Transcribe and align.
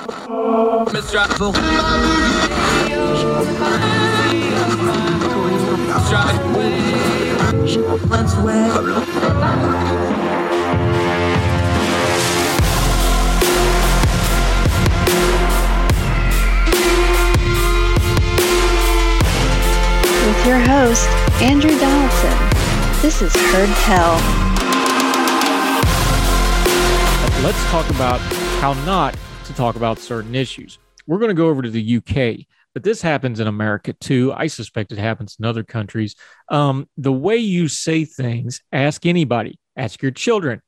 Mistrustful. 0.00 1.52
With 20.22 20.46
your 20.46 20.60
host, 20.60 21.08
Andrew 21.42 21.78
Donaldson. 21.78 22.38
This 23.02 23.20
is 23.20 23.34
Heard 23.36 23.68
Tell. 23.84 24.14
Let's 27.42 27.62
talk 27.70 27.88
about 27.90 28.20
how 28.60 28.72
not 28.84 29.14
to 29.50 29.56
talk 29.56 29.74
about 29.74 29.98
certain 29.98 30.34
issues. 30.34 30.78
We're 31.06 31.18
going 31.18 31.30
to 31.30 31.34
go 31.34 31.48
over 31.48 31.62
to 31.62 31.70
the 31.70 31.96
UK, 31.96 32.46
but 32.72 32.84
this 32.84 33.02
happens 33.02 33.40
in 33.40 33.48
America 33.48 33.92
too. 33.94 34.32
I 34.32 34.46
suspect 34.46 34.92
it 34.92 34.98
happens 34.98 35.36
in 35.38 35.44
other 35.44 35.64
countries. 35.64 36.14
Um, 36.50 36.88
the 36.96 37.12
way 37.12 37.36
you 37.36 37.66
say 37.66 38.04
things, 38.04 38.62
ask 38.70 39.06
anybody, 39.06 39.58
ask 39.76 40.02
your 40.02 40.12
children, 40.12 40.62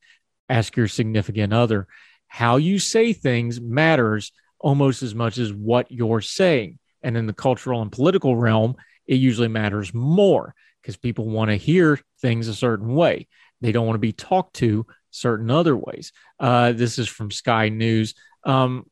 ask 0.49 0.75
your 0.75 0.89
significant 0.89 1.53
other. 1.53 1.87
How 2.27 2.57
you 2.57 2.77
say 2.77 3.13
things 3.13 3.61
matters 3.61 4.33
almost 4.59 5.01
as 5.01 5.15
much 5.15 5.37
as 5.37 5.53
what 5.53 5.89
you're 5.89 6.21
saying. 6.21 6.77
And 7.01 7.15
in 7.15 7.25
the 7.25 7.33
cultural 7.33 7.81
and 7.81 7.91
political 7.91 8.35
realm, 8.35 8.75
it 9.07 9.15
usually 9.15 9.47
matters 9.47 9.93
more 9.93 10.55
because 10.81 10.97
people 10.97 11.29
want 11.29 11.51
to 11.51 11.55
hear 11.55 11.99
things 12.21 12.49
a 12.49 12.53
certain 12.53 12.95
way. 12.95 13.27
They 13.61 13.71
don't 13.71 13.85
want 13.85 13.95
to 13.95 13.99
be 13.99 14.13
talked 14.13 14.55
to 14.55 14.85
certain 15.11 15.49
other 15.49 15.77
ways. 15.77 16.11
Uh, 16.37 16.73
this 16.73 16.99
is 16.99 17.07
from 17.07 17.31
Sky 17.31 17.69
News. 17.69 18.13
Um, 18.45 18.85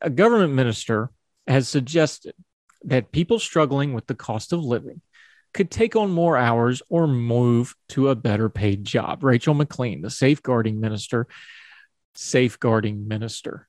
a 0.00 0.10
government 0.10 0.54
minister 0.54 1.10
has 1.46 1.68
suggested 1.68 2.34
that 2.84 3.12
people 3.12 3.38
struggling 3.38 3.92
with 3.92 4.06
the 4.06 4.14
cost 4.14 4.52
of 4.52 4.60
living 4.60 5.00
could 5.54 5.70
take 5.70 5.96
on 5.96 6.10
more 6.10 6.36
hours 6.36 6.82
or 6.88 7.06
move 7.06 7.74
to 7.88 8.08
a 8.08 8.14
better 8.14 8.48
paid 8.48 8.84
job. 8.84 9.24
Rachel 9.24 9.54
Maclean, 9.54 10.02
the 10.02 10.10
safeguarding 10.10 10.80
minister, 10.80 11.26
safeguarding 12.14 13.08
minister, 13.08 13.66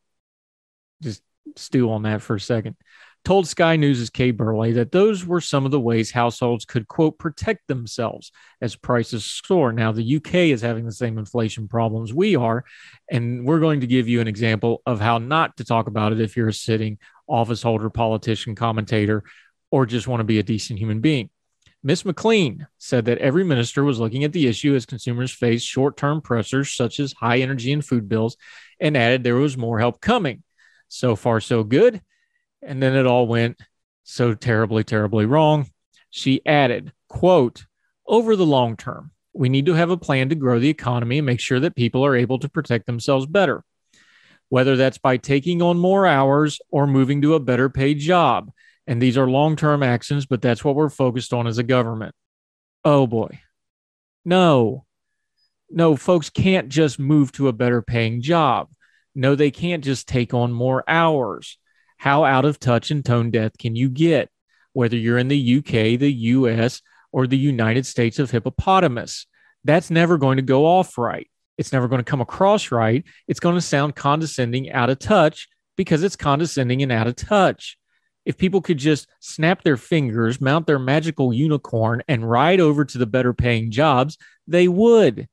just 1.02 1.22
stew 1.56 1.92
on 1.92 2.04
that 2.04 2.22
for 2.22 2.36
a 2.36 2.40
second, 2.40 2.76
told 3.26 3.48
Sky 3.48 3.76
News' 3.76 4.10
Kay 4.10 4.32
Burley 4.32 4.72
that 4.74 4.92
those 4.92 5.26
were 5.26 5.42
some 5.42 5.66
of 5.66 5.72
the 5.72 5.80
ways 5.80 6.12
households 6.12 6.66
could, 6.66 6.88
quote, 6.88 7.20
protect 7.20 7.68
themselves 7.68 8.32
as 8.62 8.76
prices 8.76 9.26
soar. 9.26 9.72
Now, 9.72 9.92
the 9.92 10.16
UK 10.16 10.36
is 10.36 10.62
having 10.62 10.86
the 10.86 10.92
same 10.92 11.18
inflation 11.18 11.68
problems 11.68 12.14
we 12.14 12.36
are, 12.36 12.64
and 13.10 13.46
we're 13.46 13.60
going 13.60 13.82
to 13.82 13.88
give 13.88 14.08
you 14.08 14.22
an 14.22 14.28
example 14.28 14.82
of 14.86 15.00
how 15.00 15.18
not 15.18 15.58
to 15.58 15.66
talk 15.66 15.88
about 15.88 16.12
it 16.12 16.22
if 16.22 16.38
you're 16.38 16.48
a 16.48 16.54
sitting 16.54 16.98
office 17.28 17.62
holder, 17.62 17.90
politician, 17.90 18.56
commentator, 18.56 19.24
or 19.72 19.86
just 19.86 20.08
want 20.08 20.22
to 20.22 20.26
be 20.26 20.40
a 20.40 20.44
decent 20.44 20.80
human 20.80 21.00
being. 21.00 21.30
Miss 21.82 22.04
Maclean 22.04 22.68
said 22.78 23.06
that 23.06 23.20
every 23.20 23.44
minister 23.44 23.84
was 23.84 24.00
looking 24.00 24.26
at 24.26 24.34
the 24.34 24.48
issue 24.48 24.76
as 24.76 24.86
consumers 24.86 25.32
face 25.32 25.62
short 25.62 25.96
term 25.96 26.20
pressures 26.20 26.74
such 26.74 27.00
as 27.00 27.14
high 27.14 27.40
energy 27.40 27.72
and 27.72 27.86
food 27.86 28.10
bills, 28.10 28.36
and 28.80 28.98
added 28.98 29.24
there 29.24 29.36
was 29.36 29.58
more 29.58 29.80
help 29.80 30.02
coming. 30.02 30.44
So 30.90 31.16
far, 31.16 31.40
so 31.40 31.64
good. 31.64 32.02
And 32.62 32.82
then 32.82 32.96
it 32.96 33.06
all 33.06 33.28
went 33.28 33.60
so 34.04 34.34
terribly, 34.34 34.84
terribly 34.84 35.26
wrong. 35.26 35.70
She 36.10 36.42
added, 36.46 36.92
quote, 37.08 37.66
over 38.06 38.36
the 38.36 38.46
long 38.46 38.76
term, 38.76 39.12
we 39.34 39.50
need 39.50 39.68
to 39.68 39.74
have 39.74 39.92
a 39.92 39.98
plan 39.98 40.30
to 40.30 40.36
grow 40.36 40.60
the 40.60 40.70
economy 40.70 41.20
and 41.20 41.26
make 41.26 41.40
sure 41.40 41.60
that 41.60 41.76
people 41.76 42.06
are 42.06 42.16
able 42.16 42.40
to 42.40 42.50
protect 42.50 42.88
themselves 42.88 43.26
better, 43.26 43.64
whether 44.50 44.76
that's 44.76 44.98
by 44.98 45.18
taking 45.18 45.62
on 45.62 45.78
more 45.78 46.08
hours 46.08 46.60
or 46.72 46.88
moving 46.88 47.22
to 47.22 47.36
a 47.36 47.40
better 47.40 47.70
paid 47.70 48.00
job. 48.00 48.52
And 48.88 49.00
these 49.00 49.18
are 49.18 49.30
long 49.30 49.56
term 49.56 49.84
actions, 49.84 50.26
but 50.26 50.42
that's 50.42 50.64
what 50.64 50.76
we're 50.76 50.90
focused 50.90 51.34
on 51.34 51.46
as 51.46 51.60
a 51.60 51.64
government. 51.64 52.16
Oh 52.84 53.06
boy. 53.06 53.40
No, 54.26 54.86
no, 55.70 55.96
folks 55.96 56.30
can't 56.30 56.70
just 56.70 57.00
move 57.00 57.32
to 57.34 57.48
a 57.48 57.54
better 57.54 57.82
paying 57.82 58.22
job. 58.22 58.70
No, 59.14 59.36
they 59.36 59.52
can't 59.52 59.84
just 59.84 60.08
take 60.08 60.34
on 60.34 60.52
more 60.52 60.84
hours 60.88 61.58
how 62.00 62.24
out 62.24 62.46
of 62.46 62.60
touch 62.60 62.92
and 62.92 63.04
tone 63.04 63.30
deaf 63.30 63.52
can 63.60 63.76
you 63.76 63.90
get, 63.90 64.30
whether 64.72 64.96
you're 64.96 65.18
in 65.18 65.28
the 65.28 65.58
UK, 65.58 66.00
the 66.00 66.12
US, 66.12 66.82
or 67.12 67.28
the 67.28 67.38
United 67.38 67.86
States 67.86 68.20
of 68.20 68.32
hippopotamus? 68.32 69.28
That's 69.66 69.92
never 69.92 70.18
going 70.18 70.38
to 70.38 70.42
go 70.42 70.66
off 70.66 70.98
right. 70.98 71.30
It's 71.58 71.74
never 71.74 71.90
going 71.90 72.00
to 72.00 72.10
come 72.10 72.22
across 72.22 72.72
right. 72.72 73.04
It's 73.28 73.42
going 73.42 73.56
to 73.56 73.62
sound 73.62 73.98
condescending, 73.98 74.72
out 74.72 74.90
of 74.90 75.00
touch, 75.00 75.50
because 75.76 76.02
it's 76.02 76.16
condescending 76.16 76.82
and 76.82 76.92
out 76.92 77.08
of 77.08 77.18
touch. 77.18 77.78
If 78.24 78.38
people 78.38 78.62
could 78.62 78.78
just 78.78 79.08
snap 79.20 79.64
their 79.64 79.76
fingers, 79.76 80.40
mount 80.40 80.68
their 80.68 80.80
magical 80.80 81.34
unicorn, 81.34 82.02
and 82.08 82.30
ride 82.30 82.62
over 82.62 82.86
to 82.86 82.98
the 82.98 83.08
better 83.08 83.34
paying 83.34 83.72
jobs, 83.72 84.18
they 84.48 84.70
would. 84.70 85.28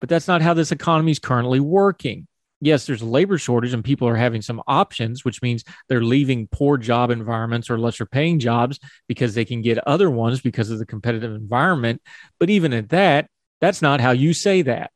But 0.00 0.08
that's 0.08 0.28
not 0.28 0.40
how 0.40 0.54
this 0.54 0.72
economy 0.72 1.10
is 1.10 1.18
currently 1.18 1.60
working 1.60 2.28
yes, 2.60 2.86
there's 2.86 3.02
a 3.02 3.06
labor 3.06 3.38
shortage 3.38 3.72
and 3.72 3.84
people 3.84 4.08
are 4.08 4.16
having 4.16 4.42
some 4.42 4.62
options, 4.66 5.24
which 5.24 5.42
means 5.42 5.64
they're 5.88 6.02
leaving 6.02 6.48
poor 6.48 6.76
job 6.76 7.10
environments 7.10 7.70
or 7.70 7.78
lesser 7.78 8.06
paying 8.06 8.38
jobs 8.38 8.78
because 9.06 9.34
they 9.34 9.44
can 9.44 9.62
get 9.62 9.78
other 9.86 10.10
ones 10.10 10.40
because 10.40 10.70
of 10.70 10.78
the 10.78 10.86
competitive 10.86 11.34
environment. 11.34 12.02
But 12.38 12.50
even 12.50 12.72
at 12.72 12.90
that, 12.90 13.28
that's 13.60 13.82
not 13.82 14.00
how 14.00 14.12
you 14.12 14.32
say 14.34 14.62
that. 14.62 14.90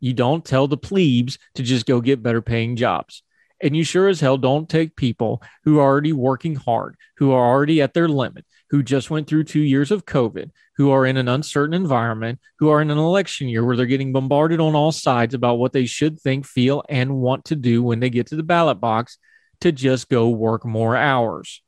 You 0.00 0.12
don't 0.12 0.44
tell 0.44 0.68
the 0.68 0.76
plebes 0.76 1.38
to 1.54 1.62
just 1.62 1.86
go 1.86 2.00
get 2.00 2.22
better 2.22 2.42
paying 2.42 2.76
jobs. 2.76 3.22
And 3.62 3.74
you 3.74 3.84
sure 3.84 4.08
as 4.08 4.20
hell 4.20 4.36
don't 4.36 4.68
take 4.68 4.96
people 4.96 5.42
who 5.64 5.78
are 5.78 5.86
already 5.86 6.12
working 6.12 6.56
hard, 6.56 6.96
who 7.16 7.32
are 7.32 7.48
already 7.48 7.80
at 7.80 7.94
their 7.94 8.08
limit, 8.08 8.44
who 8.70 8.82
just 8.82 9.10
went 9.10 9.26
through 9.26 9.44
two 9.44 9.60
years 9.60 9.90
of 9.90 10.06
COVID, 10.06 10.50
who 10.76 10.90
are 10.90 11.06
in 11.06 11.16
an 11.16 11.28
uncertain 11.28 11.74
environment, 11.74 12.40
who 12.58 12.68
are 12.68 12.82
in 12.82 12.90
an 12.90 12.98
election 12.98 13.48
year 13.48 13.64
where 13.64 13.76
they're 13.76 13.86
getting 13.86 14.12
bombarded 14.12 14.60
on 14.60 14.74
all 14.74 14.92
sides 14.92 15.34
about 15.34 15.58
what 15.58 15.72
they 15.72 15.86
should 15.86 16.20
think, 16.20 16.44
feel, 16.46 16.82
and 16.88 17.16
want 17.16 17.44
to 17.46 17.56
do 17.56 17.82
when 17.82 18.00
they 18.00 18.10
get 18.10 18.28
to 18.28 18.36
the 18.36 18.42
ballot 18.42 18.80
box 18.80 19.18
to 19.60 19.72
just 19.72 20.08
go 20.08 20.28
work 20.28 20.64
more 20.64 20.96
hours. 20.96 21.62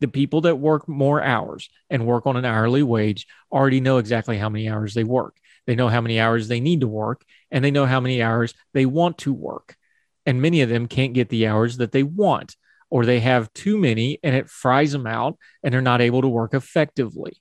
The 0.00 0.08
people 0.08 0.42
that 0.42 0.56
work 0.56 0.88
more 0.88 1.22
hours 1.22 1.68
and 1.90 2.06
work 2.06 2.26
on 2.26 2.36
an 2.36 2.44
hourly 2.44 2.82
wage 2.82 3.26
already 3.52 3.80
know 3.80 3.98
exactly 3.98 4.38
how 4.38 4.48
many 4.48 4.68
hours 4.68 4.94
they 4.94 5.04
work. 5.04 5.36
They 5.66 5.74
know 5.74 5.88
how 5.88 6.00
many 6.00 6.18
hours 6.18 6.48
they 6.48 6.60
need 6.60 6.80
to 6.80 6.88
work, 6.88 7.24
and 7.50 7.64
they 7.64 7.70
know 7.70 7.84
how 7.84 8.00
many 8.00 8.22
hours 8.22 8.54
they 8.72 8.86
want 8.86 9.18
to 9.18 9.32
work. 9.32 9.76
And 10.24 10.40
many 10.40 10.62
of 10.62 10.68
them 10.68 10.86
can't 10.86 11.14
get 11.14 11.28
the 11.28 11.46
hours 11.46 11.78
that 11.78 11.92
they 11.92 12.02
want 12.02 12.56
or 12.90 13.04
they 13.04 13.20
have 13.20 13.52
too 13.52 13.78
many 13.78 14.18
and 14.22 14.34
it 14.34 14.48
fries 14.48 14.92
them 14.92 15.06
out 15.06 15.38
and 15.62 15.72
they're 15.72 15.80
not 15.80 16.00
able 16.00 16.22
to 16.22 16.28
work 16.28 16.54
effectively. 16.54 17.32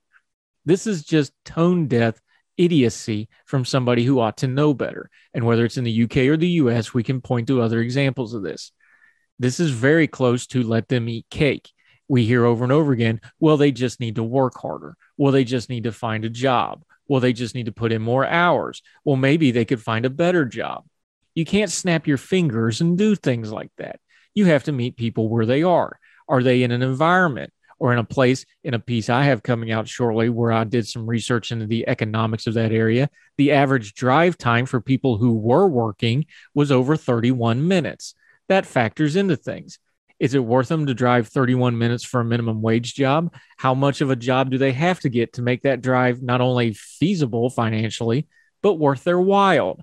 This 0.66 0.88
is 0.88 1.04
just 1.04 1.32
tone 1.46 1.88
deaf 1.88 2.20
idiocy 2.58 3.30
from 3.46 3.64
somebody 3.64 4.04
who 4.04 4.20
ought 4.20 4.38
to 4.38 4.48
know 4.48 4.74
better. 4.74 5.10
And 5.34 5.46
whether 5.46 5.64
it's 5.64 5.78
in 5.78 5.84
the 5.84 6.04
UK 6.04 6.18
or 6.18 6.38
the 6.38 6.50
US, 6.50 6.94
we 6.94 7.04
can 7.04 7.22
point 7.22 7.48
to 7.48 7.62
other 7.62 7.80
examples 7.80 8.34
of 8.34 8.44
this. 8.44 8.72
This 9.40 9.60
is 9.60 9.70
very 9.70 10.08
close 10.08 10.48
to 10.48 10.64
let 10.64 10.88
them 10.88 11.08
eat 11.08 11.28
cake. 11.30 11.72
We 12.08 12.26
hear 12.26 12.46
over 12.46 12.64
and 12.64 12.74
over 12.74 12.92
again, 12.92 13.22
well, 13.40 13.58
they 13.58 13.72
just 13.72 14.00
need 14.00 14.16
to 14.16 14.24
work 14.24 14.58
harder. 14.58 14.96
Well, 15.18 15.32
they 15.32 15.44
just 15.44 15.70
need 15.70 15.84
to 15.84 15.92
find 15.92 16.26
a 16.26 16.30
job. 16.30 16.84
Well, 17.08 17.22
they 17.22 17.34
just 17.34 17.54
need 17.54 17.68
to 17.68 17.72
put 17.72 17.92
in 17.92 18.02
more 18.02 18.26
hours. 18.26 18.82
Well, 19.06 19.18
maybe 19.18 19.52
they 19.52 19.66
could 19.66 19.82
find 19.82 20.06
a 20.06 20.10
better 20.10 20.46
job. 20.46 20.86
You 21.36 21.46
can't 21.46 21.72
snap 21.72 22.08
your 22.08 22.18
fingers 22.18 22.82
and 22.82 22.98
do 22.98 23.16
things 23.16 23.52
like 23.52 23.72
that 23.78 24.00
you 24.38 24.46
have 24.46 24.66
to 24.66 24.72
meet 24.72 24.96
people 24.96 25.30
where 25.30 25.48
they 25.48 25.64
are. 25.64 25.98
Are 26.30 26.44
they 26.44 26.62
in 26.62 26.70
an 26.72 26.84
environment 26.84 27.52
or 27.80 27.92
in 27.92 27.98
a 27.98 28.04
place 28.04 28.46
in 28.64 28.76
a 28.76 28.80
piece 28.80 29.10
I 29.10 29.24
have 29.24 29.42
coming 29.42 29.72
out 29.72 29.88
shortly 29.88 30.30
where 30.30 30.52
I 30.52 30.64
did 30.64 30.88
some 30.88 31.08
research 31.08 31.52
into 31.52 31.66
the 31.66 31.88
economics 31.90 32.46
of 32.46 32.54
that 32.54 32.72
area? 32.72 33.10
The 33.38 33.52
average 33.52 33.96
drive 33.96 34.38
time 34.38 34.68
for 34.68 34.80
people 34.80 35.18
who 35.18 35.34
were 35.34 35.68
working 35.68 36.28
was 36.54 36.72
over 36.72 36.96
31 36.96 37.68
minutes. 37.68 38.14
That 38.48 38.68
factors 38.68 39.16
into 39.16 39.36
things. 39.36 39.80
Is 40.20 40.36
it 40.36 40.46
worth 40.46 40.68
them 40.68 40.86
to 40.86 40.94
drive 40.94 41.30
31 41.30 41.76
minutes 41.76 42.04
for 42.04 42.22
a 42.22 42.26
minimum 42.26 42.62
wage 42.62 42.94
job? 42.94 43.34
How 43.58 43.74
much 43.74 44.02
of 44.02 44.12
a 44.12 44.16
job 44.16 44.52
do 44.52 44.60
they 44.60 44.72
have 44.74 45.00
to 45.00 45.10
get 45.10 45.34
to 45.34 45.42
make 45.42 45.64
that 45.64 45.82
drive 45.82 46.22
not 46.22 46.42
only 46.42 46.74
feasible 46.74 47.50
financially, 47.50 48.28
but 48.62 48.76
worth 48.76 49.04
their 49.04 49.20
while? 49.20 49.80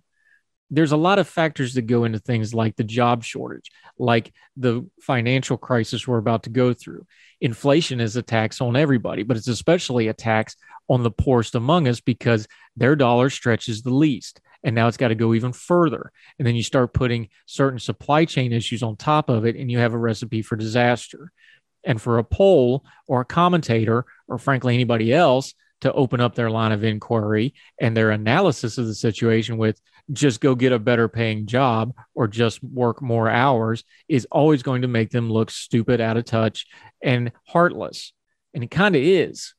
There's 0.70 0.93
a 0.93 0.96
lot 0.96 1.19
of 1.19 1.28
factors 1.28 1.75
that 1.75 1.82
go 1.82 2.05
into 2.05 2.19
things 2.19 2.55
like 2.55 2.76
the 2.76 2.84
job 2.84 3.22
shortage, 3.22 3.70
like 3.99 4.32
the 4.56 4.88
financial 5.00 5.56
crisis 5.56 6.08
we're 6.08 6.19
about 6.19 6.44
to 6.44 6.50
go 6.50 6.72
through. 6.72 7.06
Inflation 7.40 8.00
is 8.00 8.16
a 8.16 8.22
tax 8.22 8.61
on 8.61 8.76
everybody, 8.76 9.22
but 9.22 9.37
it's 9.37 9.49
especially 9.49 10.08
a 10.08 10.14
tax 10.14 10.56
on 10.88 11.02
the 11.02 11.11
poorest 11.11 11.55
among 11.55 11.88
us 11.88 12.00
because 12.00 12.46
their 12.76 12.96
dollar 12.96 13.31
stretches 13.31 13.82
the 13.82 13.94
least. 13.94 14.40
And 14.62 14.75
now 14.75 14.88
it's 14.88 14.96
got 14.96 15.08
to 15.08 15.14
go 15.14 15.34
even 15.34 15.52
further. 15.52 16.11
And 16.38 16.46
then 16.46 16.56
you 16.56 16.62
start 16.62 16.94
putting 16.94 17.28
certain 17.44 17.78
supply 17.78 18.25
chain 18.25 18.52
issues 18.52 18.82
on 18.82 18.96
top 18.96 19.28
of 19.28 19.44
it, 19.44 19.56
and 19.56 19.70
you 19.70 19.78
have 19.78 19.93
a 19.93 19.99
recipe 19.99 20.40
for 20.40 20.56
disaster. 20.56 21.31
And 21.84 22.00
for 22.00 22.17
a 22.17 22.25
poll 22.25 22.82
or 23.06 23.20
a 23.20 23.26
commentator, 23.26 24.06
or 24.26 24.38
frankly, 24.38 24.72
anybody 24.72 25.12
else 25.12 25.52
to 25.82 25.93
open 25.93 26.19
up 26.19 26.34
their 26.34 26.50
line 26.50 26.72
of 26.72 26.82
inquiry 26.82 27.52
and 27.78 27.94
their 27.94 28.10
analysis 28.10 28.78
of 28.78 28.87
the 28.87 28.94
situation 28.94 29.58
with 29.58 29.78
just 30.12 30.41
go 30.41 30.55
get 30.55 30.73
a 30.73 30.79
better 30.79 31.09
paying 31.09 31.47
job 31.47 31.95
or 32.15 32.29
just 32.29 32.62
work 32.62 33.01
more 33.01 33.29
hours 33.29 33.85
is 34.09 34.27
always 34.31 34.62
going 34.62 34.83
to 34.83 34.89
make 34.89 35.11
them 35.11 35.31
look 35.31 35.51
stupid, 35.51 36.01
out 36.01 36.17
of 36.17 36.25
touch, 36.25 36.67
and 37.03 37.33
heartless. 37.47 38.12
And 38.53 38.62
it 38.62 38.71
kind 38.71 38.95
of 38.95 39.03
is. 39.03 39.55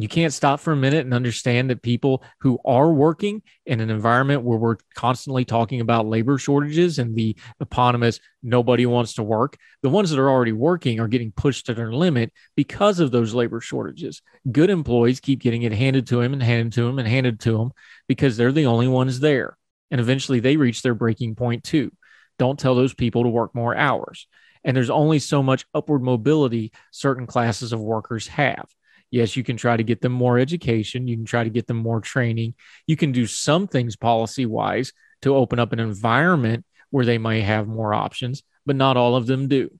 You 0.00 0.06
can't 0.06 0.32
stop 0.32 0.60
for 0.60 0.72
a 0.72 0.76
minute 0.76 1.04
and 1.04 1.12
understand 1.12 1.70
that 1.70 1.82
people 1.82 2.22
who 2.42 2.60
are 2.64 2.92
working 2.92 3.42
in 3.66 3.80
an 3.80 3.90
environment 3.90 4.44
where 4.44 4.56
we're 4.56 4.76
constantly 4.94 5.44
talking 5.44 5.80
about 5.80 6.06
labor 6.06 6.38
shortages 6.38 7.00
and 7.00 7.16
the 7.16 7.34
eponymous 7.58 8.20
nobody 8.40 8.86
wants 8.86 9.14
to 9.14 9.24
work, 9.24 9.56
the 9.82 9.88
ones 9.88 10.10
that 10.10 10.20
are 10.20 10.30
already 10.30 10.52
working 10.52 11.00
are 11.00 11.08
getting 11.08 11.32
pushed 11.32 11.66
to 11.66 11.74
their 11.74 11.92
limit 11.92 12.32
because 12.54 13.00
of 13.00 13.10
those 13.10 13.34
labor 13.34 13.60
shortages. 13.60 14.22
Good 14.52 14.70
employees 14.70 15.18
keep 15.18 15.40
getting 15.40 15.62
it 15.62 15.72
handed 15.72 16.06
to 16.06 16.22
them 16.22 16.32
and 16.32 16.44
handed 16.44 16.74
to 16.74 16.84
them 16.84 17.00
and 17.00 17.08
handed 17.08 17.40
to 17.40 17.58
them 17.58 17.72
because 18.06 18.36
they're 18.36 18.52
the 18.52 18.66
only 18.66 18.86
ones 18.86 19.18
there. 19.18 19.57
And 19.90 20.00
eventually 20.00 20.40
they 20.40 20.56
reach 20.56 20.82
their 20.82 20.94
breaking 20.94 21.34
point 21.34 21.64
too. 21.64 21.92
Don't 22.38 22.58
tell 22.58 22.74
those 22.74 22.94
people 22.94 23.22
to 23.22 23.28
work 23.28 23.54
more 23.54 23.76
hours. 23.76 24.26
And 24.64 24.76
there's 24.76 24.90
only 24.90 25.18
so 25.18 25.42
much 25.42 25.66
upward 25.72 26.02
mobility 26.02 26.72
certain 26.90 27.26
classes 27.26 27.72
of 27.72 27.80
workers 27.80 28.26
have. 28.28 28.68
Yes, 29.10 29.36
you 29.36 29.42
can 29.42 29.56
try 29.56 29.76
to 29.76 29.82
get 29.82 30.00
them 30.00 30.12
more 30.12 30.38
education. 30.38 31.08
You 31.08 31.16
can 31.16 31.24
try 31.24 31.44
to 31.44 31.50
get 31.50 31.66
them 31.66 31.78
more 31.78 32.00
training. 32.00 32.54
You 32.86 32.96
can 32.96 33.12
do 33.12 33.26
some 33.26 33.66
things 33.66 33.96
policy 33.96 34.44
wise 34.44 34.92
to 35.22 35.34
open 35.34 35.58
up 35.58 35.72
an 35.72 35.80
environment 35.80 36.64
where 36.90 37.06
they 37.06 37.18
might 37.18 37.42
have 37.42 37.66
more 37.66 37.94
options, 37.94 38.42
but 38.66 38.76
not 38.76 38.96
all 38.96 39.16
of 39.16 39.26
them 39.26 39.48
do. 39.48 39.70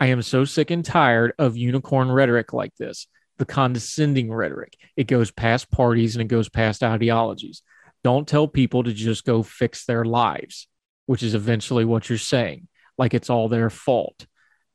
I 0.00 0.06
am 0.06 0.22
so 0.22 0.44
sick 0.44 0.70
and 0.70 0.84
tired 0.84 1.32
of 1.38 1.56
unicorn 1.56 2.10
rhetoric 2.10 2.52
like 2.52 2.74
this, 2.76 3.06
the 3.38 3.44
condescending 3.44 4.32
rhetoric. 4.32 4.76
It 4.96 5.06
goes 5.06 5.30
past 5.30 5.70
parties 5.70 6.14
and 6.14 6.22
it 6.22 6.28
goes 6.28 6.48
past 6.48 6.82
ideologies. 6.82 7.62
Don't 8.04 8.28
tell 8.28 8.48
people 8.48 8.84
to 8.84 8.92
just 8.92 9.24
go 9.24 9.42
fix 9.42 9.84
their 9.84 10.04
lives, 10.04 10.68
which 11.06 11.22
is 11.22 11.34
eventually 11.34 11.84
what 11.84 12.08
you're 12.08 12.18
saying, 12.18 12.68
like 12.96 13.14
it's 13.14 13.30
all 13.30 13.48
their 13.48 13.70
fault. 13.70 14.26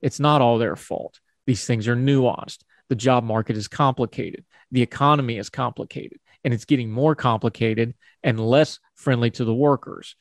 It's 0.02 0.20
not 0.20 0.42
all 0.42 0.58
their 0.58 0.76
fault. 0.76 1.20
These 1.46 1.66
things 1.66 1.88
are 1.88 1.96
nuanced. 1.96 2.60
The 2.90 2.96
job 2.96 3.24
market 3.24 3.58
is 3.58 3.68
complicated. 3.68 4.46
The 4.72 4.82
economy 4.82 5.38
is 5.38 5.50
complicated, 5.50 6.20
and 6.44 6.54
it's 6.54 6.66
getting 6.66 6.92
more 6.92 7.16
complicated 7.16 7.96
and 8.22 8.40
less 8.40 8.80
friendly 8.96 9.32
to 9.32 9.46
the 9.46 9.54
workers. 9.54 10.16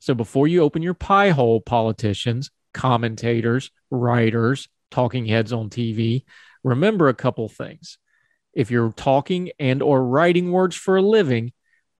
So 0.00 0.14
before 0.14 0.48
you 0.48 0.62
open 0.62 0.82
your 0.82 0.94
pie 0.94 1.30
hole, 1.30 1.60
politicians, 1.60 2.50
commentators, 2.74 3.70
writers, 3.90 4.68
talking 4.90 5.26
heads 5.26 5.52
on 5.52 5.70
TV, 5.70 6.24
remember 6.64 7.08
a 7.08 7.14
couple 7.14 7.48
things. 7.48 7.98
If 8.54 8.70
you're 8.70 8.92
talking 8.92 9.50
and 9.58 9.82
or 9.82 10.04
writing 10.04 10.50
words 10.50 10.76
for 10.76 10.96
a 10.96 11.02
living, 11.02 11.52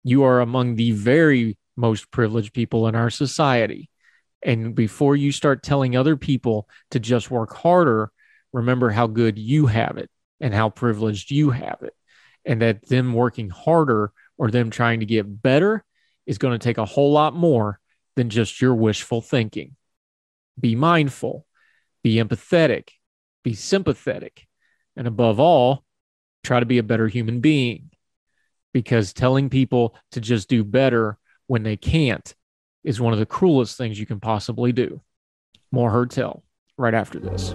you 0.05 0.25
are 0.25 0.41
among 0.41 0.77
the 0.77 0.93
very 0.93 1.57
most 1.77 2.11
privileged 2.11 2.53
people 2.53 2.89
in 2.89 2.95
our 2.95 3.11
society. 3.11 3.91
And 4.43 4.75
before 4.75 5.17
you 5.17 5.33
start 5.33 5.63
telling 5.63 5.97
other 5.97 6.17
people 6.17 6.69
to 6.91 7.01
just 7.01 7.31
work 7.31 7.55
harder, 7.55 8.11
remember 8.53 8.91
how 8.91 9.07
good 9.07 9.39
you 9.39 9.67
have 9.67 9.97
it 9.97 10.11
and 10.41 10.55
how 10.55 10.71
privileged 10.71 11.31
you 11.31 11.51
have 11.51 11.79
it. 11.83 11.95
And 12.45 12.63
that 12.63 12.87
them 12.89 13.13
working 13.13 13.51
harder 13.51 14.13
or 14.37 14.51
them 14.51 14.71
trying 14.71 15.01
to 15.01 15.07
get 15.07 15.43
better 15.43 15.85
is 16.27 16.39
going 16.39 16.59
to 16.59 16.65
take 16.65 16.79
a 16.79 16.85
whole 16.85 17.13
lot 17.13 17.35
more 17.35 17.81
than 18.17 18.31
just 18.31 18.61
your 18.61 18.75
wishful 18.75 19.21
thinking. 19.21 19.77
Be 20.59 20.75
mindful, 20.75 21.47
be 22.03 22.17
empathetic, 22.17 22.91
be 23.45 23.55
sympathetic, 23.55 24.47
and 24.97 25.07
above 25.07 25.39
all, 25.39 25.85
try 26.43 26.61
to 26.61 26.67
be 26.67 26.79
a 26.79 26.83
better 26.83 27.09
human 27.09 27.41
being 27.41 27.91
because 28.73 29.13
telling 29.13 29.49
people 29.49 29.97
to 30.13 30.21
just 30.21 30.49
do 30.49 30.65
better 30.65 31.19
when 31.47 31.63
they 31.63 31.77
can't 31.77 32.35
is 32.85 33.01
one 33.01 33.13
of 33.13 33.19
the 33.19 33.27
cruelest 33.27 33.77
things 33.77 33.99
you 33.99 34.07
can 34.07 34.21
possibly 34.21 34.73
do. 34.73 35.01
More 35.71 35.91
Heard 35.91 36.11
Tell 36.11 36.43
right 36.77 36.95
after 36.95 37.19
this. 37.19 37.55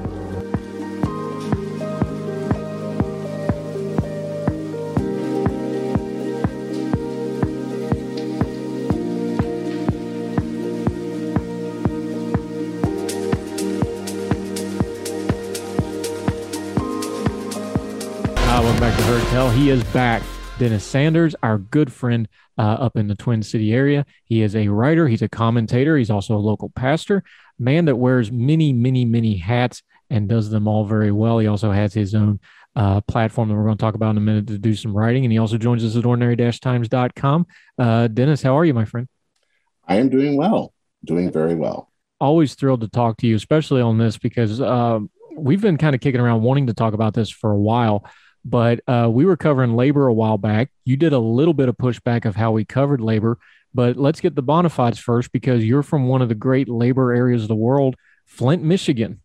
Back 18.79 18.97
to 18.97 19.03
Heard 19.03 19.23
Tell. 19.29 19.49
He 19.49 19.69
is 19.69 19.81
back. 19.85 20.21
Dennis 20.63 20.85
Sanders, 20.85 21.35
our 21.43 21.57
good 21.57 21.91
friend 21.91 22.25
uh, 22.57 22.61
up 22.61 22.95
in 22.95 23.09
the 23.09 23.15
Twin 23.15 23.43
City 23.43 23.73
area. 23.73 24.05
He 24.23 24.41
is 24.41 24.55
a 24.55 24.69
writer, 24.69 25.09
he's 25.09 25.21
a 25.21 25.27
commentator, 25.27 25.97
he's 25.97 26.09
also 26.09 26.37
a 26.37 26.39
local 26.39 26.69
pastor, 26.69 27.21
man 27.59 27.83
that 27.83 27.97
wears 27.97 28.31
many, 28.31 28.71
many, 28.71 29.03
many 29.03 29.35
hats 29.35 29.83
and 30.09 30.29
does 30.29 30.49
them 30.49 30.65
all 30.65 30.85
very 30.85 31.11
well. 31.11 31.39
He 31.39 31.47
also 31.47 31.69
has 31.71 31.93
his 31.93 32.15
own 32.15 32.39
uh, 32.77 33.01
platform 33.01 33.49
that 33.49 33.55
we're 33.55 33.65
going 33.65 33.75
to 33.75 33.81
talk 33.81 33.95
about 33.95 34.11
in 34.11 34.17
a 34.17 34.21
minute 34.21 34.47
to 34.47 34.57
do 34.57 34.73
some 34.73 34.95
writing. 34.95 35.25
And 35.25 35.33
he 35.33 35.37
also 35.37 35.57
joins 35.57 35.83
us 35.83 35.97
at 35.97 36.05
ordinary-times.com. 36.05 37.45
Uh, 37.77 38.07
Dennis, 38.07 38.41
how 38.41 38.57
are 38.57 38.63
you, 38.63 38.73
my 38.73 38.85
friend? 38.85 39.09
I 39.85 39.97
am 39.97 40.07
doing 40.07 40.37
well, 40.37 40.73
doing 41.03 41.29
very 41.29 41.55
well. 41.55 41.91
Always 42.21 42.55
thrilled 42.55 42.79
to 42.81 42.87
talk 42.87 43.17
to 43.17 43.27
you, 43.27 43.35
especially 43.35 43.81
on 43.81 43.97
this 43.97 44.17
because 44.17 44.61
uh, 44.61 44.99
we've 45.35 45.59
been 45.59 45.77
kind 45.77 45.93
of 45.93 45.99
kicking 45.99 46.21
around 46.21 46.41
wanting 46.41 46.67
to 46.67 46.73
talk 46.73 46.93
about 46.93 47.13
this 47.13 47.29
for 47.29 47.51
a 47.51 47.59
while 47.59 48.05
but 48.45 48.81
uh, 48.87 49.09
we 49.11 49.25
were 49.25 49.37
covering 49.37 49.75
labor 49.75 50.07
a 50.07 50.13
while 50.13 50.37
back. 50.37 50.69
You 50.85 50.97
did 50.97 51.13
a 51.13 51.19
little 51.19 51.53
bit 51.53 51.69
of 51.69 51.77
pushback 51.77 52.25
of 52.25 52.35
how 52.35 52.51
we 52.51 52.65
covered 52.65 53.01
labor, 53.01 53.37
but 53.73 53.97
let's 53.97 54.19
get 54.19 54.35
the 54.35 54.41
bona 54.41 54.69
fides 54.69 54.99
first 54.99 55.31
because 55.31 55.63
you're 55.63 55.83
from 55.83 56.07
one 56.07 56.21
of 56.21 56.29
the 56.29 56.35
great 56.35 56.67
labor 56.67 57.13
areas 57.13 57.43
of 57.43 57.47
the 57.47 57.55
world, 57.55 57.95
Flint, 58.25 58.63
Michigan. 58.63 59.21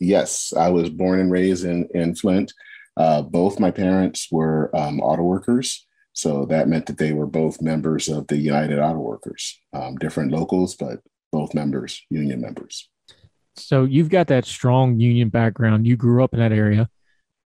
Yes, 0.00 0.52
I 0.56 0.70
was 0.70 0.90
born 0.90 1.20
and 1.20 1.30
raised 1.30 1.64
in, 1.64 1.88
in 1.94 2.14
Flint. 2.14 2.52
Uh, 2.96 3.22
both 3.22 3.60
my 3.60 3.70
parents 3.70 4.28
were 4.30 4.74
um, 4.74 5.00
auto 5.00 5.22
workers. 5.22 5.86
So 6.14 6.44
that 6.46 6.68
meant 6.68 6.86
that 6.86 6.98
they 6.98 7.12
were 7.12 7.26
both 7.26 7.62
members 7.62 8.08
of 8.08 8.26
the 8.26 8.36
United 8.36 8.78
Auto 8.78 8.98
Workers, 8.98 9.58
um, 9.72 9.96
different 9.96 10.30
locals, 10.30 10.74
but 10.74 11.00
both 11.30 11.54
members, 11.54 12.02
union 12.10 12.40
members. 12.40 12.90
So 13.56 13.84
you've 13.84 14.10
got 14.10 14.26
that 14.26 14.44
strong 14.44 15.00
union 15.00 15.30
background. 15.30 15.86
You 15.86 15.96
grew 15.96 16.22
up 16.22 16.34
in 16.34 16.40
that 16.40 16.52
area 16.52 16.90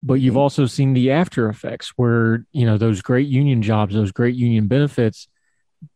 but 0.06 0.14
you've 0.14 0.32
mm-hmm. 0.32 0.38
also 0.38 0.66
seen 0.66 0.94
the 0.94 1.10
after 1.10 1.48
effects 1.48 1.92
where 1.96 2.46
you 2.52 2.64
know 2.64 2.78
those 2.78 3.02
great 3.02 3.28
union 3.28 3.60
jobs 3.60 3.94
those 3.94 4.12
great 4.12 4.34
union 4.34 4.66
benefits 4.66 5.28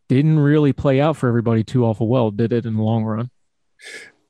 didn't 0.08 0.38
really 0.38 0.72
play 0.72 1.00
out 1.00 1.16
for 1.16 1.28
everybody 1.28 1.62
too 1.62 1.84
awful 1.84 2.08
well 2.08 2.30
did 2.30 2.52
it 2.52 2.66
in 2.66 2.76
the 2.76 2.82
long 2.82 3.04
run? 3.04 3.30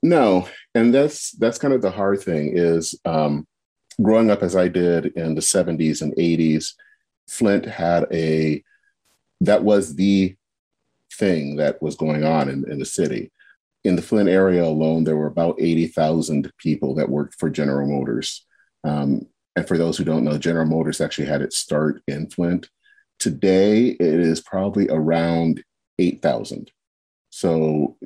No 0.02 0.48
and 0.74 0.94
that's 0.94 1.32
that's 1.32 1.58
kind 1.58 1.74
of 1.74 1.82
the 1.82 1.90
hard 1.90 2.20
thing 2.20 2.52
is 2.54 2.94
um, 3.04 3.46
growing 4.00 4.30
up 4.30 4.42
as 4.42 4.56
i 4.56 4.68
did 4.68 5.06
in 5.06 5.34
the 5.34 5.40
70s 5.40 6.00
and 6.00 6.14
80s 6.14 6.74
flint 7.28 7.64
had 7.64 8.06
a 8.12 8.62
that 9.40 9.64
was 9.64 9.94
the 9.96 10.36
thing 11.12 11.56
that 11.56 11.80
was 11.82 11.96
going 11.96 12.24
on 12.24 12.48
in, 12.48 12.70
in 12.70 12.78
the 12.78 12.84
city. 12.84 13.30
In 13.84 13.96
the 13.96 14.02
flint 14.02 14.28
area 14.28 14.64
alone 14.64 15.04
there 15.04 15.16
were 15.16 15.26
about 15.26 15.56
80000 15.58 16.50
people 16.58 16.94
that 16.96 17.08
worked 17.08 17.36
for 17.38 17.48
general 17.50 17.86
motors. 17.86 18.46
Um, 18.84 19.26
and 19.60 19.68
for 19.68 19.76
those 19.76 19.98
who 19.98 20.04
don't 20.04 20.24
know, 20.24 20.38
General 20.38 20.64
Motors 20.64 21.02
actually 21.02 21.26
had 21.26 21.42
its 21.42 21.58
start 21.58 22.02
in 22.08 22.30
Flint. 22.30 22.70
Today, 23.18 23.88
it 23.88 24.00
is 24.00 24.40
probably 24.40 24.88
around 24.88 25.62
8,000. 25.98 26.72
So 27.28 27.98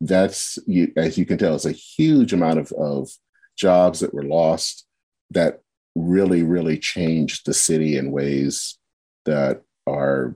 that's, 0.00 0.58
as 0.96 1.18
you 1.18 1.26
can 1.26 1.36
tell, 1.36 1.54
it's 1.54 1.66
a 1.66 1.72
huge 1.72 2.32
amount 2.32 2.60
of, 2.60 2.72
of 2.72 3.10
jobs 3.56 4.00
that 4.00 4.14
were 4.14 4.22
lost 4.22 4.86
that 5.32 5.60
really, 5.94 6.42
really 6.42 6.78
changed 6.78 7.44
the 7.44 7.52
city 7.52 7.98
in 7.98 8.10
ways 8.10 8.78
that 9.26 9.60
are, 9.86 10.34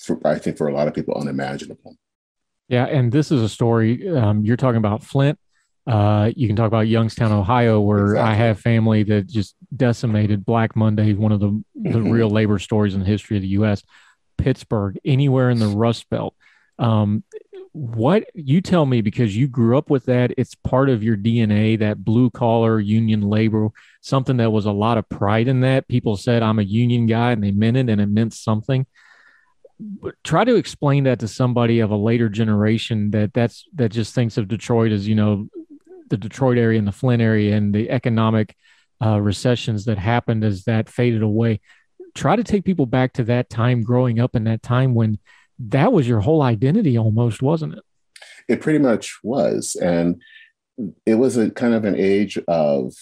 for, 0.00 0.20
I 0.26 0.40
think, 0.40 0.58
for 0.58 0.66
a 0.66 0.74
lot 0.74 0.88
of 0.88 0.94
people, 0.94 1.14
unimaginable. 1.14 1.96
Yeah, 2.68 2.86
and 2.86 3.12
this 3.12 3.30
is 3.30 3.40
a 3.40 3.48
story. 3.48 4.08
Um, 4.08 4.44
you're 4.44 4.56
talking 4.56 4.78
about 4.78 5.04
Flint. 5.04 5.38
Uh, 5.86 6.32
you 6.34 6.48
can 6.48 6.56
talk 6.56 6.66
about 6.66 6.88
Youngstown, 6.88 7.30
Ohio, 7.30 7.80
where 7.80 8.14
exactly. 8.14 8.30
I 8.30 8.34
have 8.34 8.60
family 8.60 9.02
that 9.04 9.28
just 9.28 9.54
decimated 9.74 10.44
Black 10.44 10.74
Monday, 10.74 11.12
one 11.14 11.32
of 11.32 11.40
the, 11.40 11.62
the 11.74 11.90
mm-hmm. 11.90 12.10
real 12.10 12.28
labor 12.28 12.58
stories 12.58 12.94
in 12.94 13.00
the 13.00 13.06
history 13.06 13.36
of 13.36 13.42
the 13.42 13.48
U.S. 13.48 13.82
Pittsburgh, 14.36 14.98
anywhere 15.04 15.50
in 15.50 15.58
the 15.58 15.68
Rust 15.68 16.10
Belt. 16.10 16.34
Um, 16.78 17.22
what 17.76 18.24
you 18.32 18.62
tell 18.62 18.86
me 18.86 19.02
because 19.02 19.36
you 19.36 19.46
grew 19.46 19.76
up 19.76 19.90
with 19.90 20.06
that 20.06 20.32
it's 20.38 20.54
part 20.54 20.88
of 20.88 21.02
your 21.02 21.14
dna 21.14 21.78
that 21.78 22.02
blue 22.02 22.30
collar 22.30 22.80
union 22.80 23.20
labor 23.20 23.68
something 24.00 24.38
that 24.38 24.50
was 24.50 24.64
a 24.64 24.72
lot 24.72 24.96
of 24.96 25.06
pride 25.10 25.46
in 25.46 25.60
that 25.60 25.86
people 25.86 26.16
said 26.16 26.42
i'm 26.42 26.58
a 26.58 26.62
union 26.62 27.04
guy 27.04 27.32
and 27.32 27.44
they 27.44 27.50
meant 27.50 27.76
it 27.76 27.90
and 27.90 28.00
it 28.00 28.08
meant 28.08 28.32
something 28.32 28.86
but 29.78 30.14
try 30.24 30.42
to 30.42 30.56
explain 30.56 31.04
that 31.04 31.18
to 31.18 31.28
somebody 31.28 31.80
of 31.80 31.90
a 31.90 31.96
later 31.96 32.30
generation 32.30 33.10
that 33.10 33.34
that's 33.34 33.66
that 33.74 33.90
just 33.90 34.14
thinks 34.14 34.38
of 34.38 34.48
detroit 34.48 34.90
as 34.90 35.06
you 35.06 35.14
know 35.14 35.46
the 36.08 36.16
detroit 36.16 36.58
area 36.58 36.78
and 36.78 36.88
the 36.88 36.92
flint 36.92 37.22
area 37.22 37.56
and 37.56 37.74
the 37.74 37.90
economic 37.90 38.54
uh, 39.04 39.20
recessions 39.20 39.84
that 39.84 39.98
happened 39.98 40.44
as 40.44 40.64
that 40.64 40.88
faded 40.88 41.22
away 41.22 41.60
try 42.14 42.34
to 42.34 42.42
take 42.42 42.64
people 42.64 42.86
back 42.86 43.12
to 43.12 43.24
that 43.24 43.50
time 43.50 43.82
growing 43.82 44.18
up 44.18 44.34
in 44.34 44.44
that 44.44 44.62
time 44.62 44.94
when 44.94 45.18
that 45.58 45.92
was 45.92 46.08
your 46.08 46.20
whole 46.20 46.42
identity 46.42 46.98
almost, 46.98 47.42
wasn't 47.42 47.74
it? 47.74 47.84
It 48.48 48.60
pretty 48.60 48.78
much 48.78 49.18
was. 49.22 49.76
And 49.80 50.20
it 51.04 51.14
was 51.14 51.36
a 51.36 51.50
kind 51.50 51.74
of 51.74 51.84
an 51.84 51.94
age 51.96 52.38
of 52.48 52.94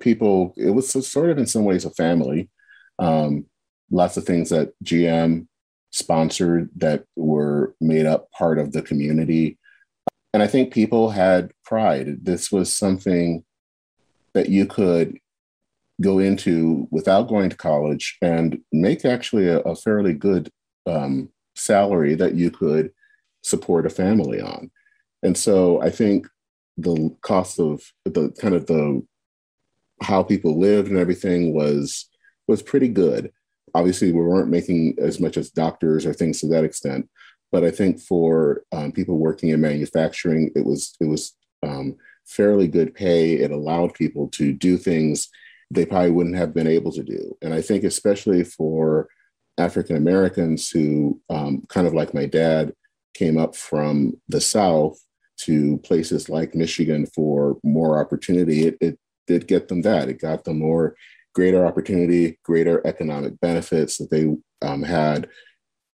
people, 0.00 0.54
it 0.56 0.70
was 0.70 0.90
sort 1.06 1.30
of 1.30 1.38
in 1.38 1.46
some 1.46 1.64
ways 1.64 1.84
a 1.84 1.90
family. 1.90 2.48
Um, 2.98 3.46
lots 3.90 4.16
of 4.16 4.24
things 4.24 4.50
that 4.50 4.72
GM 4.84 5.46
sponsored 5.90 6.70
that 6.76 7.04
were 7.16 7.74
made 7.80 8.06
up 8.06 8.30
part 8.32 8.58
of 8.58 8.72
the 8.72 8.82
community. 8.82 9.58
And 10.32 10.42
I 10.42 10.46
think 10.46 10.72
people 10.72 11.10
had 11.10 11.52
pride. 11.64 12.24
This 12.24 12.50
was 12.50 12.72
something 12.72 13.44
that 14.34 14.48
you 14.48 14.66
could 14.66 15.18
go 16.00 16.18
into 16.18 16.88
without 16.90 17.28
going 17.28 17.50
to 17.50 17.56
college 17.56 18.16
and 18.22 18.58
make 18.72 19.04
actually 19.04 19.48
a, 19.48 19.58
a 19.60 19.76
fairly 19.76 20.14
good 20.14 20.50
um, 20.86 21.28
salary 21.54 22.14
that 22.14 22.34
you 22.34 22.50
could 22.50 22.90
support 23.42 23.86
a 23.86 23.90
family 23.90 24.40
on. 24.40 24.70
And 25.22 25.36
so 25.36 25.80
I 25.82 25.90
think 25.90 26.26
the 26.76 27.14
cost 27.20 27.60
of 27.60 27.82
the 28.04 28.30
kind 28.40 28.54
of 28.54 28.66
the 28.66 29.06
how 30.00 30.22
people 30.22 30.58
lived 30.58 30.88
and 30.88 30.98
everything 30.98 31.54
was 31.54 32.08
was 32.48 32.62
pretty 32.62 32.88
good. 32.88 33.30
Obviously, 33.74 34.12
we 34.12 34.20
weren't 34.20 34.50
making 34.50 34.96
as 35.00 35.20
much 35.20 35.36
as 35.36 35.50
doctors 35.50 36.04
or 36.04 36.12
things 36.12 36.40
to 36.40 36.48
that 36.48 36.64
extent, 36.64 37.08
but 37.52 37.64
I 37.64 37.70
think 37.70 38.00
for 38.00 38.64
um, 38.72 38.90
people 38.90 39.18
working 39.18 39.50
in 39.50 39.60
manufacturing, 39.60 40.50
it 40.56 40.64
was 40.64 40.96
it 41.00 41.04
was 41.04 41.36
um, 41.62 41.96
fairly 42.26 42.66
good 42.66 42.94
pay. 42.94 43.34
It 43.34 43.50
allowed 43.50 43.94
people 43.94 44.28
to 44.30 44.52
do 44.52 44.78
things 44.78 45.28
they 45.70 45.86
probably 45.86 46.10
wouldn't 46.10 46.36
have 46.36 46.52
been 46.52 46.66
able 46.66 46.92
to 46.92 47.02
do. 47.02 47.36
And 47.40 47.54
I 47.54 47.62
think 47.62 47.84
especially 47.84 48.44
for 48.44 49.08
African 49.58 49.96
Americans 49.96 50.68
who, 50.68 51.20
um, 51.30 51.62
kind 51.68 51.86
of 51.86 51.94
like 51.94 52.12
my 52.12 52.26
dad, 52.26 52.72
came 53.14 53.38
up 53.38 53.54
from 53.54 54.14
the 54.28 54.40
South 54.40 54.98
to 55.40 55.78
places 55.78 56.28
like 56.28 56.54
Michigan 56.54 57.06
for 57.06 57.58
more 57.62 58.00
opportunity, 58.00 58.66
it, 58.66 58.76
it 58.80 58.98
did 59.26 59.46
get 59.46 59.68
them 59.68 59.82
that. 59.82 60.08
It 60.08 60.20
got 60.20 60.44
them 60.44 60.58
more 60.58 60.94
greater 61.34 61.66
opportunity, 61.66 62.38
greater 62.42 62.86
economic 62.86 63.38
benefits 63.40 63.98
that 63.98 64.10
they 64.10 64.34
um, 64.66 64.82
had, 64.82 65.28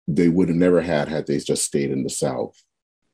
they 0.06 0.28
would 0.28 0.48
have 0.48 0.56
never 0.56 0.80
had 0.80 1.08
had 1.08 1.26
they 1.26 1.38
just 1.38 1.64
stayed 1.64 1.90
in 1.90 2.02
the 2.02 2.10
South. 2.10 2.62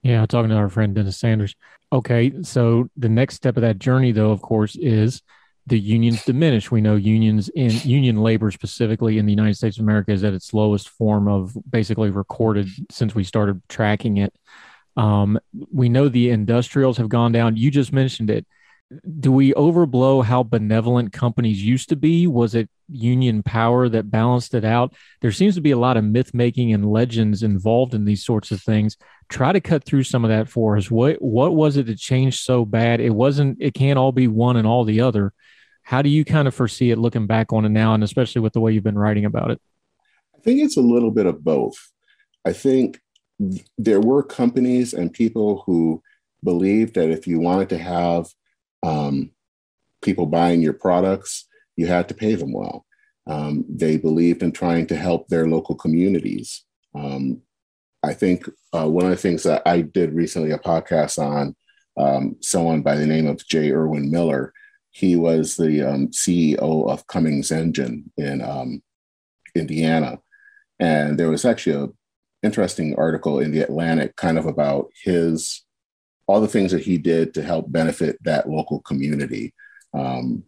Yeah, 0.02 0.24
talking 0.26 0.50
to 0.50 0.56
our 0.56 0.68
friend 0.68 0.94
Dennis 0.94 1.18
Sanders. 1.18 1.54
Okay, 1.92 2.32
so 2.42 2.88
the 2.96 3.08
next 3.08 3.34
step 3.34 3.56
of 3.56 3.62
that 3.62 3.78
journey, 3.78 4.12
though, 4.12 4.30
of 4.30 4.40
course, 4.40 4.76
is 4.76 5.22
the 5.66 5.78
unions 5.78 6.24
diminish. 6.24 6.70
We 6.70 6.80
know 6.80 6.96
unions 6.96 7.48
in 7.50 7.70
union 7.84 8.16
labor 8.16 8.50
specifically 8.50 9.18
in 9.18 9.26
the 9.26 9.32
United 9.32 9.56
States 9.56 9.78
of 9.78 9.84
America 9.84 10.12
is 10.12 10.24
at 10.24 10.32
its 10.32 10.54
lowest 10.54 10.88
form 10.88 11.28
of 11.28 11.56
basically 11.68 12.10
recorded 12.10 12.68
since 12.90 13.14
we 13.14 13.24
started 13.24 13.62
tracking 13.68 14.16
it. 14.16 14.34
Um, 14.96 15.38
we 15.72 15.88
know 15.88 16.08
the 16.08 16.30
industrials 16.30 16.96
have 16.96 17.08
gone 17.08 17.32
down. 17.32 17.56
You 17.56 17.70
just 17.70 17.92
mentioned 17.92 18.30
it. 18.30 18.46
Do 19.20 19.30
we 19.30 19.52
overblow 19.54 20.24
how 20.24 20.42
benevolent 20.42 21.12
companies 21.12 21.62
used 21.62 21.90
to 21.90 21.96
be? 21.96 22.26
Was 22.26 22.56
it 22.56 22.68
union 22.88 23.42
power 23.44 23.88
that 23.88 24.10
balanced 24.10 24.52
it 24.54 24.64
out? 24.64 24.94
There 25.20 25.30
seems 25.30 25.54
to 25.54 25.60
be 25.60 25.70
a 25.70 25.78
lot 25.78 25.96
of 25.96 26.02
myth 26.02 26.34
making 26.34 26.72
and 26.72 26.90
legends 26.90 27.44
involved 27.44 27.94
in 27.94 28.04
these 28.04 28.24
sorts 28.24 28.50
of 28.50 28.60
things. 28.60 28.96
Try 29.28 29.52
to 29.52 29.60
cut 29.60 29.84
through 29.84 30.02
some 30.02 30.24
of 30.24 30.30
that 30.30 30.48
for 30.48 30.76
us. 30.76 30.90
What 30.90 31.22
what 31.22 31.54
was 31.54 31.76
it 31.76 31.86
that 31.86 31.98
changed 31.98 32.40
so 32.40 32.64
bad? 32.64 33.00
It 33.00 33.14
wasn't. 33.14 33.58
It 33.60 33.74
can't 33.74 33.98
all 33.98 34.10
be 34.10 34.26
one 34.26 34.56
and 34.56 34.66
all 34.66 34.84
the 34.84 35.02
other 35.02 35.32
how 35.90 36.02
do 36.02 36.08
you 36.08 36.24
kind 36.24 36.46
of 36.46 36.54
foresee 36.54 36.92
it 36.92 36.98
looking 36.98 37.26
back 37.26 37.52
on 37.52 37.64
it 37.64 37.70
now, 37.70 37.94
and 37.94 38.04
especially 38.04 38.40
with 38.40 38.52
the 38.52 38.60
way 38.60 38.72
you've 38.72 38.84
been 38.84 38.96
writing 38.96 39.24
about 39.24 39.50
it? 39.50 39.60
I 40.36 40.40
think 40.40 40.60
it's 40.60 40.76
a 40.76 40.82
little 40.82 41.10
bit 41.10 41.26
of 41.26 41.42
both. 41.42 41.74
I 42.44 42.52
think 42.52 43.00
there 43.76 44.00
were 44.00 44.22
companies 44.22 44.94
and 44.94 45.12
people 45.12 45.64
who 45.66 46.00
believed 46.44 46.94
that 46.94 47.10
if 47.10 47.26
you 47.26 47.40
wanted 47.40 47.70
to 47.70 47.78
have 47.78 48.28
um, 48.82 49.30
people 50.02 50.26
buying 50.26 50.62
your 50.62 50.72
products, 50.72 51.46
you 51.76 51.86
had 51.86 52.08
to 52.08 52.14
pay 52.14 52.34
them 52.34 52.52
well. 52.52 52.86
Um, 53.26 53.64
they 53.68 53.96
believed 53.96 54.42
in 54.42 54.52
trying 54.52 54.86
to 54.88 54.96
help 54.96 55.28
their 55.28 55.46
local 55.46 55.74
communities. 55.74 56.64
Um, 56.94 57.42
I 58.02 58.14
think 58.14 58.48
uh, 58.72 58.88
one 58.88 59.04
of 59.04 59.10
the 59.10 59.16
things 59.16 59.42
that 59.42 59.62
I 59.66 59.82
did 59.82 60.14
recently 60.14 60.50
a 60.52 60.58
podcast 60.58 61.18
on 61.18 61.54
um, 61.96 62.36
someone 62.40 62.82
by 62.82 62.96
the 62.96 63.06
name 63.06 63.26
of 63.26 63.46
Jay 63.46 63.70
Irwin 63.70 64.10
Miller, 64.10 64.52
he 64.90 65.16
was 65.16 65.56
the 65.56 65.82
um, 65.82 66.08
CEO 66.08 66.88
of 66.88 67.06
Cummins 67.06 67.52
Engine 67.52 68.10
in 68.16 68.40
um, 68.40 68.82
Indiana. 69.54 70.18
And 70.78 71.18
there 71.18 71.30
was 71.30 71.44
actually 71.44 71.76
a 71.76 71.88
interesting 72.42 72.94
article 72.96 73.38
in 73.38 73.52
the 73.52 73.60
Atlantic 73.60 74.16
kind 74.16 74.38
of 74.38 74.46
about 74.46 74.90
his, 75.02 75.62
all 76.30 76.40
the 76.40 76.48
things 76.48 76.70
that 76.70 76.82
he 76.82 76.96
did 76.96 77.34
to 77.34 77.42
help 77.42 77.72
benefit 77.72 78.16
that 78.22 78.48
local 78.48 78.80
community. 78.80 79.52
Um, 79.92 80.44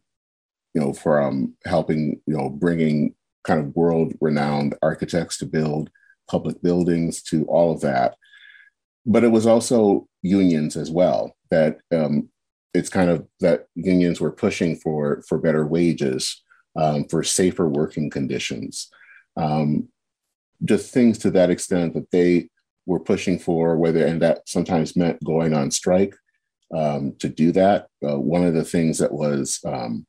you 0.75 0.81
know, 0.81 0.93
from 0.93 1.55
helping, 1.67 2.21
you 2.27 2.37
know, 2.37 2.49
bringing 2.49 3.15
kind 3.45 3.61
of 3.61 3.75
world 3.75 4.15
renowned 4.21 4.77
architects 4.81 5.37
to 5.39 5.47
build 5.47 5.91
public 6.31 6.63
buildings 6.63 7.21
to 7.25 7.45
all 7.47 7.73
of 7.73 7.81
that. 7.81 8.15
But 9.05 9.25
it 9.25 9.29
was 9.29 9.47
also 9.47 10.07
unions 10.23 10.77
as 10.77 10.91
well 10.91 11.37
that 11.51 11.81
um, 11.93 12.29
it's 12.73 12.89
kind 12.89 13.11
of 13.11 13.27
that 13.41 13.67
unions 13.75 14.21
were 14.21 14.31
pushing 14.31 14.77
for 14.77 15.23
for 15.29 15.37
better 15.37 15.67
wages, 15.67 16.43
um, 16.77 17.05
for 17.07 17.25
safer 17.25 17.69
working 17.69 18.09
conditions, 18.09 18.89
um, 19.37 19.89
just 20.65 20.95
things 20.95 21.19
to 21.19 21.31
that 21.33 21.51
extent 21.51 21.95
that 21.95 22.11
they 22.13 22.49
were 22.87 23.01
pushing 23.01 23.39
for. 23.39 23.77
Whether 23.77 24.07
and 24.07 24.21
that 24.23 24.49
sometimes 24.49 24.97
meant 24.97 25.23
going 25.25 25.55
on 25.55 25.71
strike 25.71 26.15
um, 26.75 27.15
to 27.19 27.29
do 27.29 27.53
that. 27.53 27.87
Uh, 28.07 28.19
one 28.19 28.45
of 28.45 28.55
the 28.55 28.65
things 28.65 28.99
that 28.99 29.13
was 29.13 29.61
um, 29.67 30.07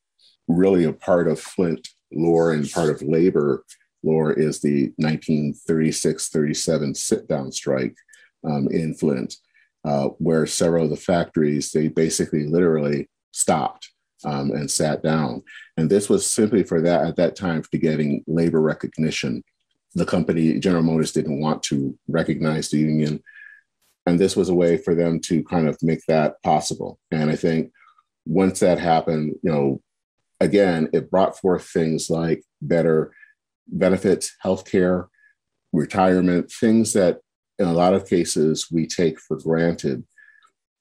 really 0.48 0.86
a 0.86 0.94
part 0.94 1.28
of 1.28 1.40
Flint 1.40 1.88
lore 2.12 2.54
and 2.54 2.72
part 2.72 2.90
of 2.90 3.02
labor 3.02 3.64
lore 4.04 4.34
is 4.34 4.60
the 4.62 4.92
1936-37 5.02 6.96
sit-down 6.96 7.52
strike 7.52 7.96
um, 8.44 8.68
in 8.70 8.94
Flint 8.94 9.36
uh, 9.86 10.10
where 10.20 10.46
several 10.46 10.86
of 10.86 10.90
the 10.90 10.96
factories 10.96 11.72
they 11.72 11.88
basically 11.88 12.46
literally 12.46 13.10
stopped 13.32 13.90
um, 14.26 14.52
and 14.52 14.70
sat 14.70 15.04
down. 15.04 15.42
And 15.78 15.90
this 15.90 16.10
was 16.10 16.26
simply 16.26 16.64
for 16.64 16.82
that 16.82 17.06
at 17.06 17.16
that 17.18 17.36
time 17.36 17.64
to 17.72 17.78
getting 17.78 18.24
labor 18.28 18.62
recognition. 18.62 19.44
The 19.96 20.06
company 20.06 20.60
General 20.60 20.84
Motors 20.84 21.12
didn't 21.12 21.40
want 21.40 21.64
to 21.64 21.98
recognize 22.08 22.70
the 22.70 22.80
union, 22.80 23.22
and 24.06 24.20
this 24.20 24.36
was 24.36 24.50
a 24.50 24.56
way 24.56 24.78
for 24.78 24.96
them 24.96 25.20
to 25.22 25.44
kind 25.44 25.68
of 25.68 25.78
make 25.82 26.02
that 26.08 26.42
possible. 26.44 27.00
And 27.12 27.30
I 27.30 27.36
think 27.36 27.72
once 28.26 28.60
that 28.62 28.80
happened, 28.80 29.36
you 29.44 29.52
know, 29.52 29.82
again, 30.40 30.90
it 30.94 31.12
brought 31.12 31.38
forth 31.38 31.66
things 31.66 32.10
like 32.10 32.44
better 32.62 33.14
benefits, 33.68 34.36
healthcare, 34.44 35.08
retirement, 35.72 36.52
things 36.52 36.94
that 36.94 37.20
in 37.60 37.68
a 37.68 37.74
lot 37.74 37.94
of 37.94 38.08
cases 38.08 38.68
we 38.72 38.88
take 38.88 39.20
for 39.20 39.38
granted 39.38 40.04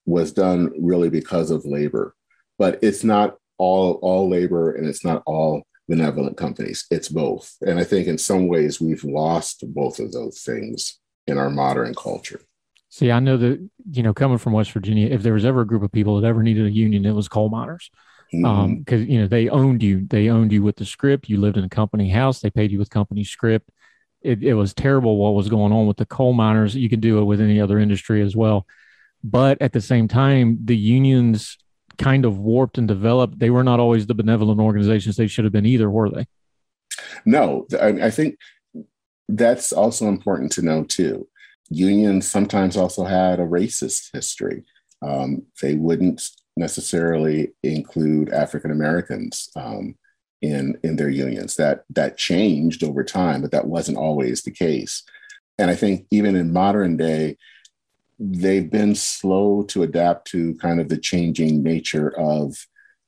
was 0.05 0.33
done 0.33 0.73
really 0.81 1.11
because 1.11 1.51
of 1.51 1.65
labor. 1.65 2.15
But 2.59 2.79
it's 2.83 3.05
not 3.05 3.37
all 3.59 3.95
all 4.03 4.29
labor 4.29 4.73
and 4.73 4.87
it's 4.87 5.05
not 5.05 5.23
all 5.27 5.63
benevolent 5.93 6.37
companies. 6.37 6.87
It's 6.91 7.09
both. 7.09 7.57
And 7.61 7.79
I 7.79 7.85
think 7.85 8.07
in 8.07 8.19
some 8.19 8.49
ways 8.49 8.81
we've 8.81 9.05
lost 9.05 9.65
both 9.75 9.99
of 9.99 10.13
those 10.13 10.43
things 10.43 10.99
in 11.27 11.39
our 11.39 11.51
modern 11.51 11.95
culture. 11.95 12.41
See, 12.89 13.11
I 13.11 13.21
know 13.21 13.37
that, 13.39 13.69
you 13.91 14.03
know, 14.03 14.13
coming 14.13 14.39
from 14.39 14.53
West 14.53 14.73
Virginia, 14.73 15.09
if 15.09 15.23
there 15.23 15.35
was 15.35 15.45
ever 15.45 15.63
a 15.63 15.67
group 15.67 15.83
of 15.83 15.93
people 15.93 16.21
that 16.21 16.27
ever 16.27 16.43
needed 16.43 16.67
a 16.67 16.71
union, 16.71 17.07
it 17.07 17.13
was 17.13 17.29
coal 17.29 17.49
miners. 17.49 17.91
Mm-hmm. 18.35 18.45
Um, 18.47 18.79
because 18.79 19.07
you 19.07 19.21
know, 19.21 19.27
they 19.27 19.49
owned 19.51 19.83
you. 19.83 20.07
They 20.07 20.31
owned 20.31 20.53
you 20.53 20.63
with 20.63 20.77
the 20.77 20.87
script. 20.87 21.29
You 21.29 21.39
lived 21.39 21.59
in 21.59 21.65
a 21.65 21.69
company 21.69 22.09
house, 22.09 22.41
they 22.41 22.51
paid 22.51 22.71
you 22.71 22.79
with 22.79 22.89
company 22.91 23.25
script 23.25 23.71
it, 24.23 24.43
it 24.43 24.55
was 24.55 24.75
terrible 24.75 25.17
what 25.17 25.35
was 25.35 25.49
going 25.49 25.73
on 25.73 25.87
with 25.87 25.97
the 25.97 26.07
coal 26.07 26.33
miners. 26.33 26.75
You 26.75 26.89
can 26.89 27.01
do 27.01 27.19
it 27.19 27.25
with 27.25 27.41
any 27.41 27.61
other 27.61 27.79
industry 27.79 28.23
as 28.23 28.37
well. 28.37 28.67
But 29.25 29.61
at 29.61 29.73
the 29.73 29.81
same 29.81 30.09
time, 30.09 30.59
the 30.65 30.77
unions 30.77 31.59
kind 31.99 32.25
of 32.25 32.39
warped 32.39 32.79
and 32.79 32.89
developed. 32.89 33.39
They 33.39 33.51
were 33.51 33.65
not 33.65 33.81
always 33.81 34.07
the 34.07 34.15
benevolent 34.15 34.61
organizations 34.61 35.17
they 35.17 35.27
should 35.27 35.45
have 35.45 35.53
been 35.53 35.67
either, 35.67 35.91
were 35.91 36.11
they? 36.11 36.27
No, 37.25 37.67
I, 37.81 38.11
think 38.11 38.39
that's 39.29 39.73
also 39.73 40.09
important 40.09 40.53
to 40.53 40.63
know 40.63 40.85
too. 40.85 41.29
unions 41.69 42.29
sometimes 42.29 42.77
also 42.77 43.05
had 43.05 43.41
a 43.41 43.47
racist 43.47 44.11
history. 44.13 44.65
Um, 45.03 45.43
they 45.61 45.75
wouldn't 45.75 46.29
necessarily 46.57 47.53
include 47.63 48.31
African 48.31 48.71
Americans 48.71 49.51
um, 49.57 49.97
in 50.43 50.79
in 50.83 50.97
their 50.97 51.09
unions. 51.09 51.57
That 51.57 51.85
that 51.91 52.19
changed 52.19 52.85
over 52.85 53.03
time, 53.05 53.43
but 53.43 53.53
that 53.53 53.67
wasn't 53.67 53.99
always 53.99 54.43
the 54.43 54.51
case. 54.51 55.03
And 55.59 55.71
I 55.71 55.75
think 55.75 56.07
even 56.11 56.37
in 56.37 56.53
modern 56.53 56.97
day, 56.97 57.37
they've 58.19 58.71
been 58.71 58.95
slow 58.95 59.63
to 59.65 59.83
adapt 59.83 60.29
to 60.29 60.55
kind 60.57 60.81
of 60.81 60.89
the 60.89 60.99
changing 60.99 61.63
nature 61.63 62.17
of 62.19 62.57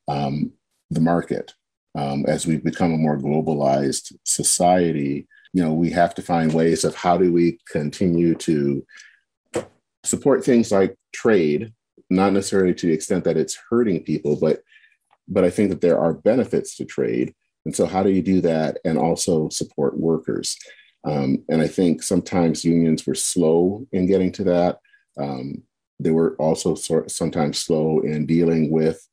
um, 0.07 0.51
the 0.89 1.01
market. 1.01 1.53
Um, 1.97 2.25
as 2.27 2.45
we've 2.45 2.63
become 2.63 2.93
a 2.93 2.97
more 2.97 3.17
globalized 3.17 4.13
society, 4.25 5.27
you 5.53 5.63
know, 5.63 5.73
we 5.73 5.89
have 5.91 6.13
to 6.15 6.21
find 6.21 6.53
ways 6.53 6.83
of 6.83 6.95
how 6.95 7.17
do 7.17 7.31
we 7.31 7.59
continue 7.71 8.35
to 8.35 8.85
support 10.03 10.43
things 10.43 10.71
like 10.71 10.97
trade, 11.13 11.73
not 12.09 12.33
necessarily 12.33 12.73
to 12.73 12.87
the 12.87 12.93
extent 12.93 13.23
that 13.23 13.37
it's 13.37 13.57
hurting 13.69 14.03
people, 14.03 14.37
but 14.39 14.61
but 15.27 15.43
I 15.43 15.49
think 15.49 15.69
that 15.69 15.81
there 15.81 15.99
are 15.99 16.13
benefits 16.13 16.75
to 16.77 16.85
trade. 16.85 17.33
And 17.65 17.75
so, 17.75 17.85
how 17.85 18.03
do 18.03 18.11
you 18.11 18.21
do 18.21 18.41
that 18.41 18.77
and 18.85 18.97
also 18.97 19.49
support 19.49 19.97
workers? 19.97 20.57
Um, 21.03 21.43
and 21.49 21.61
I 21.61 21.67
think 21.67 22.03
sometimes 22.03 22.65
unions 22.65 23.05
were 23.05 23.15
slow 23.15 23.87
in 23.91 24.07
getting 24.07 24.31
to 24.33 24.43
that. 24.45 24.79
Um, 25.19 25.63
they 25.99 26.11
were 26.11 26.35
also 26.37 26.75
sort 26.75 27.09
sometimes 27.11 27.59
slow 27.59 28.01
in 28.01 28.25
dealing 28.25 28.69
with 28.69 29.07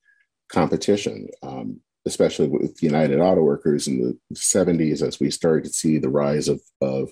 competition, 0.49 1.29
um, 1.43 1.81
especially 2.07 2.49
with 2.49 2.83
United 2.83 3.21
Auto 3.21 3.43
Workers 3.43 3.87
in 3.87 4.01
the 4.01 4.35
70s 4.35 5.07
as 5.07 5.21
we 5.21 5.31
started 5.31 5.65
to 5.65 5.73
see 5.73 5.99
the 5.99 6.09
rise 6.09 6.49
of, 6.49 6.61
of 6.81 7.11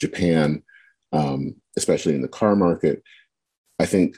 Japan, 0.00 0.62
um, 1.12 1.56
especially 1.76 2.14
in 2.14 2.22
the 2.22 2.28
car 2.28 2.56
market. 2.56 3.02
I 3.78 3.86
think 3.86 4.16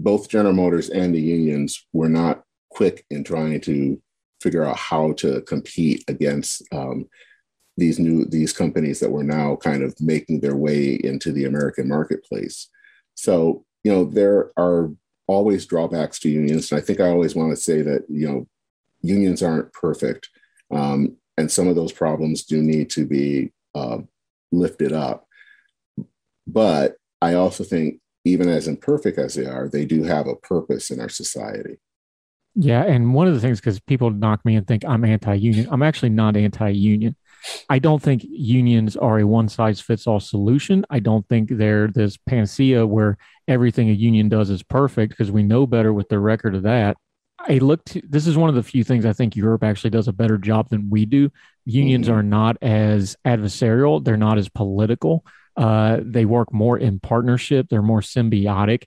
both 0.00 0.28
General 0.28 0.54
Motors 0.54 0.88
and 0.88 1.14
the 1.14 1.20
unions 1.20 1.86
were 1.92 2.08
not 2.08 2.42
quick 2.70 3.04
in 3.10 3.22
trying 3.22 3.60
to 3.60 4.00
figure 4.40 4.64
out 4.64 4.76
how 4.76 5.12
to 5.12 5.42
compete 5.42 6.02
against 6.08 6.62
um, 6.72 7.06
these 7.76 7.98
new 7.98 8.24
these 8.24 8.52
companies 8.52 9.00
that 9.00 9.10
were 9.10 9.24
now 9.24 9.56
kind 9.56 9.82
of 9.82 9.94
making 10.00 10.40
their 10.40 10.56
way 10.56 10.94
into 10.94 11.32
the 11.32 11.44
American 11.44 11.88
marketplace. 11.88 12.68
So 13.20 13.64
you 13.84 13.92
know 13.92 14.04
there 14.04 14.50
are 14.56 14.90
always 15.26 15.66
drawbacks 15.66 16.18
to 16.20 16.30
unions, 16.30 16.72
and 16.72 16.80
I 16.80 16.84
think 16.84 17.00
I 17.00 17.08
always 17.08 17.34
want 17.34 17.50
to 17.50 17.56
say 17.56 17.82
that 17.82 18.06
you 18.08 18.26
know 18.26 18.46
unions 19.02 19.42
aren't 19.42 19.72
perfect, 19.72 20.28
um, 20.70 21.16
and 21.36 21.50
some 21.50 21.68
of 21.68 21.76
those 21.76 21.92
problems 21.92 22.44
do 22.44 22.62
need 22.62 22.88
to 22.90 23.06
be 23.06 23.52
uh, 23.74 23.98
lifted 24.52 24.92
up. 24.92 25.26
But 26.46 26.96
I 27.20 27.34
also 27.34 27.62
think 27.62 28.00
even 28.24 28.48
as 28.48 28.68
imperfect 28.68 29.18
as 29.18 29.34
they 29.34 29.46
are, 29.46 29.68
they 29.68 29.84
do 29.84 30.02
have 30.02 30.26
a 30.26 30.36
purpose 30.36 30.90
in 30.90 31.00
our 31.00 31.08
society. 31.08 31.78
Yeah. 32.54 32.82
And 32.84 33.14
one 33.14 33.28
of 33.28 33.34
the 33.34 33.40
things, 33.40 33.60
because 33.60 33.80
people 33.80 34.10
knock 34.10 34.44
me 34.44 34.56
and 34.56 34.66
think 34.66 34.84
I'm 34.84 35.04
anti 35.04 35.34
union, 35.34 35.68
I'm 35.70 35.82
actually 35.82 36.10
not 36.10 36.36
anti 36.36 36.70
union. 36.70 37.16
I 37.68 37.78
don't 37.78 38.02
think 38.02 38.24
unions 38.28 38.96
are 38.96 39.18
a 39.18 39.26
one 39.26 39.48
size 39.48 39.80
fits 39.80 40.06
all 40.06 40.20
solution. 40.20 40.84
I 40.90 41.00
don't 41.00 41.26
think 41.28 41.50
they're 41.50 41.88
this 41.88 42.16
panacea 42.16 42.86
where 42.86 43.18
everything 43.48 43.88
a 43.90 43.94
union 43.94 44.28
does 44.28 44.50
is 44.50 44.62
perfect 44.62 45.10
because 45.10 45.30
we 45.30 45.42
know 45.42 45.66
better 45.66 45.92
with 45.92 46.08
the 46.08 46.18
record 46.18 46.54
of 46.54 46.62
that. 46.64 46.96
I 47.38 47.58
looked, 47.58 47.92
to 47.92 48.02
this 48.06 48.26
is 48.26 48.36
one 48.36 48.50
of 48.50 48.54
the 48.54 48.62
few 48.62 48.84
things 48.84 49.06
I 49.06 49.12
think 49.12 49.34
Europe 49.34 49.64
actually 49.64 49.90
does 49.90 50.08
a 50.08 50.12
better 50.12 50.36
job 50.36 50.68
than 50.68 50.90
we 50.90 51.06
do. 51.06 51.30
Unions 51.64 52.06
mm-hmm. 52.06 52.16
are 52.16 52.22
not 52.22 52.58
as 52.62 53.16
adversarial, 53.24 54.04
they're 54.04 54.16
not 54.16 54.38
as 54.38 54.48
political. 54.48 55.24
Uh, 55.56 55.98
they 56.02 56.24
work 56.24 56.52
more 56.52 56.78
in 56.78 57.00
partnership, 57.00 57.66
they're 57.68 57.82
more 57.82 58.02
symbiotic. 58.02 58.84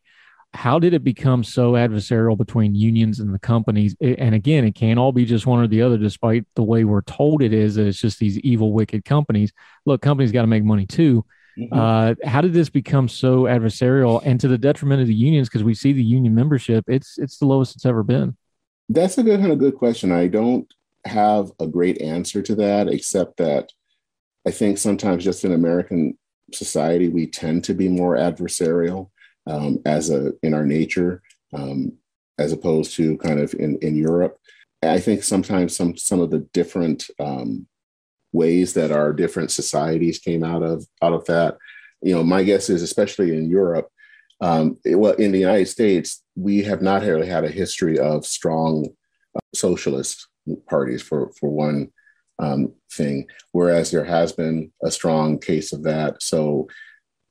How 0.53 0.79
did 0.79 0.93
it 0.93 1.03
become 1.03 1.43
so 1.43 1.73
adversarial 1.73 2.37
between 2.37 2.75
unions 2.75 3.19
and 3.19 3.33
the 3.33 3.39
companies? 3.39 3.95
and 4.01 4.35
again, 4.35 4.65
it 4.65 4.75
can't 4.75 4.99
all 4.99 5.11
be 5.11 5.25
just 5.25 5.45
one 5.45 5.59
or 5.59 5.67
the 5.67 5.81
other, 5.81 5.97
despite 5.97 6.45
the 6.55 6.63
way 6.63 6.83
we're 6.83 7.01
told 7.01 7.41
it 7.41 7.53
is 7.53 7.75
that 7.75 7.87
it's 7.87 7.99
just 7.99 8.19
these 8.19 8.37
evil, 8.39 8.71
wicked 8.71 9.03
companies. 9.05 9.51
Look, 9.85 10.01
companies 10.01 10.31
got 10.31 10.41
to 10.41 10.47
make 10.47 10.63
money 10.63 10.85
too. 10.85 11.25
Mm-hmm. 11.57 11.77
Uh, 11.77 12.15
how 12.27 12.41
did 12.41 12.53
this 12.53 12.69
become 12.69 13.07
so 13.07 13.43
adversarial 13.43 14.21
and 14.25 14.39
to 14.39 14.47
the 14.47 14.57
detriment 14.57 15.01
of 15.01 15.07
the 15.07 15.13
unions? 15.13 15.49
Because 15.49 15.63
we 15.63 15.73
see 15.73 15.93
the 15.93 16.03
union 16.03 16.33
membership, 16.33 16.85
it's 16.87 17.17
it's 17.17 17.37
the 17.37 17.45
lowest 17.45 17.75
it's 17.75 17.85
ever 17.85 18.03
been. 18.03 18.35
That's 18.89 19.17
a 19.17 19.23
good 19.23 19.43
of 19.43 19.59
good 19.59 19.75
question. 19.75 20.11
I 20.11 20.27
don't 20.27 20.71
have 21.05 21.51
a 21.59 21.67
great 21.67 22.01
answer 22.01 22.41
to 22.41 22.55
that, 22.55 22.87
except 22.87 23.37
that 23.37 23.71
I 24.47 24.51
think 24.51 24.77
sometimes 24.77 25.23
just 25.23 25.45
in 25.45 25.51
American 25.51 26.17
society, 26.53 27.09
we 27.09 27.27
tend 27.27 27.63
to 27.65 27.73
be 27.73 27.87
more 27.87 28.17
adversarial 28.17 29.09
um, 29.47 29.79
as 29.85 30.09
a 30.09 30.33
in 30.43 30.53
our 30.53 30.65
nature, 30.65 31.21
um, 31.53 31.93
as 32.37 32.51
opposed 32.51 32.95
to 32.95 33.17
kind 33.17 33.39
of 33.39 33.53
in, 33.53 33.77
in 33.81 33.95
Europe. 33.95 34.37
I 34.81 34.99
think 34.99 35.23
sometimes 35.23 35.75
some 35.75 35.95
some 35.97 36.19
of 36.19 36.29
the 36.31 36.39
different 36.53 37.05
um, 37.19 37.67
ways 38.31 38.73
that 38.73 38.91
our 38.91 39.13
different 39.13 39.51
societies 39.51 40.19
came 40.19 40.43
out 40.43 40.63
of 40.63 40.85
out 41.01 41.13
of 41.13 41.25
that. 41.25 41.57
You 42.01 42.15
know, 42.15 42.23
my 42.23 42.43
guess 42.43 42.69
is 42.69 42.81
especially 42.81 43.35
in 43.35 43.49
Europe, 43.49 43.87
um, 44.43 44.77
it, 44.83 44.95
well, 44.95 45.13
in 45.13 45.31
the 45.31 45.39
United 45.39 45.67
States, 45.67 46.21
we 46.35 46.63
have 46.63 46.81
not 46.81 47.01
really 47.01 47.27
had 47.27 47.45
a 47.45 47.49
history 47.49 47.97
of 47.97 48.25
strong 48.25 48.87
uh, 49.35 49.39
socialist 49.55 50.27
parties 50.67 51.01
for 51.01 51.31
for 51.39 51.49
one 51.49 51.91
um, 52.39 52.73
thing, 52.91 53.27
whereas 53.53 53.89
there 53.89 54.03
has 54.03 54.33
been 54.33 54.71
a 54.83 54.91
strong 54.91 55.39
case 55.39 55.71
of 55.71 55.83
that. 55.83 56.21
So 56.21 56.67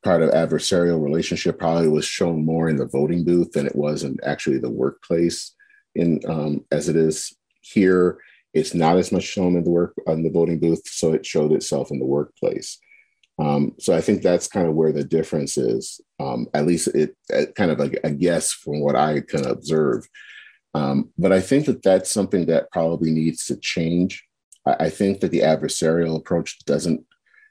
part 0.03 0.21
of 0.21 0.31
adversarial 0.31 1.03
relationship 1.03 1.59
probably 1.59 1.87
was 1.87 2.05
shown 2.05 2.45
more 2.45 2.69
in 2.69 2.77
the 2.77 2.85
voting 2.85 3.23
booth 3.23 3.51
than 3.51 3.65
it 3.65 3.75
was 3.75 4.03
in 4.03 4.17
actually 4.23 4.59
the 4.59 4.69
workplace. 4.69 5.53
In 5.95 6.19
um, 6.27 6.65
as 6.71 6.89
it 6.89 6.95
is 6.95 7.35
here, 7.61 8.19
it's 8.53 8.73
not 8.73 8.97
as 8.97 9.11
much 9.11 9.23
shown 9.23 9.55
in 9.55 9.63
the 9.63 9.69
work 9.69 9.95
on 10.07 10.23
the 10.23 10.29
voting 10.29 10.59
booth, 10.59 10.87
so 10.87 11.13
it 11.13 11.25
showed 11.25 11.51
itself 11.51 11.91
in 11.91 11.99
the 11.99 12.05
workplace. 12.05 12.79
Um, 13.39 13.73
so 13.79 13.95
I 13.95 14.01
think 14.01 14.21
that's 14.21 14.47
kind 14.47 14.67
of 14.67 14.75
where 14.75 14.91
the 14.91 15.03
difference 15.03 15.57
is. 15.57 15.99
Um, 16.19 16.47
at 16.53 16.65
least 16.65 16.87
it, 16.89 17.15
it, 17.29 17.55
kind 17.55 17.71
of 17.71 17.79
like 17.79 17.99
a 18.03 18.11
guess 18.11 18.51
from 18.51 18.81
what 18.81 18.95
I 18.95 19.21
can 19.21 19.45
observe. 19.45 20.07
Um, 20.75 21.09
but 21.17 21.31
I 21.31 21.41
think 21.41 21.65
that 21.65 21.83
that's 21.83 22.11
something 22.11 22.45
that 22.47 22.71
probably 22.71 23.11
needs 23.11 23.45
to 23.45 23.57
change. 23.57 24.23
I, 24.65 24.89
think 24.89 25.19
that 25.19 25.31
the 25.31 25.41
adversarial 25.41 26.17
approach 26.17 26.63
doesn't, 26.65 27.05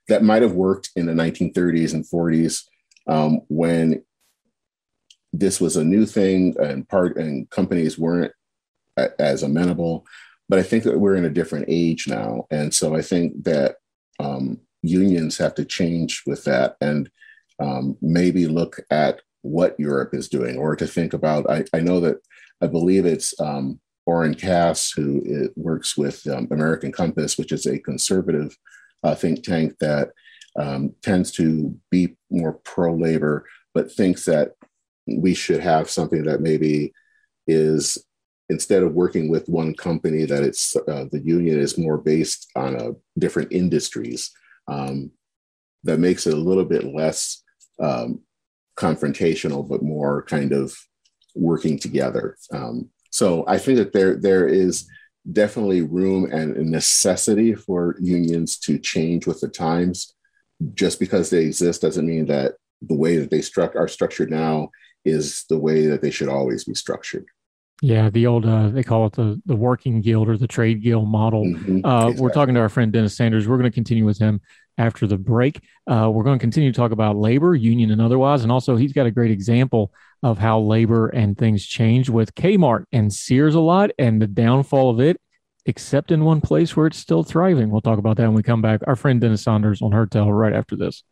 that 0.08 0.22
might 0.22 0.42
have 0.42 0.52
worked 0.52 0.90
in 0.96 1.06
the 1.06 1.12
1930s 1.12 1.94
and 1.94 2.04
40s 2.04 2.64
um, 3.06 3.40
when 3.48 4.02
this 5.32 5.60
was 5.60 5.76
a 5.76 5.84
new 5.84 6.04
thing 6.04 6.54
and 6.60 6.88
part 6.88 7.16
and 7.16 7.48
companies 7.50 7.98
weren't 7.98 8.32
as 9.18 9.42
amenable. 9.42 10.04
But 10.48 10.58
I 10.58 10.62
think 10.62 10.84
that 10.84 10.98
we're 10.98 11.16
in 11.16 11.24
a 11.24 11.30
different 11.30 11.66
age 11.68 12.06
now. 12.08 12.46
And 12.50 12.74
so 12.74 12.94
I 12.94 13.02
think 13.02 13.44
that 13.44 13.76
um, 14.20 14.60
unions 14.82 15.38
have 15.38 15.54
to 15.54 15.64
change 15.64 16.22
with 16.26 16.44
that 16.44 16.76
and 16.80 17.10
um, 17.58 17.96
maybe 18.02 18.46
look 18.46 18.78
at 18.90 19.20
what 19.42 19.78
Europe 19.78 20.14
is 20.14 20.28
doing 20.28 20.58
or 20.58 20.76
to 20.76 20.86
think 20.86 21.14
about. 21.14 21.48
I, 21.48 21.64
I 21.72 21.80
know 21.80 22.00
that 22.00 22.16
I 22.60 22.66
believe 22.66 23.06
it's 23.06 23.38
um, 23.40 23.80
Oren 24.06 24.34
Cass, 24.34 24.90
who 24.90 25.50
works 25.56 25.96
with 25.96 26.26
um, 26.26 26.48
American 26.50 26.92
Compass, 26.92 27.38
which 27.38 27.52
is 27.52 27.66
a 27.66 27.78
conservative 27.78 28.56
uh, 29.02 29.14
think 29.14 29.42
tank 29.42 29.74
that 29.80 30.10
um, 30.56 30.94
tends 31.02 31.30
to 31.32 31.76
be 31.90 32.16
more 32.30 32.54
pro 32.64 32.94
labor, 32.94 33.46
but 33.74 33.90
thinks 33.90 34.24
that 34.26 34.52
we 35.06 35.34
should 35.34 35.60
have 35.60 35.90
something 35.90 36.24
that 36.24 36.40
maybe 36.40 36.92
is 37.46 37.98
instead 38.48 38.82
of 38.82 38.92
working 38.92 39.28
with 39.28 39.48
one 39.48 39.74
company, 39.74 40.24
that 40.24 40.42
it's 40.42 40.76
uh, 40.76 41.06
the 41.10 41.22
union 41.24 41.58
is 41.58 41.78
more 41.78 41.98
based 41.98 42.50
on 42.54 42.76
a 42.76 42.90
different 43.18 43.50
industries. 43.52 44.30
Um, 44.68 45.10
that 45.84 45.98
makes 45.98 46.26
it 46.26 46.34
a 46.34 46.36
little 46.36 46.64
bit 46.64 46.94
less 46.94 47.42
um, 47.80 48.20
confrontational, 48.78 49.66
but 49.68 49.82
more 49.82 50.22
kind 50.24 50.52
of 50.52 50.76
working 51.34 51.78
together. 51.78 52.36
Um, 52.52 52.90
so 53.10 53.44
I 53.48 53.58
think 53.58 53.78
that 53.78 53.92
there 53.92 54.16
there 54.16 54.46
is 54.46 54.88
definitely 55.30 55.82
room 55.82 56.30
and 56.32 56.54
necessity 56.70 57.54
for 57.54 57.96
unions 58.00 58.58
to 58.58 58.78
change 58.78 59.26
with 59.26 59.40
the 59.40 59.48
times. 59.48 60.14
Just 60.74 61.00
because 61.00 61.30
they 61.30 61.44
exist 61.44 61.82
doesn't 61.82 62.06
mean 62.06 62.26
that 62.26 62.54
the 62.82 62.94
way 62.94 63.16
that 63.16 63.30
they 63.30 63.42
struck 63.42 63.74
are 63.76 63.88
structured 63.88 64.30
now 64.30 64.70
is 65.04 65.44
the 65.48 65.58
way 65.58 65.86
that 65.86 66.02
they 66.02 66.10
should 66.10 66.28
always 66.28 66.64
be 66.64 66.74
structured. 66.74 67.26
Yeah, 67.80 68.10
the 68.10 68.28
old 68.28 68.46
uh, 68.46 68.68
they 68.68 68.84
call 68.84 69.06
it 69.06 69.14
the 69.14 69.42
the 69.44 69.56
working 69.56 70.00
guild 70.00 70.28
or 70.28 70.36
the 70.36 70.46
trade 70.46 70.82
guild 70.82 71.08
model. 71.08 71.44
Mm-hmm, 71.44 71.84
uh, 71.84 72.06
exactly. 72.06 72.22
We're 72.22 72.32
talking 72.32 72.54
to 72.54 72.60
our 72.60 72.68
friend 72.68 72.92
Dennis 72.92 73.16
Sanders. 73.16 73.48
We're 73.48 73.58
going 73.58 73.70
to 73.70 73.74
continue 73.74 74.04
with 74.04 74.18
him 74.18 74.40
after 74.78 75.06
the 75.06 75.18
break. 75.18 75.60
Uh, 75.86 76.10
we're 76.12 76.24
going 76.24 76.38
to 76.38 76.42
continue 76.42 76.72
to 76.72 76.76
talk 76.76 76.92
about 76.92 77.16
labor, 77.16 77.54
union, 77.54 77.90
and 77.90 78.00
otherwise, 78.00 78.42
and 78.42 78.52
also 78.52 78.76
he's 78.76 78.92
got 78.92 79.06
a 79.06 79.10
great 79.10 79.30
example 79.30 79.92
of 80.22 80.38
how 80.38 80.60
labor 80.60 81.08
and 81.08 81.36
things 81.36 81.66
change 81.66 82.08
with 82.08 82.34
Kmart 82.34 82.84
and 82.92 83.12
Sears 83.12 83.54
a 83.54 83.60
lot, 83.60 83.90
and 83.98 84.22
the 84.22 84.26
downfall 84.26 84.90
of 84.90 85.00
it, 85.00 85.20
except 85.66 86.10
in 86.10 86.24
one 86.24 86.40
place 86.40 86.76
where 86.76 86.86
it's 86.86 86.98
still 86.98 87.22
thriving. 87.22 87.70
We'll 87.70 87.80
talk 87.80 87.98
about 87.98 88.16
that 88.16 88.26
when 88.26 88.34
we 88.34 88.42
come 88.42 88.62
back. 88.62 88.80
Our 88.86 88.96
friend 88.96 89.20
Dennis 89.20 89.42
Sanders 89.42 89.82
on 89.82 89.92
Heard 89.92 90.10
Tell 90.10 90.32
right 90.32 90.52
after 90.52 90.76
this. 90.76 91.04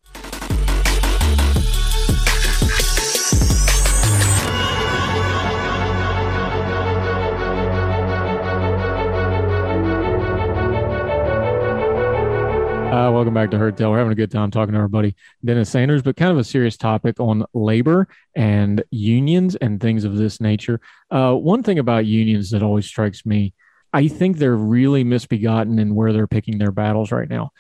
Welcome 12.90 13.35
back 13.35 13.50
to 13.53 13.59
Heard 13.59 13.76
Tell. 13.76 13.90
We're 13.90 13.98
having 13.98 14.12
a 14.12 14.16
good 14.16 14.31
time 14.33 14.50
talking 14.50 14.72
to 14.74 14.81
our 14.81 14.88
buddy 14.88 15.14
Dennis 15.44 15.70
Sanders, 15.70 16.03
but 16.03 16.16
kind 16.16 16.33
of 16.33 16.38
a 16.38 16.44
serious 16.44 16.76
topic 16.76 17.20
on 17.20 17.44
labor 17.55 18.09
and 18.35 18.83
unions 18.90 19.55
and 19.57 19.81
things 19.81 20.05
of 20.05 20.16
this 20.16 20.40
nature. 20.40 20.81
Uh, 21.11 21.35
one 21.35 21.62
thing 21.62 21.79
about 21.79 22.07
unions 22.07 22.50
that 22.50 22.62
always 22.62 22.87
strikes 22.87 23.24
me, 23.24 23.55
I 23.92 24.09
think 24.09 24.38
they're 24.38 24.57
really 24.57 25.05
misbegotten 25.05 25.79
in 25.79 25.94
where 25.94 26.12
they're 26.12 26.26
picking 26.26 26.59
their 26.59 26.72
battles 26.72 27.12
right 27.12 27.29
now. 27.29 27.50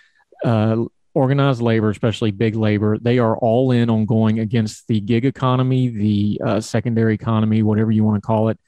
Uh, 0.44 0.86
organized 1.14 1.62
labor, 1.62 1.90
especially 1.90 2.32
big 2.32 2.56
labor, 2.56 2.98
they 2.98 3.18
are 3.18 3.36
all 3.36 3.70
in 3.70 3.88
on 3.88 4.06
going 4.06 4.40
against 4.40 4.88
the 4.88 5.00
gig 5.00 5.24
economy, 5.24 5.88
the 5.88 6.40
uh, 6.44 6.60
secondary 6.60 7.14
economy, 7.14 7.62
whatever 7.62 7.92
you 7.92 8.02
want 8.02 8.20
to 8.20 8.26
call 8.26 8.48
it. 8.48 8.58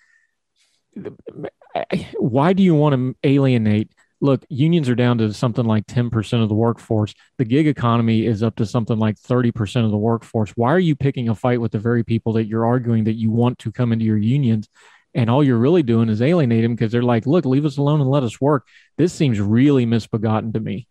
Why 2.19 2.53
do 2.53 2.63
you 2.63 2.75
want 2.75 2.95
to 2.95 3.17
alienate? 3.29 3.91
Look, 4.23 4.47
unions 4.49 4.89
are 4.89 4.95
down 4.95 5.19
to 5.19 5.35
something 5.35 5.65
like 5.65 5.85
10% 5.89 6.43
of 6.43 6.49
the 6.49 6.55
workforce. 6.55 7.13
The 7.39 7.45
gig 7.45 7.67
economy 7.67 8.25
is 8.25 8.41
up 8.45 8.55
to 8.57 8.67
something 8.67 8.97
like 8.97 9.17
30% 9.17 9.85
of 9.85 9.91
the 9.91 9.99
workforce. 9.99 10.53
Why 10.53 10.73
are 10.73 10.79
you 10.79 10.95
picking 10.95 11.29
a 11.29 11.35
fight 11.35 11.61
with 11.61 11.73
the 11.73 11.81
very 11.81 12.05
people 12.05 12.33
that 12.35 12.47
you're 12.47 12.65
arguing 12.65 13.03
that 13.05 13.17
you 13.17 13.33
want 13.33 13.59
to 13.59 13.73
come 13.73 13.93
into 13.93 14.05
your 14.05 14.17
unions? 14.17 14.69
And 15.13 15.29
all 15.29 15.43
you're 15.43 15.59
really 15.59 15.83
doing 15.83 16.09
is 16.09 16.23
alienate 16.23 16.63
them 16.63 16.77
because 16.77 16.93
they're 16.93 17.03
like, 17.03 17.27
look, 17.27 17.45
leave 17.45 17.67
us 17.67 17.79
alone 17.79 18.01
and 18.01 18.09
let 18.09 18.23
us 18.23 18.41
work. 18.41 18.69
This 18.97 19.13
seems 19.13 19.41
really 19.41 19.87
misbegotten 19.87 20.53
to 20.53 20.61
me. 20.61 20.87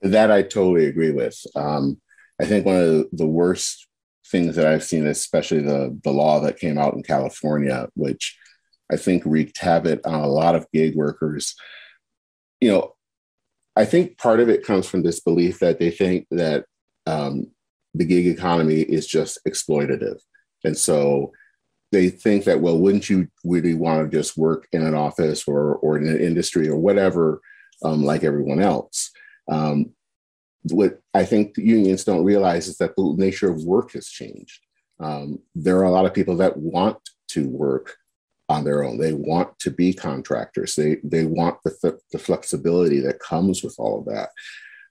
That 0.00 0.30
I 0.30 0.40
totally 0.40 0.86
agree 0.86 1.12
with. 1.12 1.38
Um, 1.54 2.00
I 2.40 2.46
think 2.46 2.64
one 2.64 2.76
of 2.76 3.06
the 3.12 3.26
worst 3.26 3.86
things 4.26 4.56
that 4.56 4.66
I've 4.66 4.82
seen, 4.82 5.06
especially 5.06 5.60
the 5.60 5.98
the 6.02 6.10
law 6.10 6.40
that 6.40 6.58
came 6.58 6.78
out 6.78 6.94
in 6.94 7.02
California, 7.02 7.88
which 7.94 8.36
I 8.90 8.96
think 8.96 9.22
wreaked 9.26 9.58
havoc 9.58 10.06
on 10.06 10.20
a 10.20 10.26
lot 10.26 10.56
of 10.56 10.66
gig 10.72 10.94
workers. 10.96 11.54
You 12.60 12.70
know, 12.70 12.94
I 13.76 13.84
think 13.84 14.18
part 14.18 14.40
of 14.40 14.48
it 14.48 14.64
comes 14.64 14.86
from 14.86 15.02
this 15.02 15.20
belief 15.20 15.58
that 15.58 15.78
they 15.78 15.90
think 15.90 16.26
that 16.30 16.64
um, 17.06 17.50
the 17.92 18.04
gig 18.04 18.26
economy 18.26 18.80
is 18.80 19.06
just 19.06 19.38
exploitative, 19.46 20.20
and 20.64 20.76
so 20.76 21.32
they 21.92 22.08
think 22.08 22.44
that 22.44 22.60
well, 22.60 22.78
wouldn't 22.78 23.08
you 23.10 23.28
really 23.44 23.74
want 23.74 24.10
to 24.10 24.16
just 24.16 24.36
work 24.36 24.66
in 24.72 24.82
an 24.82 24.94
office 24.94 25.46
or 25.46 25.76
or 25.76 25.96
in 25.96 26.06
an 26.06 26.20
industry 26.20 26.68
or 26.68 26.76
whatever, 26.76 27.40
um, 27.84 28.02
like 28.04 28.24
everyone 28.24 28.60
else? 28.60 29.10
Um, 29.48 29.94
what 30.70 31.00
I 31.12 31.24
think 31.24 31.56
unions 31.56 32.04
don't 32.04 32.24
realize 32.24 32.68
is 32.68 32.78
that 32.78 32.96
the 32.96 33.14
nature 33.16 33.50
of 33.50 33.64
work 33.64 33.92
has 33.92 34.08
changed. 34.08 34.60
Um, 35.00 35.40
there 35.54 35.78
are 35.78 35.84
a 35.84 35.90
lot 35.90 36.06
of 36.06 36.14
people 36.14 36.36
that 36.38 36.56
want 36.56 36.98
to 37.28 37.48
work 37.48 37.96
on 38.48 38.64
their 38.64 38.84
own. 38.84 38.98
They 38.98 39.12
want 39.12 39.58
to 39.60 39.70
be 39.70 39.92
contractors. 39.92 40.74
They 40.74 40.98
they 41.02 41.24
want 41.24 41.58
the, 41.64 41.98
the 42.12 42.18
flexibility 42.18 43.00
that 43.00 43.20
comes 43.20 43.62
with 43.62 43.74
all 43.78 44.00
of 44.00 44.06
that. 44.06 44.30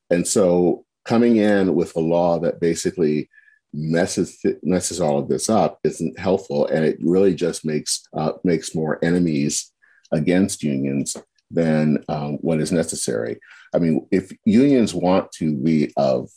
And 0.09 0.27
so 0.27 0.85
coming 1.05 1.37
in 1.37 1.75
with 1.75 1.95
a 1.95 1.99
law 1.99 2.39
that 2.39 2.59
basically 2.59 3.29
messes 3.73 4.39
messes 4.61 5.01
all 5.01 5.19
of 5.19 5.27
this 5.27 5.49
up 5.49 5.79
isn't 5.83 6.19
helpful, 6.19 6.67
and 6.67 6.85
it 6.85 6.97
really 7.01 7.35
just 7.35 7.65
makes 7.65 8.03
uh, 8.15 8.33
makes 8.43 8.75
more 8.75 9.03
enemies 9.03 9.71
against 10.11 10.63
unions 10.63 11.17
than 11.49 12.03
um, 12.09 12.33
what 12.41 12.59
is 12.59 12.71
necessary. 12.71 13.39
I 13.75 13.79
mean, 13.79 14.07
if 14.11 14.31
unions 14.45 14.93
want 14.93 15.31
to 15.33 15.55
be 15.55 15.91
of 15.97 16.29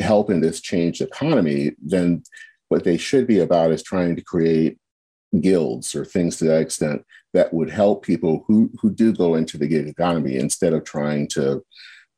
help 0.00 0.30
in 0.30 0.40
this 0.40 0.60
changed 0.60 1.00
economy, 1.00 1.72
then 1.82 2.22
what 2.68 2.84
they 2.84 2.96
should 2.96 3.26
be 3.26 3.40
about 3.40 3.72
is 3.72 3.82
trying 3.82 4.16
to 4.16 4.22
create 4.22 4.78
guilds 5.40 5.94
or 5.94 6.04
things 6.04 6.36
to 6.36 6.44
that 6.44 6.60
extent 6.60 7.04
that 7.32 7.52
would 7.52 7.70
help 7.70 8.04
people 8.04 8.44
who 8.46 8.70
who 8.80 8.90
do 8.90 9.12
go 9.12 9.34
into 9.34 9.58
the 9.58 9.66
gig 9.66 9.88
economy 9.88 10.36
instead 10.36 10.72
of 10.72 10.84
trying 10.84 11.28
to 11.28 11.62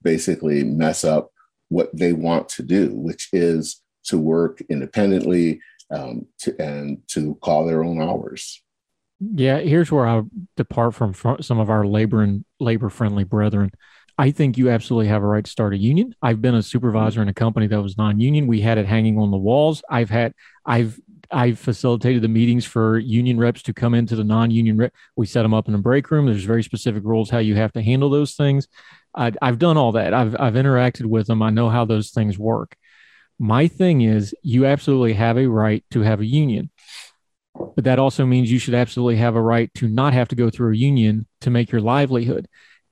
basically 0.03 0.63
mess 0.63 1.05
up 1.05 1.31
what 1.69 1.91
they 1.97 2.13
want 2.13 2.49
to 2.49 2.63
do, 2.63 2.95
which 2.95 3.29
is 3.33 3.83
to 4.05 4.19
work 4.19 4.63
independently 4.69 5.61
um, 5.91 6.27
to, 6.39 6.55
and 6.61 6.99
to 7.09 7.35
call 7.37 7.67
their 7.67 7.83
own 7.83 8.01
hours. 8.01 8.63
Yeah, 9.19 9.59
here's 9.59 9.91
where 9.91 10.07
I 10.07 10.23
depart 10.57 10.95
from 10.95 11.15
some 11.41 11.59
of 11.59 11.71
our 11.71 11.87
labor 11.87 12.23
and 12.23 12.45
labor 12.61 12.91
friendly 12.91 13.25
brethren. 13.25 13.71
I 14.19 14.31
think 14.31 14.57
you 14.57 14.71
absolutely 14.71 15.09
have 15.09 15.23
a 15.23 15.27
right 15.27 15.45
to 15.45 15.51
start 15.51 15.75
a 15.75 15.79
union. 15.79 16.15
I've 16.23 16.41
been 16.41 16.55
a 16.55 16.63
supervisor 16.63 17.21
in 17.21 17.29
a 17.29 17.35
company 17.35 17.67
that 17.67 17.83
was 17.83 17.99
non-union. 17.99 18.47
We 18.47 18.61
had 18.61 18.79
it 18.79 18.87
hanging 18.87 19.19
on 19.19 19.31
the 19.31 19.37
walls. 19.37 19.83
I've 19.91 20.11
had 20.11 20.33
I've 20.65 20.99
I've 21.31 21.59
facilitated 21.59 22.23
the 22.23 22.29
meetings 22.29 22.65
for 22.65 22.99
union 22.99 23.39
reps 23.39 23.63
to 23.63 23.75
come 23.75 23.95
into 23.95 24.17
the 24.17 24.25
non-union 24.25 24.77
rep. 24.77 24.93
We 25.17 25.27
set 25.27 25.43
them 25.43 25.55
up 25.55 25.69
in 25.69 25.75
a 25.75 25.79
break 25.79 26.11
room. 26.11 26.27
There's 26.27 26.45
very 26.45 26.63
specific 26.63 27.05
rules 27.05 27.31
how 27.31 27.39
you 27.39 27.57
have 27.57 27.73
to 27.73 27.83
handle 27.83 28.11
those 28.11 28.35
things. 28.35 28.69
I, 29.15 29.33
I've 29.41 29.59
done 29.59 29.77
all 29.77 29.93
that. 29.93 30.13
I've 30.15 30.37
I've 30.39 30.55
interacted 30.55 31.07
with 31.07 31.27
them. 31.27 31.43
I 31.43 31.51
know 31.51 31.69
how 31.69 31.85
those 31.85 32.11
things 32.11 32.39
work. 32.39 32.77
My 33.39 33.69
thing 33.69 34.01
is, 34.01 34.35
you 34.43 34.67
absolutely 34.67 35.15
have 35.15 35.37
a 35.37 35.49
right 35.49 35.85
to 35.91 36.01
have 36.01 36.21
a 36.21 36.27
union. 36.27 36.71
But 37.75 37.85
that 37.85 37.99
also 37.99 38.27
means 38.27 38.51
you 38.51 38.59
should 38.59 38.75
absolutely 38.75 39.17
have 39.17 39.35
a 39.35 39.43
right 39.43 39.73
to 39.75 39.89
not 39.89 40.13
have 40.13 40.29
to 40.29 40.37
go 40.37 40.51
through 40.51 40.73
a 40.73 40.77
union 40.77 41.27
to 41.41 41.51
make 41.51 41.71
your 41.71 41.81
livelihood. 41.81 42.49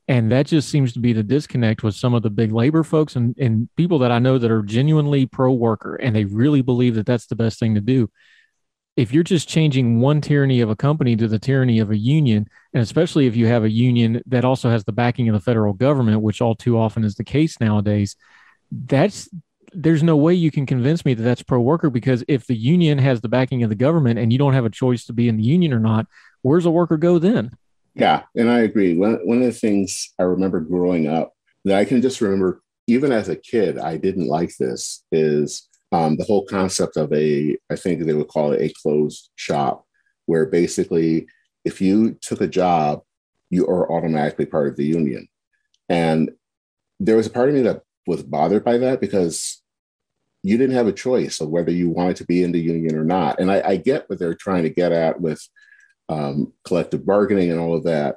And 0.06 0.30
that 0.32 0.46
just 0.46 0.68
seems 0.68 0.92
to 0.92 1.00
be 1.00 1.14
the 1.14 1.22
disconnect 1.22 1.82
with 1.82 1.94
some 1.94 2.12
of 2.12 2.22
the 2.22 2.30
big 2.30 2.52
labor 2.52 2.84
folks 2.84 3.16
and, 3.16 3.34
and 3.38 3.68
people 3.76 3.98
that 4.00 4.12
I 4.12 4.18
know 4.18 4.36
that 4.36 4.50
are 4.50 4.62
genuinely 4.62 5.24
pro 5.24 5.52
worker 5.52 5.96
and 5.96 6.14
they 6.14 6.24
really 6.24 6.60
believe 6.60 6.94
that 6.96 7.06
that's 7.06 7.26
the 7.26 7.36
best 7.36 7.58
thing 7.58 7.74
to 7.74 7.80
do. 7.80 8.10
If 8.96 9.12
you're 9.12 9.24
just 9.24 9.48
changing 9.48 10.00
one 10.00 10.20
tyranny 10.20 10.60
of 10.60 10.70
a 10.70 10.76
company 10.76 11.16
to 11.16 11.26
the 11.26 11.38
tyranny 11.38 11.78
of 11.80 11.90
a 11.90 11.96
union, 11.96 12.46
and 12.74 12.82
especially 12.82 13.26
if 13.26 13.34
you 13.34 13.46
have 13.46 13.64
a 13.64 13.70
union 13.70 14.22
that 14.26 14.44
also 14.44 14.70
has 14.70 14.84
the 14.84 14.92
backing 14.92 15.28
of 15.28 15.32
the 15.32 15.40
federal 15.40 15.72
government, 15.72 16.20
which 16.20 16.40
all 16.40 16.54
too 16.54 16.78
often 16.78 17.02
is 17.02 17.14
the 17.14 17.24
case 17.24 17.58
nowadays, 17.58 18.14
that's 18.70 19.28
there's 19.72 20.02
no 20.02 20.16
way 20.16 20.34
you 20.34 20.50
can 20.50 20.66
convince 20.66 21.04
me 21.04 21.14
that 21.14 21.22
that's 21.22 21.42
pro 21.42 21.60
worker 21.60 21.90
because 21.90 22.22
if 22.28 22.46
the 22.46 22.54
union 22.54 22.98
has 22.98 23.20
the 23.20 23.28
backing 23.28 23.64
of 23.64 23.70
the 23.70 23.74
government 23.74 24.18
and 24.18 24.32
you 24.32 24.38
don't 24.38 24.54
have 24.54 24.64
a 24.64 24.70
choice 24.70 25.04
to 25.06 25.12
be 25.12 25.28
in 25.28 25.36
the 25.36 25.42
union 25.42 25.72
or 25.72 25.80
not, 25.80 26.06
where's 26.42 26.66
a 26.66 26.70
worker 26.70 26.96
go 26.96 27.18
then? 27.18 27.50
Yeah, 27.94 28.22
and 28.34 28.50
I 28.50 28.60
agree. 28.60 28.96
One, 28.96 29.20
one 29.24 29.38
of 29.38 29.44
the 29.44 29.52
things 29.52 30.12
I 30.18 30.24
remember 30.24 30.60
growing 30.60 31.06
up 31.06 31.32
that 31.64 31.78
I 31.78 31.84
can 31.84 32.02
just 32.02 32.20
remember, 32.20 32.60
even 32.86 33.12
as 33.12 33.28
a 33.28 33.36
kid, 33.36 33.78
I 33.78 33.96
didn't 33.96 34.26
like 34.26 34.56
this 34.58 35.04
is 35.12 35.68
um, 35.92 36.16
the 36.16 36.24
whole 36.24 36.44
concept 36.44 36.96
of 36.96 37.12
a, 37.12 37.56
I 37.70 37.76
think 37.76 38.02
they 38.02 38.14
would 38.14 38.28
call 38.28 38.52
it 38.52 38.60
a 38.60 38.74
closed 38.82 39.30
shop, 39.36 39.84
where 40.26 40.46
basically 40.46 41.26
if 41.64 41.80
you 41.80 42.18
took 42.20 42.40
a 42.40 42.48
job, 42.48 43.02
you 43.50 43.66
are 43.66 43.90
automatically 43.92 44.46
part 44.46 44.68
of 44.68 44.76
the 44.76 44.84
union. 44.84 45.28
And 45.88 46.32
there 46.98 47.16
was 47.16 47.26
a 47.26 47.30
part 47.30 47.48
of 47.48 47.54
me 47.54 47.62
that 47.62 47.82
was 48.06 48.22
bothered 48.22 48.64
by 48.64 48.78
that 48.78 49.00
because 49.00 49.62
you 50.42 50.58
didn't 50.58 50.76
have 50.76 50.88
a 50.88 50.92
choice 50.92 51.40
of 51.40 51.48
whether 51.48 51.70
you 51.70 51.88
wanted 51.88 52.16
to 52.16 52.24
be 52.24 52.42
in 52.42 52.52
the 52.52 52.60
union 52.60 52.96
or 52.96 53.04
not. 53.04 53.38
And 53.38 53.50
I, 53.50 53.62
I 53.64 53.76
get 53.76 54.08
what 54.10 54.18
they're 54.18 54.34
trying 54.34 54.64
to 54.64 54.70
get 54.70 54.92
at 54.92 55.20
with 55.20 55.40
um, 56.08 56.52
collective 56.64 57.04
bargaining 57.04 57.50
and 57.50 57.60
all 57.60 57.74
of 57.74 57.84
that, 57.84 58.16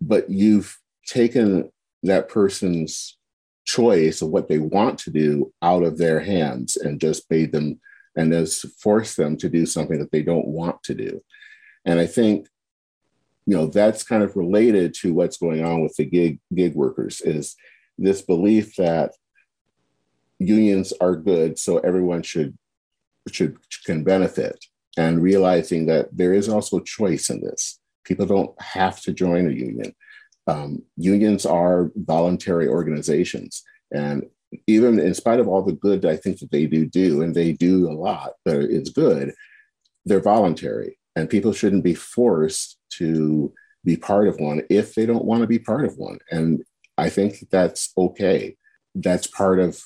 but 0.00 0.30
you've 0.30 0.78
taken 1.06 1.70
that 2.02 2.28
person's 2.28 3.16
choice 3.64 4.22
of 4.22 4.28
what 4.30 4.48
they 4.48 4.58
want 4.58 4.98
to 4.98 5.10
do 5.10 5.52
out 5.62 5.82
of 5.82 5.98
their 5.98 6.20
hands 6.20 6.76
and 6.76 7.00
just 7.00 7.30
made 7.30 7.52
them 7.52 7.80
and 8.16 8.32
has 8.32 8.60
forced 8.78 9.16
them 9.16 9.36
to 9.36 9.48
do 9.48 9.64
something 9.64 9.98
that 9.98 10.10
they 10.10 10.22
don't 10.22 10.46
want 10.46 10.82
to 10.82 10.94
do. 10.94 11.22
And 11.84 11.98
I 11.98 12.06
think 12.06 12.48
you 13.46 13.56
know 13.56 13.66
that's 13.66 14.02
kind 14.02 14.22
of 14.22 14.36
related 14.36 14.94
to 14.94 15.14
what's 15.14 15.36
going 15.36 15.64
on 15.64 15.82
with 15.82 15.94
the 15.96 16.04
gig 16.04 16.38
gig 16.54 16.74
workers 16.74 17.20
is 17.20 17.56
this 17.98 18.22
belief 18.22 18.76
that 18.76 19.12
unions 20.38 20.92
are 21.00 21.16
good, 21.16 21.58
so 21.58 21.78
everyone 21.78 22.22
should 22.22 22.56
should 23.30 23.56
can 23.84 24.02
benefit, 24.04 24.64
and 24.96 25.22
realizing 25.22 25.86
that 25.86 26.08
there 26.16 26.34
is 26.34 26.48
also 26.48 26.80
choice 26.80 27.30
in 27.30 27.40
this. 27.40 27.78
People 28.04 28.26
don't 28.26 28.60
have 28.60 29.00
to 29.02 29.12
join 29.12 29.46
a 29.48 29.52
union. 29.52 29.94
Um, 30.46 30.82
unions 30.96 31.46
are 31.46 31.92
voluntary 31.94 32.66
organizations, 32.66 33.62
and 33.92 34.26
even 34.66 34.98
in 34.98 35.14
spite 35.14 35.38
of 35.38 35.46
all 35.46 35.62
the 35.62 35.72
good 35.72 36.04
I 36.04 36.16
think 36.16 36.40
that 36.40 36.50
they 36.50 36.66
do 36.66 36.86
do, 36.86 37.22
and 37.22 37.34
they 37.34 37.52
do 37.52 37.88
a 37.88 37.94
lot 37.94 38.32
but 38.44 38.56
it's 38.56 38.90
good, 38.90 39.32
they're 40.04 40.20
voluntary, 40.20 40.98
and 41.14 41.30
people 41.30 41.52
shouldn't 41.52 41.84
be 41.84 41.94
forced 41.94 42.78
to 42.94 43.52
be 43.84 43.96
part 43.96 44.28
of 44.28 44.40
one 44.40 44.62
if 44.68 44.94
they 44.94 45.06
don't 45.06 45.24
want 45.24 45.42
to 45.42 45.46
be 45.46 45.58
part 45.58 45.84
of 45.84 45.96
one. 45.96 46.18
And 46.30 46.62
I 46.98 47.08
think 47.08 47.46
that's 47.50 47.92
okay. 47.96 48.56
That's 48.94 49.26
part 49.26 49.60
of 49.60 49.80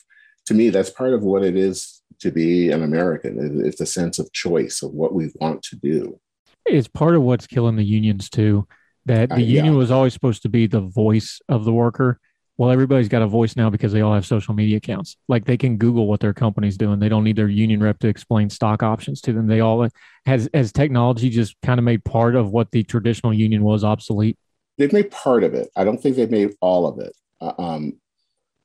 to 0.46 0.54
me, 0.54 0.70
that's 0.70 0.90
part 0.90 1.12
of 1.12 1.22
what 1.22 1.44
it 1.44 1.56
is 1.56 1.93
to 2.20 2.30
be 2.30 2.70
an 2.70 2.82
American. 2.82 3.64
It's 3.64 3.80
a 3.80 3.86
sense 3.86 4.18
of 4.18 4.32
choice 4.32 4.82
of 4.82 4.92
what 4.92 5.14
we 5.14 5.30
want 5.40 5.62
to 5.64 5.76
do. 5.76 6.18
It's 6.66 6.88
part 6.88 7.14
of 7.14 7.22
what's 7.22 7.46
killing 7.46 7.76
the 7.76 7.84
unions 7.84 8.30
too. 8.30 8.66
That 9.06 9.28
the 9.28 9.34
uh, 9.34 9.38
yeah. 9.38 9.56
union 9.56 9.76
was 9.76 9.90
always 9.90 10.14
supposed 10.14 10.42
to 10.42 10.48
be 10.48 10.66
the 10.66 10.80
voice 10.80 11.40
of 11.48 11.64
the 11.64 11.72
worker. 11.72 12.18
Well, 12.56 12.70
everybody's 12.70 13.08
got 13.08 13.22
a 13.22 13.26
voice 13.26 13.56
now 13.56 13.68
because 13.68 13.92
they 13.92 14.00
all 14.00 14.14
have 14.14 14.24
social 14.24 14.54
media 14.54 14.76
accounts. 14.76 15.16
Like 15.28 15.44
they 15.44 15.56
can 15.56 15.76
Google 15.76 16.06
what 16.06 16.20
their 16.20 16.32
company's 16.32 16.76
doing. 16.76 17.00
They 17.00 17.08
don't 17.08 17.24
need 17.24 17.36
their 17.36 17.48
union 17.48 17.82
rep 17.82 17.98
to 17.98 18.08
explain 18.08 18.48
stock 18.48 18.82
options 18.82 19.20
to 19.22 19.32
them. 19.32 19.48
They 19.48 19.60
all 19.60 19.88
has 20.24 20.48
as 20.54 20.72
technology 20.72 21.30
just 21.30 21.56
kind 21.62 21.78
of 21.78 21.84
made 21.84 22.04
part 22.04 22.36
of 22.36 22.50
what 22.50 22.70
the 22.70 22.84
traditional 22.84 23.34
union 23.34 23.62
was 23.62 23.82
obsolete. 23.82 24.38
They've 24.78 24.92
made 24.92 25.10
part 25.10 25.44
of 25.44 25.54
it. 25.54 25.68
I 25.76 25.84
don't 25.84 26.00
think 26.00 26.16
they've 26.16 26.30
made 26.30 26.54
all 26.60 26.86
of 26.86 26.98
it. 27.00 27.14
Uh, 27.40 27.52
um, 27.58 28.00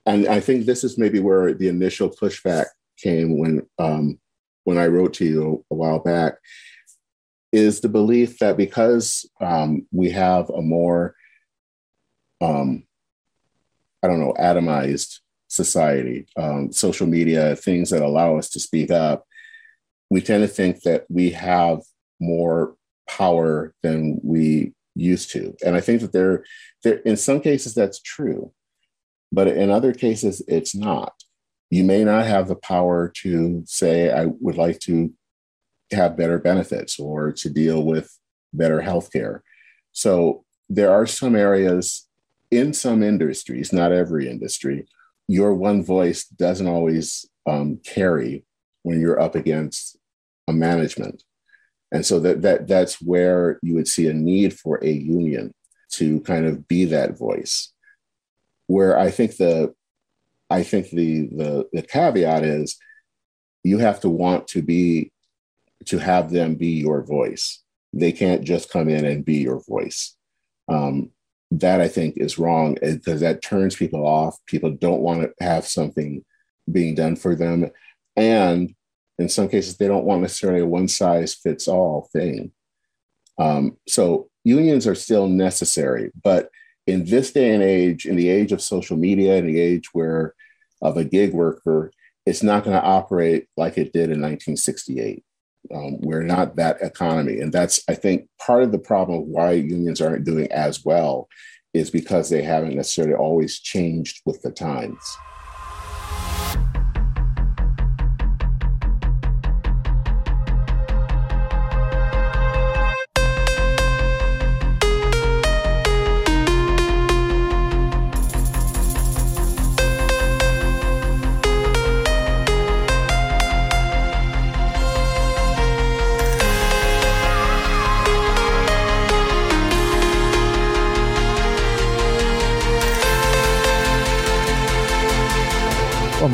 and 0.05 0.27
I 0.27 0.39
think 0.39 0.65
this 0.65 0.83
is 0.83 0.97
maybe 0.97 1.19
where 1.19 1.53
the 1.53 1.67
initial 1.67 2.09
pushback 2.09 2.65
came 3.01 3.37
when 3.37 3.67
um, 3.77 4.19
when 4.63 4.77
I 4.77 4.87
wrote 4.87 5.13
to 5.15 5.25
you 5.25 5.65
a 5.71 5.75
while 5.75 5.99
back, 5.99 6.35
is 7.51 7.81
the 7.81 7.89
belief 7.89 8.39
that 8.39 8.57
because 8.57 9.29
um, 9.41 9.87
we 9.91 10.11
have 10.11 10.49
a 10.49 10.61
more 10.61 11.15
um, 12.41 12.83
I 14.03 14.07
don't 14.07 14.19
know 14.19 14.33
atomized 14.39 15.19
society, 15.47 16.27
um, 16.37 16.71
social 16.71 17.07
media, 17.07 17.55
things 17.55 17.89
that 17.89 18.01
allow 18.01 18.37
us 18.37 18.49
to 18.51 18.59
speak 18.59 18.91
up, 18.91 19.25
we 20.09 20.21
tend 20.21 20.43
to 20.43 20.47
think 20.47 20.81
that 20.83 21.05
we 21.09 21.31
have 21.31 21.79
more 22.19 22.75
power 23.07 23.73
than 23.81 24.19
we 24.23 24.73
used 24.95 25.31
to. 25.31 25.55
And 25.65 25.75
I 25.75 25.81
think 25.81 26.01
that 26.01 26.13
there, 26.13 26.45
there 26.83 26.97
in 26.97 27.17
some 27.17 27.41
cases 27.41 27.73
that's 27.73 28.01
true, 28.01 28.53
but 29.31 29.47
in 29.47 29.69
other 29.69 29.93
cases 29.93 30.41
it's 30.47 30.75
not. 30.75 31.13
You 31.69 31.83
may 31.83 32.03
not 32.03 32.25
have 32.25 32.47
the 32.47 32.55
power 32.55 33.11
to 33.17 33.63
say, 33.65 34.11
I 34.11 34.25
would 34.25 34.57
like 34.57 34.79
to 34.81 35.13
have 35.91 36.17
better 36.17 36.39
benefits 36.39 36.99
or 36.99 37.31
to 37.33 37.49
deal 37.49 37.83
with 37.83 38.15
better 38.53 38.81
healthcare. 38.81 39.41
So 39.91 40.45
there 40.69 40.91
are 40.91 41.05
some 41.05 41.35
areas 41.35 42.07
in 42.51 42.73
some 42.73 43.03
industries, 43.03 43.71
not 43.71 43.91
every 43.91 44.29
industry, 44.29 44.87
your 45.27 45.53
one 45.53 45.83
voice 45.83 46.25
doesn't 46.25 46.67
always 46.67 47.25
um, 47.47 47.79
carry 47.85 48.43
when 48.81 48.99
you're 48.99 49.21
up 49.21 49.35
against 49.35 49.97
a 50.47 50.53
management. 50.53 51.23
And 51.91 52.05
so 52.05 52.19
that, 52.21 52.41
that 52.41 52.67
that's 52.67 53.01
where 53.01 53.59
you 53.61 53.75
would 53.75 53.87
see 53.87 54.07
a 54.07 54.13
need 54.13 54.57
for 54.57 54.83
a 54.83 54.89
union 54.89 55.53
to 55.91 56.19
kind 56.21 56.45
of 56.45 56.67
be 56.67 56.85
that 56.85 57.17
voice. 57.17 57.71
Where 58.67 58.97
I 58.97 59.11
think 59.11 59.37
the 59.37 59.73
I 60.49 60.63
think 60.63 60.89
the 60.89 61.27
the, 61.27 61.69
the 61.73 61.81
caveat 61.81 62.43
is 62.43 62.77
you 63.63 63.77
have 63.79 63.99
to 64.01 64.09
want 64.09 64.47
to 64.49 64.61
be 64.61 65.11
to 65.85 65.97
have 65.97 66.31
them 66.31 66.55
be 66.55 66.71
your 66.71 67.03
voice. 67.03 67.61
They 67.93 68.11
can't 68.11 68.43
just 68.43 68.69
come 68.69 68.89
in 68.89 69.05
and 69.05 69.25
be 69.25 69.37
your 69.37 69.61
voice. 69.67 70.15
Um, 70.67 71.11
that 71.51 71.81
I 71.81 71.87
think 71.87 72.15
is 72.17 72.37
wrong 72.37 72.77
because 72.81 73.21
that 73.21 73.41
turns 73.41 73.75
people 73.75 74.05
off. 74.05 74.37
People 74.45 74.71
don't 74.71 75.01
want 75.01 75.21
to 75.21 75.43
have 75.43 75.65
something 75.65 76.23
being 76.71 76.93
done 76.93 77.15
for 77.15 77.35
them. 77.35 77.71
And 78.15 78.75
in 79.17 79.29
some 79.29 79.49
cases, 79.49 79.77
they 79.77 79.87
don't 79.87 80.05
want 80.05 80.21
necessarily 80.21 80.61
a 80.61 80.65
one 80.65 80.87
size 80.87 81.33
fits 81.33 81.67
all 81.67 82.09
thing. 82.13 82.51
Um, 83.39 83.77
so 83.87 84.29
unions 84.43 84.85
are 84.85 84.95
still 84.95 85.27
necessary. 85.27 86.11
But 86.21 86.49
in 86.89 87.05
this 87.05 87.31
day 87.31 87.53
and 87.53 87.63
age, 87.63 88.05
in 88.05 88.15
the 88.15 88.29
age 88.29 88.51
of 88.51 88.61
social 88.61 88.97
media, 88.97 89.35
in 89.35 89.45
the 89.45 89.59
age 89.59 89.89
where 89.93 90.33
of 90.81 90.97
a 90.97 91.03
gig 91.03 91.33
worker, 91.33 91.91
it's 92.25 92.43
not 92.43 92.63
going 92.63 92.75
to 92.75 92.83
operate 92.85 93.47
like 93.55 93.77
it 93.77 93.93
did 93.93 94.09
in 94.09 94.21
1968. 94.21 95.23
Um, 95.73 95.99
we're 96.01 96.23
not 96.23 96.55
that 96.55 96.81
economy. 96.81 97.41
And 97.41 97.51
that's, 97.51 97.81
I 97.87 97.93
think, 97.93 98.27
part 98.39 98.63
of 98.63 98.71
the 98.71 98.79
problem 98.79 99.19
of 99.19 99.27
why 99.27 99.51
unions 99.51 100.01
aren't 100.01 100.25
doing 100.25 100.51
as 100.51 100.83
well 100.83 101.27
is 101.73 101.91
because 101.91 102.29
they 102.29 102.41
haven't 102.41 102.75
necessarily 102.75 103.13
always 103.13 103.59
changed 103.59 104.21
with 104.25 104.41
the 104.41 104.51
times. 104.51 105.17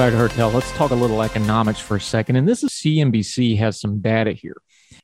Back 0.06 0.13
Heard 0.13 0.32
Tell. 0.32 0.52
Let's 0.52 0.72
talk 0.74 0.91
a 0.91 0.96
little 0.96 1.24
economics 1.24 1.80
for 1.80 1.98
a 1.98 2.00
second. 2.00 2.36
And 2.36 2.48
this 2.48 2.62
is 2.62 2.70
CNBC 2.70 3.58
has 3.58 3.82
some 3.82 4.02
data 4.02 4.34
here. 4.34 4.58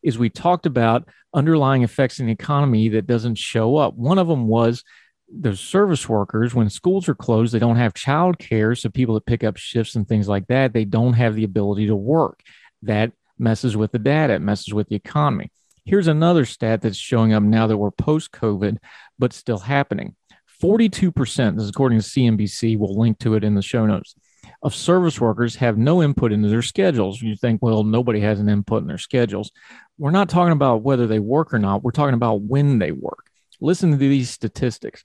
Is 0.03 0.19
we 0.19 0.29
talked 0.29 0.67
about 0.67 1.09
underlying 1.33 1.81
effects 1.81 2.19
in 2.19 2.27
the 2.27 2.31
economy 2.31 2.87
that 2.89 3.07
doesn't 3.07 3.39
show 3.39 3.77
up. 3.77 3.95
One 3.95 4.19
of 4.19 4.27
them 4.27 4.45
was 4.45 4.83
the 5.27 5.55
service 5.55 6.07
workers 6.07 6.53
when 6.53 6.69
schools 6.69 7.09
are 7.09 7.15
closed 7.15 7.51
they 7.51 7.57
don't 7.57 7.77
have 7.77 7.95
child 7.95 8.37
care 8.37 8.75
so 8.75 8.89
people 8.89 9.15
that 9.15 9.25
pick 9.25 9.43
up 9.43 9.57
shifts 9.57 9.95
and 9.95 10.07
things 10.07 10.27
like 10.27 10.45
that 10.47 10.73
they 10.73 10.85
don't 10.85 11.13
have 11.13 11.33
the 11.33 11.45
ability 11.45 11.87
to 11.87 11.95
work 11.95 12.41
that 12.83 13.11
messes 13.39 13.75
with 13.75 13.93
the 13.93 13.97
data 13.97 14.33
it 14.33 14.41
messes 14.41 14.73
with 14.73 14.89
the 14.89 14.95
economy 14.95 15.49
here's 15.85 16.07
another 16.07 16.43
stat 16.43 16.81
that's 16.81 16.97
showing 16.97 17.31
up 17.31 17.41
now 17.41 17.65
that 17.65 17.77
we're 17.77 17.91
post 17.91 18.33
covid 18.33 18.77
but 19.17 19.31
still 19.31 19.59
happening 19.59 20.13
42% 20.61 21.55
this 21.55 21.63
is 21.63 21.69
according 21.69 22.01
to 22.01 22.05
cnbc 22.05 22.77
we'll 22.77 22.99
link 22.99 23.17
to 23.19 23.35
it 23.35 23.45
in 23.45 23.55
the 23.55 23.61
show 23.61 23.85
notes 23.85 24.15
of 24.63 24.75
service 24.75 25.19
workers 25.19 25.55
have 25.55 25.77
no 25.77 26.03
input 26.03 26.31
into 26.31 26.49
their 26.49 26.61
schedules. 26.61 27.21
You 27.21 27.35
think, 27.35 27.61
well, 27.61 27.83
nobody 27.83 28.19
has 28.19 28.39
an 28.39 28.49
input 28.49 28.81
in 28.81 28.87
their 28.87 28.97
schedules. 28.97 29.51
We're 29.97 30.11
not 30.11 30.29
talking 30.29 30.51
about 30.51 30.83
whether 30.83 31.07
they 31.07 31.19
work 31.19 31.53
or 31.53 31.59
not. 31.59 31.83
We're 31.83 31.91
talking 31.91 32.13
about 32.13 32.41
when 32.41 32.79
they 32.79 32.91
work. 32.91 33.29
Listen 33.59 33.91
to 33.91 33.97
these 33.97 34.29
statistics. 34.29 35.03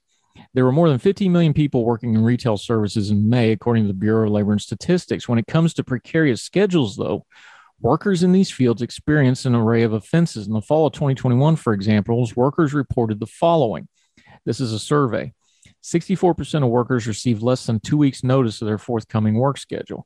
There 0.53 0.65
were 0.65 0.71
more 0.71 0.89
than 0.89 0.99
15 0.99 1.31
million 1.31 1.53
people 1.53 1.83
working 1.83 2.13
in 2.13 2.23
retail 2.23 2.57
services 2.57 3.09
in 3.09 3.29
May, 3.29 3.51
according 3.51 3.83
to 3.83 3.87
the 3.87 3.93
Bureau 3.93 4.27
of 4.27 4.33
Labor 4.33 4.51
and 4.51 4.61
Statistics. 4.61 5.27
When 5.27 5.39
it 5.39 5.47
comes 5.47 5.73
to 5.73 5.83
precarious 5.83 6.43
schedules, 6.43 6.95
though, 6.95 7.25
workers 7.79 8.23
in 8.23 8.31
these 8.31 8.51
fields 8.51 8.81
experienced 8.81 9.45
an 9.45 9.55
array 9.55 9.83
of 9.83 9.93
offenses. 9.93 10.47
In 10.47 10.53
the 10.53 10.61
fall 10.61 10.87
of 10.87 10.93
2021, 10.93 11.55
for 11.55 11.73
example, 11.73 12.29
workers 12.35 12.73
reported 12.73 13.19
the 13.19 13.25
following. 13.25 13.87
This 14.45 14.59
is 14.59 14.73
a 14.73 14.79
survey. 14.79 15.33
64% 15.87 16.63
of 16.63 16.69
workers 16.69 17.07
received 17.07 17.41
less 17.41 17.65
than 17.65 17.79
two 17.79 17.97
weeks' 17.97 18.23
notice 18.23 18.61
of 18.61 18.67
their 18.67 18.77
forthcoming 18.77 19.35
work 19.35 19.57
schedule. 19.57 20.05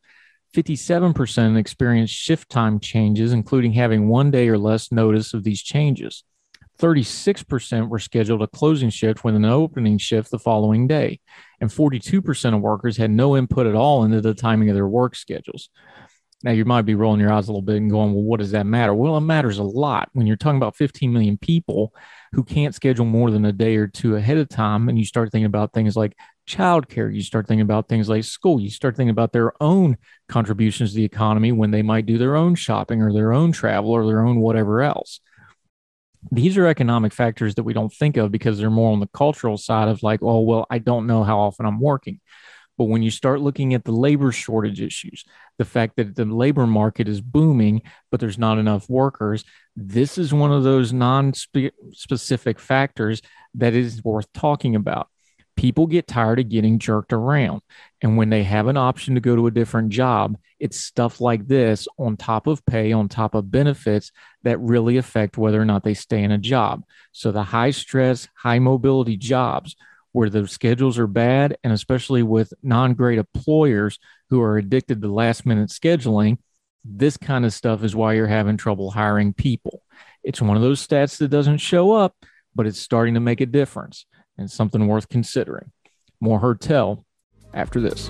57% 0.55 1.57
experienced 1.57 2.13
shift 2.13 2.49
time 2.49 2.79
changes, 2.79 3.33
including 3.33 3.73
having 3.73 4.07
one 4.07 4.29
day 4.29 4.47
or 4.47 4.57
less 4.57 4.91
notice 4.91 5.33
of 5.33 5.43
these 5.43 5.61
changes. 5.61 6.23
36% 6.79 7.89
were 7.89 7.99
scheduled 7.99 8.41
a 8.41 8.47
closing 8.47 8.89
shift 8.89 9.23
with 9.23 9.35
an 9.35 9.45
opening 9.45 9.97
shift 9.97 10.29
the 10.29 10.39
following 10.39 10.87
day. 10.87 11.19
And 11.59 11.69
42% 11.69 12.55
of 12.55 12.61
workers 12.61 12.97
had 12.97 13.11
no 13.11 13.35
input 13.35 13.67
at 13.67 13.75
all 13.75 14.03
into 14.03 14.21
the 14.21 14.33
timing 14.33 14.69
of 14.69 14.75
their 14.75 14.87
work 14.87 15.15
schedules. 15.15 15.69
Now, 16.43 16.51
you 16.51 16.65
might 16.65 16.83
be 16.83 16.95
rolling 16.95 17.21
your 17.21 17.31
eyes 17.31 17.47
a 17.47 17.51
little 17.51 17.61
bit 17.61 17.77
and 17.77 17.89
going, 17.89 18.13
well, 18.13 18.23
what 18.23 18.39
does 18.39 18.51
that 18.51 18.65
matter? 18.65 18.93
Well, 18.93 19.17
it 19.17 19.21
matters 19.21 19.59
a 19.59 19.63
lot. 19.63 20.09
When 20.13 20.25
you're 20.25 20.37
talking 20.37 20.57
about 20.57 20.75
15 20.75 21.13
million 21.13 21.37
people, 21.37 21.93
who 22.33 22.43
can't 22.43 22.73
schedule 22.73 23.05
more 23.05 23.29
than 23.29 23.45
a 23.45 23.51
day 23.51 23.75
or 23.75 23.87
two 23.87 24.15
ahead 24.15 24.37
of 24.37 24.47
time. 24.47 24.87
And 24.87 24.97
you 24.97 25.05
start 25.05 25.31
thinking 25.31 25.45
about 25.45 25.73
things 25.73 25.97
like 25.97 26.15
childcare. 26.47 27.13
You 27.13 27.21
start 27.21 27.47
thinking 27.47 27.61
about 27.61 27.89
things 27.89 28.07
like 28.07 28.23
school. 28.23 28.59
You 28.59 28.69
start 28.69 28.95
thinking 28.95 29.11
about 29.11 29.33
their 29.33 29.51
own 29.61 29.97
contributions 30.29 30.91
to 30.91 30.95
the 30.97 31.03
economy 31.03 31.51
when 31.51 31.71
they 31.71 31.81
might 31.81 32.05
do 32.05 32.17
their 32.17 32.35
own 32.35 32.55
shopping 32.55 33.01
or 33.01 33.11
their 33.11 33.33
own 33.33 33.51
travel 33.51 33.91
or 33.91 34.05
their 34.05 34.25
own 34.25 34.39
whatever 34.39 34.81
else. 34.81 35.19
These 36.31 36.57
are 36.57 36.67
economic 36.67 37.13
factors 37.13 37.55
that 37.55 37.63
we 37.63 37.73
don't 37.73 37.91
think 37.91 38.15
of 38.15 38.31
because 38.31 38.57
they're 38.57 38.69
more 38.69 38.93
on 38.93 38.99
the 38.99 39.07
cultural 39.07 39.57
side 39.57 39.87
of 39.87 40.03
like, 40.03 40.21
oh, 40.21 40.41
well, 40.41 40.67
I 40.69 40.77
don't 40.77 41.07
know 41.07 41.23
how 41.23 41.39
often 41.39 41.65
I'm 41.65 41.79
working. 41.79 42.19
But 42.77 42.85
when 42.85 43.03
you 43.03 43.11
start 43.11 43.41
looking 43.41 43.73
at 43.73 43.83
the 43.83 43.91
labor 43.91 44.31
shortage 44.31 44.81
issues, 44.81 45.23
the 45.57 45.65
fact 45.65 45.97
that 45.97 46.15
the 46.15 46.25
labor 46.25 46.65
market 46.65 47.07
is 47.07 47.21
booming, 47.21 47.81
but 48.09 48.19
there's 48.19 48.37
not 48.39 48.57
enough 48.57 48.89
workers, 48.89 49.43
this 49.75 50.17
is 50.17 50.33
one 50.33 50.51
of 50.51 50.63
those 50.63 50.91
non 50.91 51.33
specific 51.33 52.59
factors 52.59 53.21
that 53.55 53.73
is 53.73 54.03
worth 54.03 54.31
talking 54.33 54.75
about. 54.75 55.07
People 55.57 55.85
get 55.85 56.07
tired 56.07 56.39
of 56.39 56.49
getting 56.49 56.79
jerked 56.79 57.13
around. 57.13 57.61
And 58.01 58.17
when 58.17 58.29
they 58.29 58.43
have 58.43 58.67
an 58.67 58.77
option 58.77 59.15
to 59.15 59.21
go 59.21 59.35
to 59.35 59.47
a 59.47 59.51
different 59.51 59.89
job, 59.89 60.37
it's 60.59 60.79
stuff 60.79 61.21
like 61.21 61.47
this 61.47 61.87
on 61.99 62.17
top 62.17 62.47
of 62.47 62.65
pay, 62.65 62.93
on 62.93 63.09
top 63.09 63.35
of 63.35 63.51
benefits 63.51 64.11
that 64.43 64.59
really 64.59 64.97
affect 64.97 65.37
whether 65.37 65.61
or 65.61 65.65
not 65.65 65.83
they 65.83 65.93
stay 65.93 66.23
in 66.23 66.31
a 66.31 66.37
job. 66.37 66.83
So 67.11 67.31
the 67.31 67.43
high 67.43 67.71
stress, 67.71 68.27
high 68.35 68.59
mobility 68.59 69.17
jobs 69.17 69.75
where 70.11 70.29
the 70.29 70.47
schedules 70.47 70.99
are 70.99 71.07
bad, 71.07 71.57
and 71.63 71.71
especially 71.73 72.23
with 72.23 72.53
non 72.63 72.93
great 72.93 73.19
employers 73.19 73.99
who 74.29 74.41
are 74.41 74.57
addicted 74.57 75.01
to 75.01 75.07
last 75.07 75.45
minute 75.45 75.69
scheduling, 75.69 76.37
this 76.83 77.17
kind 77.17 77.45
of 77.45 77.53
stuff 77.53 77.83
is 77.83 77.95
why 77.95 78.13
you're 78.13 78.27
having 78.27 78.57
trouble 78.57 78.91
hiring 78.91 79.33
people. 79.33 79.83
It's 80.23 80.41
one 80.41 80.57
of 80.57 80.63
those 80.63 80.85
stats 80.85 81.17
that 81.17 81.29
doesn't 81.29 81.57
show 81.57 81.91
up, 81.93 82.15
but 82.55 82.67
it's 82.67 82.79
starting 82.79 83.13
to 83.13 83.19
make 83.19 83.41
a 83.41 83.45
difference 83.45 84.05
and 84.37 84.49
something 84.49 84.87
worth 84.87 85.09
considering. 85.09 85.71
More 86.19 86.39
Heard 86.39 86.61
Tell 86.61 87.05
after 87.53 87.79
this. 87.79 88.09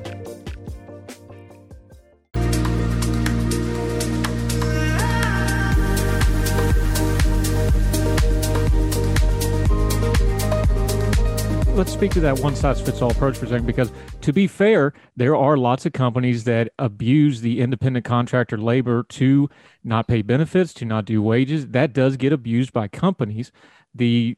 Let's 11.75 11.93
speak 11.93 12.11
to 12.11 12.19
that 12.19 12.37
one 12.39 12.53
size 12.53 12.81
fits 12.81 13.01
all 13.01 13.11
approach 13.11 13.37
for 13.37 13.45
a 13.45 13.49
second 13.49 13.65
because 13.65 13.93
to 14.19 14.33
be 14.33 14.45
fair 14.45 14.93
there 15.15 15.37
are 15.37 15.55
lots 15.55 15.85
of 15.85 15.93
companies 15.93 16.43
that 16.43 16.69
abuse 16.77 17.39
the 17.39 17.61
independent 17.61 18.03
contractor 18.03 18.57
labor 18.57 19.03
to 19.03 19.49
not 19.83 20.05
pay 20.05 20.21
benefits 20.21 20.73
to 20.73 20.85
not 20.85 21.05
do 21.05 21.21
wages. 21.21 21.67
That 21.67 21.93
does 21.93 22.17
get 22.17 22.33
abused 22.33 22.73
by 22.73 22.89
companies. 22.89 23.53
The 23.95 24.35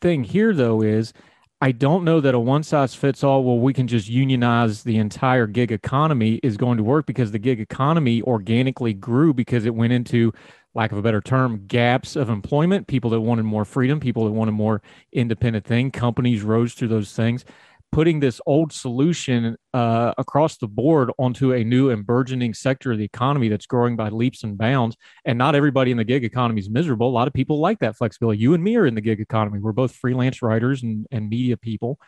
thing 0.00 0.22
here 0.22 0.54
though 0.54 0.80
is 0.80 1.12
I 1.60 1.72
don't 1.72 2.04
know 2.04 2.20
that 2.20 2.34
a 2.34 2.38
one 2.38 2.62
size 2.62 2.94
fits 2.94 3.24
all, 3.24 3.42
well, 3.42 3.58
we 3.58 3.72
can 3.72 3.88
just 3.88 4.08
unionize 4.08 4.84
the 4.84 4.98
entire 4.98 5.46
gig 5.46 5.72
economy 5.72 6.38
is 6.42 6.56
going 6.56 6.76
to 6.76 6.84
work 6.84 7.06
because 7.06 7.32
the 7.32 7.38
gig 7.38 7.60
economy 7.60 8.22
organically 8.22 8.92
grew 8.92 9.34
because 9.34 9.64
it 9.64 9.74
went 9.74 9.92
into 9.92 10.32
lack 10.76 10.92
of 10.92 10.98
a 10.98 11.02
better 11.02 11.22
term, 11.22 11.66
gaps 11.66 12.14
of 12.14 12.28
employment, 12.28 12.86
people 12.86 13.10
that 13.10 13.20
wanted 13.20 13.44
more 13.44 13.64
freedom, 13.64 13.98
people 13.98 14.26
that 14.26 14.32
wanted 14.32 14.52
more 14.52 14.82
independent 15.10 15.64
thing. 15.64 15.90
Companies 15.90 16.42
rose 16.42 16.74
through 16.74 16.88
those 16.88 17.12
things. 17.12 17.44
Putting 17.92 18.20
this 18.20 18.40
old 18.44 18.72
solution 18.72 19.56
uh, 19.72 20.12
across 20.18 20.58
the 20.58 20.66
board 20.66 21.10
onto 21.18 21.54
a 21.54 21.64
new 21.64 21.88
and 21.88 22.04
burgeoning 22.04 22.52
sector 22.52 22.92
of 22.92 22.98
the 22.98 23.04
economy 23.04 23.48
that's 23.48 23.64
growing 23.64 23.96
by 23.96 24.10
leaps 24.10 24.44
and 24.44 24.58
bounds. 24.58 24.96
And 25.24 25.38
not 25.38 25.54
everybody 25.54 25.92
in 25.92 25.96
the 25.96 26.04
gig 26.04 26.24
economy 26.24 26.60
is 26.60 26.68
miserable. 26.68 27.08
A 27.08 27.10
lot 27.10 27.26
of 27.26 27.32
people 27.32 27.58
like 27.58 27.78
that 27.78 27.96
flexibility. 27.96 28.40
You 28.40 28.52
and 28.52 28.62
me 28.62 28.76
are 28.76 28.86
in 28.86 28.96
the 28.96 29.00
gig 29.00 29.20
economy. 29.20 29.60
We're 29.60 29.72
both 29.72 29.92
freelance 29.92 30.42
writers 30.42 30.82
and, 30.82 31.06
and 31.10 31.30
media 31.30 31.56
people 31.56 31.98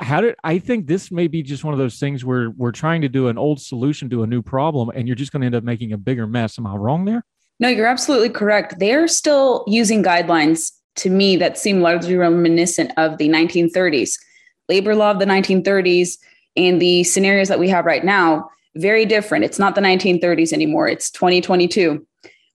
how 0.00 0.20
did 0.20 0.34
I 0.44 0.58
think 0.58 0.86
this 0.86 1.10
may 1.10 1.28
be 1.28 1.42
just 1.42 1.64
one 1.64 1.74
of 1.74 1.78
those 1.78 1.98
things 1.98 2.24
where 2.24 2.50
we're 2.50 2.72
trying 2.72 3.02
to 3.02 3.08
do 3.08 3.28
an 3.28 3.38
old 3.38 3.60
solution 3.60 4.10
to 4.10 4.22
a 4.22 4.26
new 4.26 4.42
problem 4.42 4.90
and 4.94 5.06
you're 5.06 5.14
just 5.14 5.32
going 5.32 5.40
to 5.40 5.46
end 5.46 5.54
up 5.54 5.64
making 5.64 5.92
a 5.92 5.98
bigger 5.98 6.26
mess. 6.26 6.58
Am 6.58 6.66
I 6.66 6.74
wrong 6.74 7.04
there? 7.04 7.24
No, 7.60 7.68
you're 7.68 7.86
absolutely 7.86 8.30
correct. 8.30 8.78
They're 8.78 9.08
still 9.08 9.64
using 9.66 10.02
guidelines 10.02 10.72
to 10.96 11.10
me 11.10 11.36
that 11.36 11.58
seem 11.58 11.80
largely 11.80 12.16
reminiscent 12.16 12.92
of 12.96 13.18
the 13.18 13.28
1930s. 13.28 14.18
Labor 14.68 14.94
law 14.94 15.10
of 15.10 15.18
the 15.18 15.24
1930s 15.24 16.18
and 16.56 16.80
the 16.80 17.04
scenarios 17.04 17.48
that 17.48 17.58
we 17.58 17.68
have 17.68 17.84
right 17.84 18.04
now, 18.04 18.48
very 18.76 19.06
different. 19.06 19.44
It's 19.44 19.58
not 19.58 19.74
the 19.74 19.80
1930s 19.80 20.52
anymore, 20.52 20.88
it's 20.88 21.10
2022. 21.10 22.04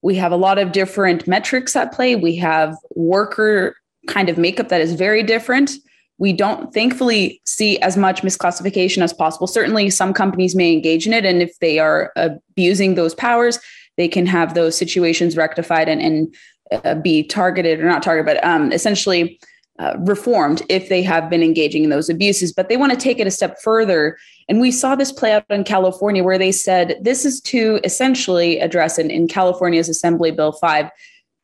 We 0.01 0.15
have 0.15 0.31
a 0.31 0.37
lot 0.37 0.59
of 0.59 0.71
different 0.71 1.27
metrics 1.27 1.75
at 1.75 1.91
play. 1.91 2.15
We 2.15 2.35
have 2.37 2.77
worker 2.95 3.75
kind 4.07 4.29
of 4.29 4.37
makeup 4.37 4.69
that 4.69 4.81
is 4.81 4.93
very 4.93 5.23
different. 5.23 5.71
We 6.19 6.33
don't 6.33 6.73
thankfully 6.73 7.41
see 7.45 7.79
as 7.79 7.97
much 7.97 8.21
misclassification 8.21 9.03
as 9.03 9.13
possible. 9.13 9.47
Certainly, 9.47 9.91
some 9.91 10.13
companies 10.13 10.55
may 10.55 10.73
engage 10.73 11.05
in 11.05 11.13
it. 11.13 11.25
And 11.25 11.41
if 11.41 11.57
they 11.59 11.77
are 11.79 12.11
abusing 12.15 12.95
those 12.95 13.13
powers, 13.13 13.59
they 13.97 14.07
can 14.07 14.25
have 14.25 14.53
those 14.53 14.77
situations 14.77 15.35
rectified 15.35 15.89
and, 15.89 16.01
and 16.01 16.35
uh, 16.71 16.95
be 16.95 17.23
targeted 17.23 17.79
or 17.79 17.85
not 17.85 18.03
targeted, 18.03 18.25
but 18.25 18.43
um, 18.47 18.71
essentially 18.71 19.39
uh, 19.79 19.95
reformed 19.99 20.63
if 20.69 20.89
they 20.89 21.03
have 21.03 21.29
been 21.29 21.43
engaging 21.43 21.83
in 21.83 21.89
those 21.89 22.09
abuses. 22.09 22.51
But 22.51 22.69
they 22.69 22.77
want 22.77 22.93
to 22.93 22.97
take 22.97 23.19
it 23.19 23.27
a 23.27 23.31
step 23.31 23.59
further. 23.61 24.17
And 24.49 24.59
we 24.59 24.71
saw 24.71 24.95
this 24.95 25.11
play 25.11 25.33
out 25.33 25.45
in 25.49 25.63
California 25.63 26.23
where 26.23 26.37
they 26.37 26.51
said 26.51 26.97
this 27.01 27.25
is 27.25 27.41
to 27.41 27.79
essentially 27.83 28.59
address 28.59 28.97
in, 28.97 29.11
in 29.11 29.27
California's 29.27 29.89
Assembly 29.89 30.31
Bill 30.31 30.51
5 30.51 30.89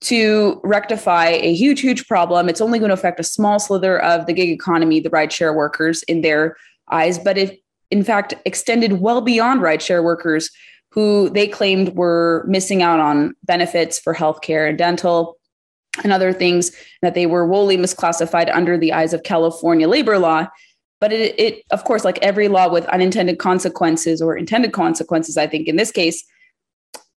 to 0.02 0.60
rectify 0.63 1.28
a 1.28 1.54
huge, 1.54 1.80
huge 1.80 2.08
problem. 2.08 2.50
It's 2.50 2.60
only 2.60 2.80
going 2.80 2.89
to 2.89 2.96
affect 2.96 3.20
a 3.20 3.24
small 3.24 3.60
slither 3.60 4.02
of 4.02 4.26
the 4.26 4.34
gig 4.34 4.50
economy, 4.50 5.00
the 5.00 5.10
rideshare 5.10 5.56
workers 5.56 6.04
in 6.04 6.22
their 6.22 6.58
eyes, 6.92 7.18
but 7.18 7.38
it 7.38 7.60
in 7.92 8.04
fact 8.04 8.34
extended 8.46 8.94
well 8.94 9.22
beyond 9.22 9.62
rideshare 9.62 10.04
workers 10.04 10.50
who 10.93 11.29
they 11.29 11.47
claimed 11.47 11.95
were 11.95 12.45
missing 12.47 12.84
out 12.84 12.99
on 12.99 13.34
benefits 13.43 13.97
for 13.97 14.13
healthcare 14.13 14.69
and 14.69 14.77
dental 14.77 15.38
and 16.03 16.13
other 16.13 16.32
things 16.32 16.71
that 17.01 17.15
they 17.15 17.25
were 17.25 17.47
wholly 17.47 17.77
misclassified 17.77 18.53
under 18.53 18.77
the 18.77 18.93
eyes 18.93 19.12
of 19.12 19.23
California 19.23 19.88
labor 19.88 20.19
law. 20.19 20.47
But 21.01 21.12
it, 21.12 21.39
it, 21.39 21.63
of 21.71 21.84
course, 21.84 22.06
like 22.06 22.19
every 22.19 22.47
law 22.47 22.69
with 22.69 22.86
unintended 22.86 23.39
consequences 23.39 24.21
or 24.21 24.38
intended 24.38 24.71
consequences, 24.71 25.36
I 25.36 25.47
think 25.47 25.67
in 25.67 25.77
this 25.77 25.91
case, 25.91 26.23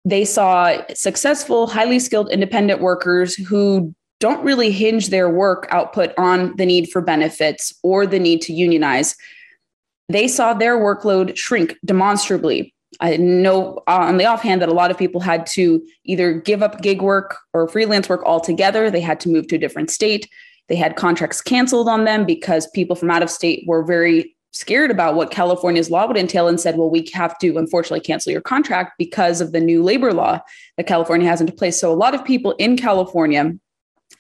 they 0.06 0.24
saw 0.24 0.78
successful, 0.94 1.66
highly 1.66 1.98
skilled 1.98 2.30
independent 2.32 2.80
workers 2.80 3.36
who 3.36 3.94
don't 4.20 4.44
really 4.44 4.72
hinge 4.72 5.10
their 5.10 5.30
work 5.30 5.68
output 5.70 6.14
on 6.18 6.56
the 6.58 6.66
need 6.66 6.90
for 6.90 7.02
benefits 7.02 7.74
or 7.82 8.06
the 8.06 8.20
need 8.20 8.42
to 8.44 8.54
unionize. 8.54 9.16
They 10.10 10.28
saw 10.28 10.54
their 10.54 10.78
workload 10.78 11.36
shrink 11.36 11.76
demonstrably 11.84 12.73
I 13.00 13.18
know 13.18 13.82
uh, 13.88 13.98
on 13.98 14.18
the 14.18 14.26
offhand 14.26 14.62
that 14.62 14.70
a 14.70 14.74
lot 14.74 14.92
of 14.92 14.98
people 14.98 15.22
had 15.22 15.46
to 15.48 15.84
either 16.06 16.34
give 16.34 16.62
up 16.62 16.82
gig 16.82 17.02
work 17.02 17.38
or 17.54 17.68
freelance 17.68 18.10
work 18.10 18.24
altogether. 18.26 18.90
They 18.90 19.02
had 19.02 19.20
to 19.22 19.30
move 19.30 19.48
to 19.48 19.56
a 19.56 19.60
different 19.60 19.90
state. 19.90 20.30
They 20.70 20.76
had 20.76 20.96
contracts 20.96 21.42
canceled 21.42 21.90
on 21.90 22.06
them 22.06 22.26
because 22.26 22.68
people 22.68 22.96
from 22.96 23.12
out 23.12 23.24
of 23.24 23.30
state 23.30 23.64
were 23.68 23.84
very 23.84 24.36
scared 24.52 24.92
about 24.92 25.16
what 25.16 25.32
California's 25.32 25.90
law 25.90 26.06
would 26.08 26.18
entail 26.18 26.48
and 26.48 26.60
said, 26.60 26.78
well, 26.78 26.90
we 26.90 27.10
have 27.14 27.38
to 27.40 27.58
unfortunately 27.58 28.00
cancel 28.00 28.32
your 28.32 28.42
contract 28.42 28.94
because 28.98 29.42
of 29.42 29.52
the 29.52 29.60
new 29.60 29.84
labor 29.84 30.14
law 30.14 30.40
that 30.78 30.88
California 30.88 31.28
has 31.28 31.42
into 31.42 31.54
place. 31.54 31.80
So 31.80 31.92
a 31.92 31.96
lot 31.96 32.14
of 32.14 32.24
people 32.24 32.52
in 32.54 32.78
California 32.78 33.52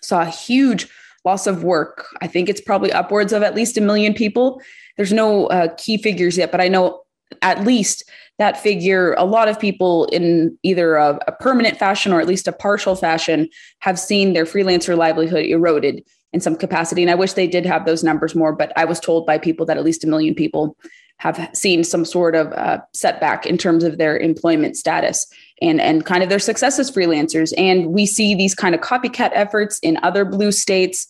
saw 0.01 0.21
a 0.23 0.29
huge 0.29 0.89
loss 1.23 1.47
of 1.47 1.63
work. 1.63 2.07
I 2.21 2.27
think 2.27 2.49
it's 2.49 2.61
probably 2.61 2.91
upwards 2.91 3.31
of 3.31 3.43
at 3.43 3.55
least 3.55 3.77
a 3.77 3.81
million 3.81 4.13
people. 4.13 4.59
There's 4.97 5.13
no 5.13 5.47
uh, 5.47 5.73
key 5.77 5.97
figures 5.97 6.37
yet, 6.37 6.51
but 6.51 6.59
I 6.59 6.67
know 6.67 7.03
at 7.41 7.63
least 7.63 8.03
that 8.39 8.57
figure, 8.57 9.13
a 9.13 9.25
lot 9.25 9.47
of 9.47 9.59
people 9.59 10.05
in 10.05 10.57
either 10.63 10.95
a, 10.95 11.19
a, 11.27 11.31
permanent 11.33 11.77
fashion 11.77 12.11
or 12.11 12.19
at 12.19 12.27
least 12.27 12.47
a 12.47 12.51
partial 12.51 12.95
fashion 12.95 13.47
have 13.79 13.99
seen 13.99 14.33
their 14.33 14.45
freelancer 14.45 14.97
livelihood 14.97 15.45
eroded 15.45 16.03
in 16.31 16.41
some 16.41 16.55
capacity. 16.55 17.03
And 17.03 17.11
I 17.11 17.15
wish 17.15 17.33
they 17.33 17.47
did 17.47 17.65
have 17.65 17.85
those 17.85 18.03
numbers 18.03 18.33
more, 18.33 18.53
but 18.53 18.73
I 18.75 18.85
was 18.85 18.99
told 18.99 19.27
by 19.27 19.37
people 19.37 19.65
that 19.67 19.77
at 19.77 19.83
least 19.83 20.03
a 20.03 20.07
million 20.07 20.33
people 20.33 20.75
have 21.17 21.49
seen 21.53 21.83
some 21.83 22.03
sort 22.03 22.35
of 22.35 22.51
uh, 22.53 22.79
setback 22.93 23.45
in 23.45 23.57
terms 23.57 23.83
of 23.83 23.97
their 23.99 24.17
employment 24.17 24.75
status 24.75 25.27
and, 25.61 25.79
and 25.79 26.05
kind 26.05 26.23
of 26.23 26.29
their 26.29 26.39
success 26.39 26.79
as 26.79 26.91
freelancers. 26.91 27.53
And 27.55 27.93
we 27.93 28.05
see 28.07 28.33
these 28.33 28.55
kind 28.55 28.73
of 28.73 28.81
copycat 28.81 29.29
efforts 29.33 29.79
in 29.79 29.97
other 30.01 30.25
blue 30.25 30.51
states 30.51 31.07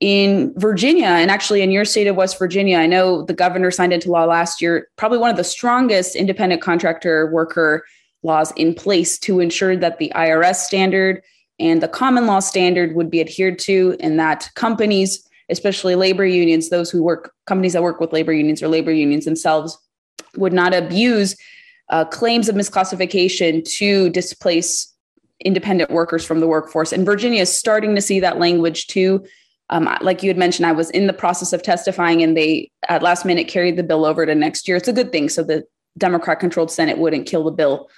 in 0.00 0.52
Virginia 0.56 1.06
and 1.06 1.30
actually 1.30 1.62
in 1.62 1.70
your 1.70 1.84
state 1.84 2.06
of 2.06 2.16
West 2.16 2.38
Virginia, 2.38 2.78
I 2.78 2.86
know 2.86 3.22
the 3.22 3.32
governor 3.32 3.70
signed 3.70 3.92
into 3.92 4.10
law 4.10 4.24
last 4.24 4.60
year, 4.60 4.88
probably 4.96 5.18
one 5.18 5.30
of 5.30 5.36
the 5.36 5.44
strongest 5.44 6.16
independent 6.16 6.62
contractor 6.62 7.30
worker 7.30 7.84
laws 8.22 8.52
in 8.56 8.74
place 8.74 9.18
to 9.20 9.40
ensure 9.40 9.76
that 9.76 9.98
the 9.98 10.12
IRS 10.14 10.56
standard 10.56 11.22
and 11.60 11.82
the 11.82 11.88
common 11.88 12.26
law 12.26 12.40
standard 12.40 12.94
would 12.96 13.10
be 13.10 13.20
adhered 13.20 13.58
to 13.60 13.96
and 14.00 14.18
that 14.18 14.50
companies, 14.54 15.28
especially 15.50 15.94
labor 15.94 16.26
unions, 16.26 16.70
those 16.70 16.90
who 16.90 17.02
work, 17.02 17.32
companies 17.46 17.74
that 17.74 17.82
work 17.82 18.00
with 18.00 18.12
labor 18.12 18.32
unions 18.32 18.62
or 18.62 18.68
labor 18.68 18.92
unions 18.92 19.24
themselves, 19.24 19.78
would 20.36 20.52
not 20.52 20.74
abuse 20.74 21.36
uh, 21.90 22.04
claims 22.04 22.48
of 22.48 22.56
misclassification 22.56 23.62
to 23.76 24.10
displace 24.10 24.92
independent 25.44 25.90
workers 25.90 26.24
from 26.24 26.40
the 26.40 26.48
workforce. 26.48 26.92
And 26.92 27.04
Virginia 27.04 27.42
is 27.42 27.54
starting 27.54 27.94
to 27.94 28.00
see 28.00 28.18
that 28.20 28.38
language 28.38 28.86
too 28.86 29.24
um, 29.70 29.88
like 30.02 30.22
you 30.22 30.28
had 30.28 30.36
mentioned, 30.36 30.66
I 30.66 30.72
was 30.72 30.90
in 30.90 31.06
the 31.06 31.12
process 31.12 31.52
of 31.52 31.62
testifying, 31.62 32.22
and 32.22 32.36
they 32.36 32.70
at 32.88 33.02
last 33.02 33.24
minute 33.24 33.48
carried 33.48 33.76
the 33.76 33.82
bill 33.82 34.04
over 34.04 34.26
to 34.26 34.34
next 34.34 34.68
year. 34.68 34.76
It's 34.76 34.88
a 34.88 34.92
good 34.92 35.12
thing, 35.12 35.28
so 35.28 35.42
the 35.42 35.64
Democrat-controlled 35.96 36.70
Senate 36.70 36.98
wouldn't 36.98 37.26
kill 37.26 37.44
the 37.44 37.50
bill, 37.50 37.88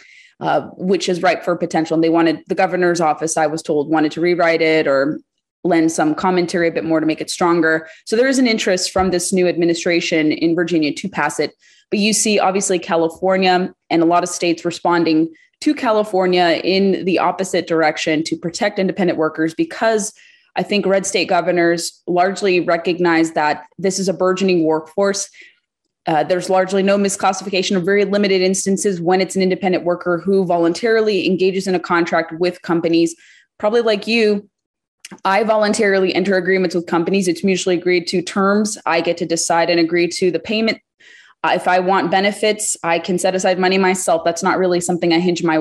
uh, 0.40 0.62
which 0.76 1.08
is 1.08 1.22
ripe 1.22 1.42
for 1.42 1.56
potential. 1.56 1.94
And 1.94 2.04
they 2.04 2.08
wanted 2.08 2.42
the 2.46 2.54
governor's 2.54 3.00
office, 3.00 3.36
I 3.36 3.46
was 3.46 3.62
told, 3.62 3.88
wanted 3.88 4.12
to 4.12 4.20
rewrite 4.20 4.62
it 4.62 4.86
or 4.86 5.18
lend 5.64 5.90
some 5.90 6.14
commentary 6.14 6.68
a 6.68 6.72
bit 6.72 6.84
more 6.84 7.00
to 7.00 7.06
make 7.06 7.20
it 7.20 7.30
stronger. 7.30 7.88
So 8.04 8.14
there 8.14 8.28
is 8.28 8.38
an 8.38 8.46
interest 8.46 8.92
from 8.92 9.10
this 9.10 9.32
new 9.32 9.48
administration 9.48 10.30
in 10.30 10.54
Virginia 10.54 10.94
to 10.94 11.08
pass 11.08 11.40
it. 11.40 11.52
But 11.90 11.98
you 11.98 12.12
see, 12.12 12.38
obviously, 12.38 12.78
California 12.78 13.74
and 13.90 14.02
a 14.02 14.06
lot 14.06 14.22
of 14.22 14.28
states 14.28 14.64
responding 14.64 15.32
to 15.62 15.74
California 15.74 16.60
in 16.62 17.04
the 17.04 17.18
opposite 17.18 17.66
direction 17.66 18.22
to 18.24 18.36
protect 18.36 18.78
independent 18.78 19.18
workers 19.18 19.54
because 19.54 20.12
I 20.56 20.62
think 20.62 20.86
red 20.86 21.06
state 21.06 21.28
governors 21.28 22.02
largely 22.06 22.60
recognize 22.60 23.32
that 23.32 23.66
this 23.78 23.98
is 23.98 24.08
a 24.08 24.14
burgeoning 24.14 24.64
workforce. 24.64 25.28
Uh, 26.06 26.22
there's 26.24 26.48
largely 26.48 26.82
no 26.82 26.96
misclassification 26.96 27.76
or 27.76 27.80
very 27.80 28.04
limited 28.04 28.40
instances 28.40 29.00
when 29.00 29.20
it's 29.20 29.36
an 29.36 29.42
independent 29.42 29.84
worker 29.84 30.18
who 30.18 30.44
voluntarily 30.46 31.26
engages 31.26 31.66
in 31.66 31.74
a 31.74 31.80
contract 31.80 32.32
with 32.38 32.62
companies, 32.62 33.14
probably 33.58 33.80
like 33.80 34.06
you, 34.06 34.48
I 35.24 35.44
voluntarily 35.44 36.14
enter 36.14 36.36
agreements 36.36 36.74
with 36.74 36.86
companies. 36.86 37.28
It's 37.28 37.44
mutually 37.44 37.76
agreed 37.76 38.06
to 38.08 38.22
terms. 38.22 38.76
I 38.86 39.00
get 39.00 39.16
to 39.18 39.26
decide 39.26 39.70
and 39.70 39.78
agree 39.78 40.08
to 40.08 40.30
the 40.30 40.40
payment. 40.40 40.80
Uh, 41.44 41.52
if 41.54 41.68
I 41.68 41.78
want 41.78 42.10
benefits, 42.10 42.76
I 42.82 42.98
can 42.98 43.18
set 43.18 43.34
aside 43.34 43.58
money 43.58 43.78
myself. 43.78 44.22
That's 44.24 44.42
not 44.42 44.58
really 44.58 44.80
something 44.80 45.12
I 45.12 45.20
hinge 45.20 45.44
my 45.44 45.58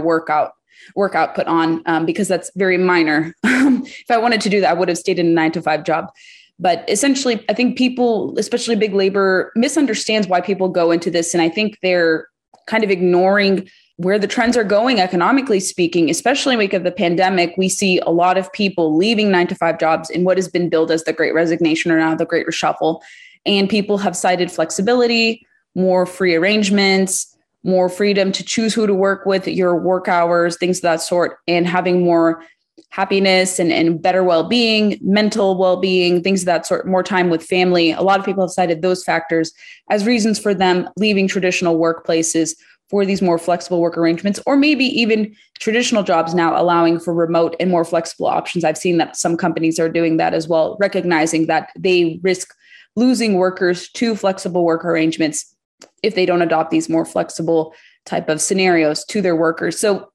workout 0.95 1.29
work 1.29 1.29
output 1.29 1.47
on 1.47 1.81
um, 1.85 2.05
because 2.05 2.27
that's 2.27 2.51
very 2.55 2.77
minor. 2.77 3.35
if 3.43 4.11
I 4.11 4.17
wanted 4.17 4.41
to 4.41 4.49
do 4.49 4.61
that, 4.61 4.71
I 4.71 4.73
would 4.73 4.89
have 4.89 4.97
stayed 4.97 5.19
in 5.19 5.27
a 5.27 5.31
nine 5.31 5.51
to 5.53 5.61
five 5.61 5.83
job. 5.83 6.11
But 6.57 6.85
essentially, 6.89 7.43
I 7.49 7.53
think 7.53 7.77
people, 7.77 8.37
especially 8.37 8.75
big 8.75 8.93
labor, 8.93 9.51
misunderstands 9.55 10.27
why 10.27 10.41
people 10.41 10.69
go 10.69 10.91
into 10.91 11.11
this, 11.11 11.33
and 11.33 11.41
I 11.41 11.49
think 11.49 11.79
they're 11.81 12.27
kind 12.67 12.83
of 12.83 12.89
ignoring 12.89 13.69
where 13.97 14.19
the 14.19 14.27
trends 14.27 14.57
are 14.57 14.63
going 14.63 14.99
economically 14.99 15.59
speaking, 15.59 16.09
especially 16.09 16.53
in 16.53 16.59
wake 16.59 16.73
of 16.73 16.83
the 16.83 16.91
pandemic, 16.91 17.53
we 17.57 17.69
see 17.69 17.99
a 17.99 18.09
lot 18.09 18.37
of 18.37 18.51
people 18.51 18.97
leaving 18.97 19.31
nine 19.31 19.47
to 19.47 19.55
five 19.55 19.79
jobs 19.79 20.09
in 20.09 20.25
what 20.25 20.37
has 20.37 20.49
been 20.49 20.67
billed 20.67 20.91
as 20.91 21.05
the 21.05 21.13
great 21.13 21.33
resignation 21.33 21.91
or 21.91 21.97
now 21.97 22.13
the 22.13 22.25
great 22.25 22.45
reshuffle. 22.45 22.99
And 23.45 23.69
people 23.69 23.97
have 23.99 24.15
cited 24.15 24.51
flexibility, 24.51 25.45
more 25.75 26.05
free 26.05 26.35
arrangements, 26.35 27.34
more 27.65 27.89
freedom 27.89 28.31
to 28.31 28.43
choose 28.43 28.73
who 28.73 28.87
to 28.87 28.93
work 28.93 29.25
with, 29.25 29.47
your 29.47 29.75
work 29.75 30.07
hours, 30.07 30.55
things 30.57 30.77
of 30.77 30.83
that 30.83 31.01
sort, 31.01 31.37
and 31.47 31.67
having 31.67 32.03
more 32.03 32.43
happiness 32.89 33.59
and, 33.59 33.73
and 33.73 34.01
better 34.01 34.23
well-being 34.23 34.97
mental 35.01 35.57
well-being 35.57 36.23
things 36.23 36.43
of 36.43 36.45
that 36.45 36.65
sort 36.65 36.87
more 36.87 37.03
time 37.03 37.29
with 37.29 37.43
family 37.43 37.91
a 37.91 38.01
lot 38.01 38.19
of 38.19 38.25
people 38.25 38.43
have 38.43 38.51
cited 38.51 38.81
those 38.81 39.03
factors 39.03 39.51
as 39.89 40.05
reasons 40.05 40.39
for 40.39 40.53
them 40.53 40.87
leaving 40.95 41.27
traditional 41.27 41.77
workplaces 41.77 42.53
for 42.89 43.05
these 43.05 43.21
more 43.21 43.37
flexible 43.37 43.81
work 43.81 43.97
arrangements, 43.97 44.39
or 44.45 44.55
maybe 44.55 44.85
even 44.85 45.35
traditional 45.59 46.03
jobs 46.03 46.35
now 46.35 46.59
allowing 46.59 46.99
for 46.99 47.13
remote 47.13 47.55
and 47.59 47.71
more 47.71 47.85
flexible 47.85 48.27
options. 48.27 48.63
I've 48.63 48.77
seen 48.77 48.97
that 48.97 49.15
some 49.15 49.37
companies 49.37 49.79
are 49.79 49.89
doing 49.89 50.17
that 50.17 50.33
as 50.33 50.47
well, 50.47 50.77
recognizing 50.79 51.47
that 51.47 51.69
they 51.77 52.19
risk 52.21 52.53
losing 52.95 53.33
workers 53.33 53.89
to 53.89 54.15
flexible 54.15 54.63
work 54.63 54.85
arrangements 54.85 55.54
if 56.03 56.15
they 56.15 56.25
don't 56.25 56.41
adopt 56.41 56.71
these 56.71 56.89
more 56.89 57.05
flexible 57.05 57.73
type 58.05 58.29
of 58.29 58.41
scenarios 58.41 59.03
to 59.05 59.21
their 59.21 59.35
workers. 59.35 59.79
So 59.79 60.11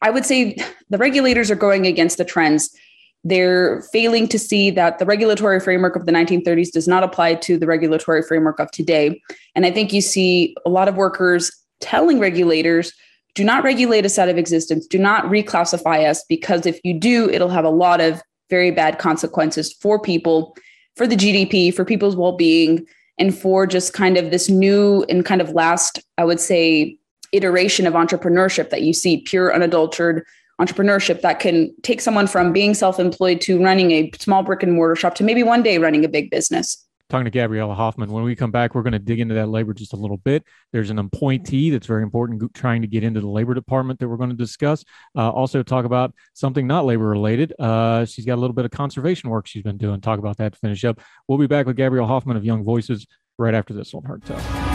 I 0.00 0.10
would 0.10 0.26
say 0.26 0.56
the 0.90 0.98
regulators 0.98 1.50
are 1.50 1.56
going 1.56 1.86
against 1.86 2.18
the 2.18 2.24
trends. 2.24 2.74
They're 3.24 3.82
failing 3.92 4.26
to 4.28 4.38
see 4.38 4.70
that 4.70 4.98
the 4.98 5.06
regulatory 5.06 5.60
framework 5.60 5.94
of 5.94 6.06
the 6.06 6.12
1930s 6.12 6.72
does 6.72 6.88
not 6.88 7.04
apply 7.04 7.36
to 7.36 7.56
the 7.56 7.66
regulatory 7.66 8.22
framework 8.22 8.58
of 8.58 8.70
today. 8.72 9.22
And 9.54 9.64
I 9.64 9.70
think 9.70 9.92
you 9.92 10.00
see 10.00 10.56
a 10.66 10.70
lot 10.70 10.88
of 10.88 10.96
workers 10.96 11.52
telling 11.80 12.18
regulators 12.18 12.92
do 13.34 13.44
not 13.44 13.64
regulate 13.64 14.04
us 14.04 14.18
out 14.18 14.28
of 14.28 14.36
existence, 14.36 14.86
do 14.86 14.98
not 14.98 15.24
reclassify 15.24 16.06
us, 16.06 16.24
because 16.28 16.66
if 16.66 16.78
you 16.84 16.92
do, 16.92 17.30
it'll 17.30 17.48
have 17.48 17.64
a 17.64 17.70
lot 17.70 18.00
of 18.00 18.20
very 18.50 18.70
bad 18.70 18.98
consequences 18.98 19.72
for 19.72 19.98
people, 19.98 20.54
for 20.96 21.06
the 21.06 21.16
GDP, 21.16 21.72
for 21.72 21.84
people's 21.84 22.16
well 22.16 22.36
being, 22.36 22.86
and 23.22 23.38
for 23.38 23.68
just 23.68 23.92
kind 23.92 24.16
of 24.16 24.32
this 24.32 24.48
new 24.48 25.04
and 25.08 25.24
kind 25.24 25.40
of 25.40 25.50
last, 25.50 26.00
I 26.18 26.24
would 26.24 26.40
say, 26.40 26.98
iteration 27.30 27.86
of 27.86 27.94
entrepreneurship 27.94 28.70
that 28.70 28.82
you 28.82 28.92
see 28.92 29.20
pure, 29.20 29.54
unadulterated 29.54 30.24
entrepreneurship 30.60 31.20
that 31.20 31.38
can 31.38 31.72
take 31.82 32.00
someone 32.00 32.26
from 32.26 32.52
being 32.52 32.74
self 32.74 32.98
employed 32.98 33.40
to 33.42 33.62
running 33.62 33.92
a 33.92 34.10
small 34.18 34.42
brick 34.42 34.64
and 34.64 34.72
mortar 34.72 34.96
shop 34.96 35.14
to 35.14 35.22
maybe 35.22 35.44
one 35.44 35.62
day 35.62 35.78
running 35.78 36.04
a 36.04 36.08
big 36.08 36.30
business 36.30 36.84
talking 37.12 37.26
to 37.26 37.30
Gabriella 37.30 37.74
Hoffman. 37.74 38.10
When 38.10 38.24
we 38.24 38.34
come 38.34 38.50
back, 38.50 38.74
we're 38.74 38.82
going 38.82 38.94
to 38.94 38.98
dig 38.98 39.20
into 39.20 39.34
that 39.34 39.48
labor 39.48 39.74
just 39.74 39.92
a 39.92 39.96
little 39.96 40.16
bit. 40.16 40.44
There's 40.72 40.88
an 40.88 40.98
appointee 40.98 41.68
that's 41.68 41.86
very 41.86 42.02
important 42.02 42.54
trying 42.54 42.80
to 42.80 42.88
get 42.88 43.04
into 43.04 43.20
the 43.20 43.28
labor 43.28 43.52
department 43.52 44.00
that 44.00 44.08
we're 44.08 44.16
going 44.16 44.30
to 44.30 44.36
discuss. 44.36 44.82
Uh, 45.14 45.30
also, 45.30 45.62
talk 45.62 45.84
about 45.84 46.14
something 46.32 46.66
not 46.66 46.86
labor 46.86 47.06
related. 47.06 47.52
Uh, 47.58 48.06
she's 48.06 48.24
got 48.24 48.36
a 48.36 48.40
little 48.40 48.54
bit 48.54 48.64
of 48.64 48.70
conservation 48.70 49.28
work 49.28 49.46
she's 49.46 49.62
been 49.62 49.76
doing. 49.76 50.00
Talk 50.00 50.18
about 50.18 50.38
that 50.38 50.54
to 50.54 50.58
finish 50.58 50.84
up. 50.84 51.00
We'll 51.28 51.38
be 51.38 51.46
back 51.46 51.66
with 51.66 51.76
Gabriella 51.76 52.08
Hoffman 52.08 52.38
of 52.38 52.44
Young 52.44 52.64
Voices 52.64 53.06
right 53.38 53.54
after 53.54 53.74
this 53.74 53.92
on 53.92 54.04
Heard 54.04 54.24
Tell. 54.24 54.71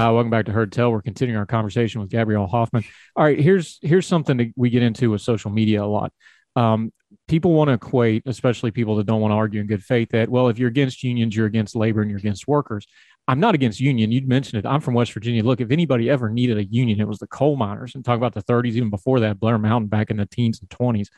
Uh, 0.00 0.10
welcome 0.14 0.30
back 0.30 0.46
to 0.46 0.52
Heard 0.52 0.72
Tell. 0.72 0.90
We're 0.90 1.02
continuing 1.02 1.36
our 1.36 1.44
conversation 1.44 2.00
with 2.00 2.08
Gabriella 2.08 2.46
Hoffman. 2.46 2.84
All 3.16 3.22
right, 3.22 3.38
here's 3.38 3.78
here's 3.82 4.06
something 4.06 4.38
that 4.38 4.50
we 4.56 4.70
get 4.70 4.82
into 4.82 5.10
with 5.10 5.20
social 5.20 5.50
media 5.50 5.84
a 5.84 5.84
lot. 5.84 6.10
Um, 6.56 6.90
people 7.28 7.52
want 7.52 7.68
to 7.68 7.74
equate, 7.74 8.22
especially 8.24 8.70
people 8.70 8.96
that 8.96 9.04
don't 9.04 9.20
want 9.20 9.32
to 9.32 9.36
argue 9.36 9.60
in 9.60 9.66
good 9.66 9.82
faith, 9.82 10.08
that 10.12 10.30
well, 10.30 10.48
if 10.48 10.58
you're 10.58 10.70
against 10.70 11.02
unions, 11.02 11.36
you're 11.36 11.44
against 11.44 11.76
labor 11.76 12.00
and 12.00 12.10
you're 12.10 12.18
against 12.18 12.48
workers. 12.48 12.86
I'm 13.28 13.40
not 13.40 13.54
against 13.54 13.78
union. 13.78 14.10
You'd 14.10 14.26
mentioned 14.26 14.64
it. 14.64 14.66
I'm 14.66 14.80
from 14.80 14.94
West 14.94 15.12
Virginia. 15.12 15.44
Look, 15.44 15.60
if 15.60 15.70
anybody 15.70 16.08
ever 16.08 16.30
needed 16.30 16.56
a 16.56 16.64
union, 16.64 16.98
it 16.98 17.06
was 17.06 17.18
the 17.18 17.26
coal 17.26 17.56
miners. 17.56 17.94
And 17.94 18.02
talk 18.02 18.16
about 18.16 18.32
the 18.32 18.42
30s, 18.42 18.72
even 18.72 18.88
before 18.88 19.20
that, 19.20 19.38
Blair 19.38 19.58
Mountain 19.58 19.88
back 19.88 20.10
in 20.10 20.16
the 20.16 20.24
teens 20.24 20.62
and 20.62 20.70
20s. 20.70 21.08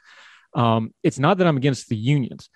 Um, 0.61 0.93
it's 1.05 1.21
not 1.21 1.39
that 1.39 1.47
I'm 1.47 1.57
against 1.57 1.89
the 1.89 1.97
unions. 1.97 2.51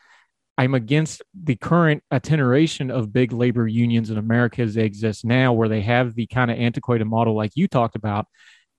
I'm 0.58 0.74
against 0.74 1.22
the 1.34 1.56
current 1.56 2.02
attenuation 2.10 2.90
of 2.90 3.12
big 3.12 3.32
labor 3.32 3.68
unions 3.68 4.10
in 4.10 4.16
America 4.16 4.62
as 4.62 4.74
they 4.74 4.84
exist 4.84 5.24
now, 5.24 5.52
where 5.52 5.68
they 5.68 5.82
have 5.82 6.14
the 6.14 6.26
kind 6.26 6.50
of 6.50 6.58
antiquated 6.58 7.04
model 7.04 7.34
like 7.34 7.52
you 7.54 7.68
talked 7.68 7.94
about, 7.94 8.26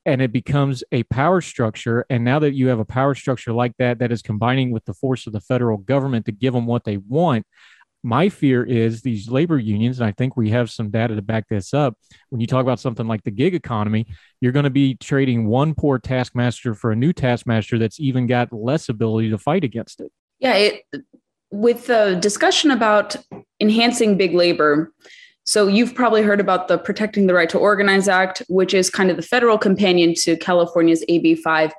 and 0.05 0.21
it 0.21 0.31
becomes 0.31 0.83
a 0.91 1.03
power 1.03 1.39
structure. 1.39 2.05
And 2.09 2.23
now 2.23 2.39
that 2.39 2.53
you 2.53 2.67
have 2.69 2.79
a 2.79 2.85
power 2.85 3.13
structure 3.13 3.53
like 3.53 3.73
that, 3.77 3.99
that 3.99 4.11
is 4.11 4.21
combining 4.23 4.71
with 4.71 4.85
the 4.85 4.93
force 4.93 5.27
of 5.27 5.33
the 5.33 5.41
federal 5.41 5.77
government 5.77 6.25
to 6.25 6.31
give 6.31 6.53
them 6.53 6.65
what 6.65 6.83
they 6.83 6.97
want. 6.97 7.45
My 8.03 8.29
fear 8.29 8.63
is 8.63 9.01
these 9.01 9.29
labor 9.29 9.59
unions, 9.59 9.99
and 9.99 10.07
I 10.07 10.13
think 10.13 10.37
we 10.37 10.49
have 10.51 10.71
some 10.71 10.89
data 10.89 11.15
to 11.15 11.21
back 11.21 11.47
this 11.49 11.73
up. 11.73 11.95
When 12.29 12.39
you 12.39 12.47
talk 12.47 12.61
about 12.61 12.79
something 12.79 13.07
like 13.07 13.23
the 13.23 13.31
gig 13.31 13.53
economy, 13.53 14.07
you're 14.39 14.51
going 14.51 14.63
to 14.63 14.69
be 14.69 14.95
trading 14.95 15.47
one 15.47 15.75
poor 15.75 15.99
taskmaster 15.99 16.73
for 16.73 16.91
a 16.91 16.95
new 16.95 17.11
taskmaster 17.11 17.77
that's 17.77 17.99
even 17.99 18.25
got 18.25 18.53
less 18.53 18.89
ability 18.89 19.29
to 19.31 19.37
fight 19.37 19.63
against 19.63 19.99
it. 19.99 20.11
Yeah, 20.39 20.53
it, 20.53 20.83
with 21.51 21.87
the 21.87 22.17
discussion 22.21 22.71
about 22.71 23.15
enhancing 23.59 24.17
big 24.17 24.33
labor, 24.33 24.91
so 25.45 25.67
you've 25.67 25.95
probably 25.95 26.23
heard 26.23 26.41
about 26.41 26.67
the 26.67 26.77
Protecting 26.77 27.27
the 27.27 27.33
Right 27.33 27.49
to 27.49 27.57
Organize 27.57 28.09
Act, 28.09 28.43
which 28.49 28.73
is 28.73 28.89
kind 28.89 29.09
of 29.09 29.15
the 29.15 29.23
federal 29.23 29.57
companion 29.57 30.13
to 30.15 30.35
California's 30.35 31.05
AB5. 31.07 31.71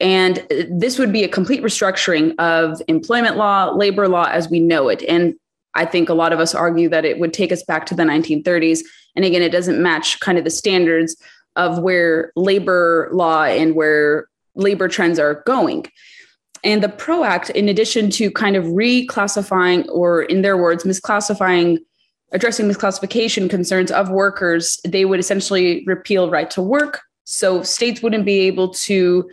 And 0.00 0.46
this 0.70 0.98
would 0.98 1.12
be 1.12 1.22
a 1.22 1.28
complete 1.28 1.62
restructuring 1.62 2.34
of 2.38 2.80
employment 2.88 3.36
law, 3.36 3.70
labor 3.70 4.08
law 4.08 4.24
as 4.24 4.48
we 4.48 4.60
know 4.60 4.88
it. 4.88 5.02
And 5.06 5.34
I 5.74 5.84
think 5.84 6.08
a 6.08 6.14
lot 6.14 6.32
of 6.32 6.40
us 6.40 6.54
argue 6.54 6.88
that 6.88 7.04
it 7.04 7.20
would 7.20 7.34
take 7.34 7.52
us 7.52 7.62
back 7.62 7.84
to 7.86 7.94
the 7.94 8.02
1930s. 8.02 8.80
And 9.14 9.26
again, 9.26 9.42
it 9.42 9.52
doesn't 9.52 9.80
match 9.80 10.18
kind 10.20 10.38
of 10.38 10.44
the 10.44 10.50
standards 10.50 11.16
of 11.54 11.78
where 11.78 12.32
labor 12.34 13.10
law 13.12 13.44
and 13.44 13.74
where 13.74 14.26
labor 14.54 14.88
trends 14.88 15.18
are 15.18 15.42
going. 15.46 15.86
And 16.64 16.82
the 16.82 16.88
PRO 16.88 17.24
Act, 17.24 17.50
in 17.50 17.68
addition 17.68 18.10
to 18.10 18.30
kind 18.30 18.56
of 18.56 18.64
reclassifying, 18.64 19.88
or 19.88 20.22
in 20.22 20.42
their 20.42 20.56
words, 20.56 20.84
misclassifying, 20.84 21.78
addressing 22.32 22.68
misclassification 22.68 23.50
concerns 23.50 23.90
of 23.90 24.10
workers, 24.10 24.80
they 24.86 25.04
would 25.04 25.20
essentially 25.20 25.82
repeal 25.86 26.30
right 26.30 26.50
to 26.50 26.62
work. 26.62 27.02
So 27.24 27.62
states 27.62 28.02
wouldn't 28.02 28.24
be 28.24 28.40
able 28.40 28.68
to 28.74 29.28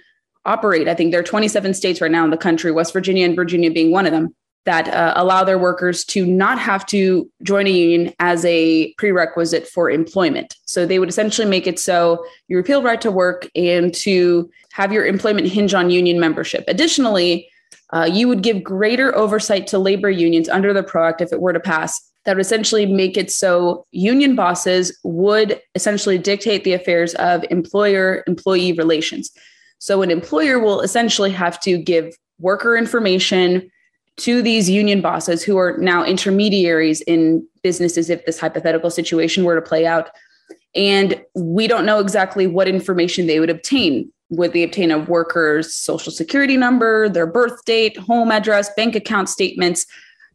operate. 0.46 0.88
I 0.88 0.96
think 0.96 1.12
there 1.12 1.20
are 1.20 1.24
27 1.24 1.74
states 1.74 2.02
right 2.02 2.12
now 2.12 2.24
in 2.24 2.32
the 2.32 2.38
country, 2.38 2.72
West 2.72 2.94
Virginia 2.94 3.26
and 3.26 3.36
Virginia 3.36 3.72
being 3.72 3.92
one 3.92 4.06
of 4.06 4.12
them, 4.12 4.36
that 4.66 4.88
uh, 4.90 5.14
allow 5.16 5.44
their 5.44 5.58
workers 5.58 6.04
to 6.06 6.26
not 6.26 6.60
have 6.60 6.86
to 6.88 7.30
join 7.44 7.66
a 7.66 7.72
union 7.72 8.14
as 8.20 8.46
a 8.46 8.94
prerequisite 8.96 9.68
for 9.68 9.90
employment. 9.90 10.56
So 10.66 10.86
they 10.86 11.00
would 11.00 11.10
essentially 11.10 11.48
make 11.48 11.66
it 11.66 11.80
so 11.80 12.24
you 12.48 12.58
repeal 12.58 12.84
right 12.84 13.02
to 13.02 13.12
work 13.12 13.48
and 13.56 13.94
to 13.96 14.50
have 14.74 14.92
your 14.92 15.06
employment 15.06 15.48
hinge 15.48 15.74
on 15.74 15.90
union 15.90 16.20
membership. 16.20 16.66
Additionally, 16.68 17.50
uh, 17.92 18.08
you 18.12 18.28
would 18.28 18.44
give 18.44 18.64
greater 18.64 19.16
oversight 19.16 19.66
to 19.68 19.80
labor 19.80 20.10
unions 20.10 20.48
under 20.48 20.74
the 20.74 20.84
PRO 20.84 21.08
Act 21.08 21.22
if 21.22 21.34
it 21.34 21.42
were 21.42 21.54
to 21.54 21.60
pass. 21.60 22.00
That 22.26 22.36
would 22.36 22.46
essentially 22.46 22.86
make 22.86 23.18
it 23.18 23.32
so 23.32 23.86
union 23.92 24.36
bosses 24.36 24.98
would 25.04 25.60
essentially 25.74 26.18
dictate 26.18 26.64
the 26.64 26.74
affairs 26.74 27.16
of 27.16 27.44
employer 27.50 28.24
employee 28.28 28.74
relations. 28.74 29.32
So 29.80 30.02
an 30.02 30.12
employer 30.12 30.60
will 30.60 30.82
essentially 30.82 31.32
have 31.32 31.60
to 31.62 31.78
give 31.78 32.14
worker 32.40 32.78
information 32.78 33.72
to 34.20 34.42
these 34.42 34.70
union 34.70 35.02
bosses 35.02 35.44
who 35.44 35.58
are 35.58 35.78
now 35.78 36.04
intermediaries 36.04 37.02
in 37.02 37.46
businesses 37.64 38.10
if 38.10 38.26
this 38.26 38.40
hypothetical 38.40 38.90
situation 38.90 39.44
were 39.44 39.56
to 39.56 39.62
play 39.62 39.86
out. 39.86 40.10
And 40.76 41.22
we 41.36 41.68
don't 41.68 41.86
know 41.86 42.00
exactly 42.00 42.46
what 42.46 42.68
information 42.68 43.28
they 43.28 43.40
would 43.40 43.50
obtain. 43.50 44.12
Would 44.30 44.54
they 44.54 44.64
obtain 44.64 44.92
a 44.92 45.00
worker's 45.00 45.74
social 45.74 46.12
security 46.12 46.58
number, 46.58 47.10
their 47.10 47.26
birth 47.26 47.66
date, 47.66 47.98
home 47.98 48.32
address, 48.32 48.70
bank 48.76 48.96
account 48.96 49.30
statements? 49.30 49.86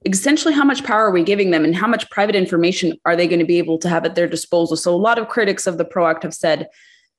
Essentially, 0.05 0.53
how 0.53 0.65
much 0.65 0.85
power 0.85 1.07
are 1.07 1.13
we 1.13 1.23
giving 1.23 1.51
them 1.51 1.65
and 1.65 1.75
how 1.75 1.87
much 1.87 2.11
private 2.11 2.35
information 2.35 2.99
are 3.05 3.17
they 3.17 3.29
going 3.29 3.39
to 3.39 3.47
be 3.47 3.59
able 3.59 3.79
to 3.79 3.89
have 3.89 4.05
at 4.05 4.17
their 4.17 4.27
disposal? 4.27 4.77
So, 4.77 4.93
a 4.93 4.97
lot 4.97 5.19
of 5.19 5.29
critics 5.29 5.67
of 5.67 5.79
the 5.79 5.85
PRO 5.85 6.09
Act 6.09 6.25
have 6.25 6.35
said 6.35 6.69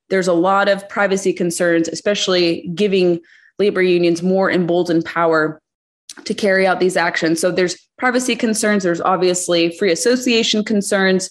there's 0.09 0.28
a 0.28 0.34
lot 0.34 0.68
of 0.68 0.88
privacy 0.89 1.34
concerns, 1.34 1.88
especially 1.88 2.70
giving 2.76 3.22
labor 3.57 3.82
unions 3.82 4.22
more 4.22 4.51
emboldened 4.51 5.05
power 5.05 5.61
to 6.24 6.34
carry 6.34 6.66
out 6.66 6.80
these 6.80 6.97
actions. 6.97 7.41
So 7.41 7.51
there's 7.51 7.78
privacy 7.97 8.36
concerns, 8.36 8.84
there's 8.84 9.01
obviously 9.01 9.76
free 9.78 9.91
association 9.91 10.63
concerns, 10.63 11.30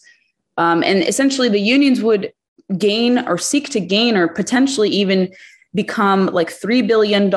Um, 0.56 0.84
and 0.84 1.02
essentially, 1.02 1.48
the 1.48 1.58
unions 1.58 2.00
would 2.00 2.32
gain 2.78 3.18
or 3.26 3.38
seek 3.38 3.70
to 3.70 3.80
gain 3.80 4.16
or 4.16 4.28
potentially 4.28 4.88
even 4.88 5.32
become 5.74 6.26
like 6.26 6.50
$3 6.50 6.86
billion 6.86 7.30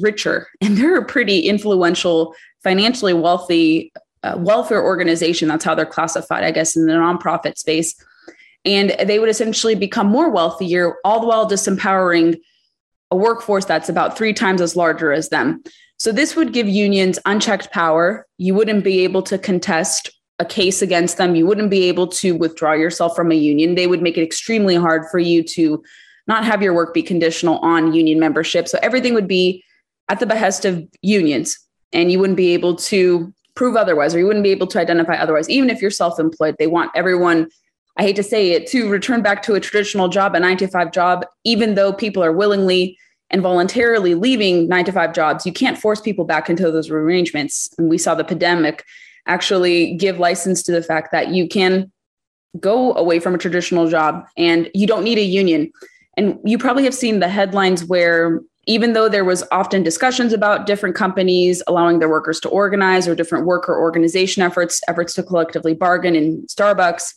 richer. 0.00 0.48
And 0.62 0.78
they're 0.78 0.98
a 0.98 1.04
pretty 1.04 1.40
influential, 1.40 2.34
financially 2.62 3.12
wealthy 3.12 3.92
uh, 4.22 4.36
welfare 4.38 4.82
organization. 4.82 5.48
That's 5.48 5.64
how 5.64 5.74
they're 5.74 5.84
classified, 5.84 6.44
I 6.44 6.52
guess, 6.52 6.76
in 6.76 6.86
the 6.86 6.92
nonprofit 6.92 7.58
space. 7.58 7.94
And 8.64 8.94
they 9.04 9.18
would 9.18 9.28
essentially 9.28 9.74
become 9.74 10.06
more 10.06 10.30
wealthier, 10.30 10.94
all 11.04 11.20
the 11.20 11.26
while 11.26 11.48
disempowering 11.48 12.40
a 13.10 13.16
workforce 13.16 13.64
that's 13.64 13.88
about 13.88 14.16
three 14.16 14.32
times 14.32 14.60
as 14.60 14.76
larger 14.76 15.12
as 15.12 15.28
them. 15.28 15.62
So 16.02 16.10
this 16.10 16.34
would 16.34 16.52
give 16.52 16.68
unions 16.68 17.20
unchecked 17.26 17.70
power. 17.70 18.26
You 18.36 18.56
wouldn't 18.56 18.82
be 18.82 19.04
able 19.04 19.22
to 19.22 19.38
contest 19.38 20.10
a 20.40 20.44
case 20.44 20.82
against 20.82 21.16
them. 21.16 21.36
You 21.36 21.46
wouldn't 21.46 21.70
be 21.70 21.84
able 21.84 22.08
to 22.08 22.32
withdraw 22.34 22.72
yourself 22.72 23.14
from 23.14 23.30
a 23.30 23.36
union. 23.36 23.76
They 23.76 23.86
would 23.86 24.02
make 24.02 24.18
it 24.18 24.24
extremely 24.24 24.74
hard 24.74 25.04
for 25.12 25.20
you 25.20 25.44
to 25.44 25.80
not 26.26 26.44
have 26.44 26.60
your 26.60 26.74
work 26.74 26.92
be 26.92 27.04
conditional 27.04 27.58
on 27.58 27.94
union 27.94 28.18
membership. 28.18 28.66
So 28.66 28.80
everything 28.82 29.14
would 29.14 29.28
be 29.28 29.62
at 30.08 30.18
the 30.18 30.26
behest 30.26 30.64
of 30.64 30.84
unions, 31.02 31.56
and 31.92 32.10
you 32.10 32.18
wouldn't 32.18 32.36
be 32.36 32.52
able 32.52 32.74
to 32.90 33.32
prove 33.54 33.76
otherwise, 33.76 34.12
or 34.12 34.18
you 34.18 34.26
wouldn't 34.26 34.42
be 34.42 34.50
able 34.50 34.66
to 34.66 34.80
identify 34.80 35.14
otherwise. 35.14 35.48
Even 35.48 35.70
if 35.70 35.80
you're 35.80 35.92
self 35.92 36.18
employed, 36.18 36.56
they 36.58 36.66
want 36.66 36.90
everyone, 36.96 37.48
I 37.96 38.02
hate 38.02 38.16
to 38.16 38.24
say 38.24 38.50
it, 38.50 38.66
to 38.72 38.90
return 38.90 39.22
back 39.22 39.40
to 39.44 39.54
a 39.54 39.60
traditional 39.60 40.08
job, 40.08 40.34
a 40.34 40.40
nine 40.40 40.56
to 40.56 40.66
five 40.66 40.90
job, 40.90 41.24
even 41.44 41.76
though 41.76 41.92
people 41.92 42.24
are 42.24 42.32
willingly 42.32 42.98
and 43.32 43.42
voluntarily 43.42 44.14
leaving 44.14 44.68
nine 44.68 44.84
to 44.84 44.92
five 44.92 45.14
jobs. 45.14 45.46
You 45.46 45.52
can't 45.52 45.78
force 45.78 46.00
people 46.00 46.24
back 46.24 46.50
into 46.50 46.70
those 46.70 46.90
arrangements. 46.90 47.70
And 47.78 47.88
we 47.88 47.98
saw 47.98 48.14
the 48.14 48.24
pandemic 48.24 48.84
actually 49.26 49.94
give 49.94 50.18
license 50.18 50.62
to 50.64 50.72
the 50.72 50.82
fact 50.82 51.12
that 51.12 51.28
you 51.28 51.48
can 51.48 51.90
go 52.60 52.94
away 52.94 53.18
from 53.18 53.34
a 53.34 53.38
traditional 53.38 53.88
job 53.88 54.26
and 54.36 54.70
you 54.74 54.86
don't 54.86 55.04
need 55.04 55.18
a 55.18 55.22
union. 55.22 55.72
And 56.16 56.38
you 56.44 56.58
probably 56.58 56.84
have 56.84 56.94
seen 56.94 57.20
the 57.20 57.28
headlines 57.28 57.84
where 57.84 58.40
even 58.66 58.92
though 58.92 59.08
there 59.08 59.24
was 59.24 59.42
often 59.50 59.82
discussions 59.82 60.32
about 60.32 60.66
different 60.66 60.94
companies 60.94 61.62
allowing 61.66 61.98
their 61.98 62.08
workers 62.08 62.38
to 62.40 62.48
organize 62.50 63.08
or 63.08 63.14
different 63.14 63.46
worker 63.46 63.76
organization 63.76 64.42
efforts, 64.42 64.80
efforts 64.86 65.14
to 65.14 65.22
collectively 65.22 65.74
bargain 65.74 66.14
in 66.14 66.46
Starbucks 66.46 67.14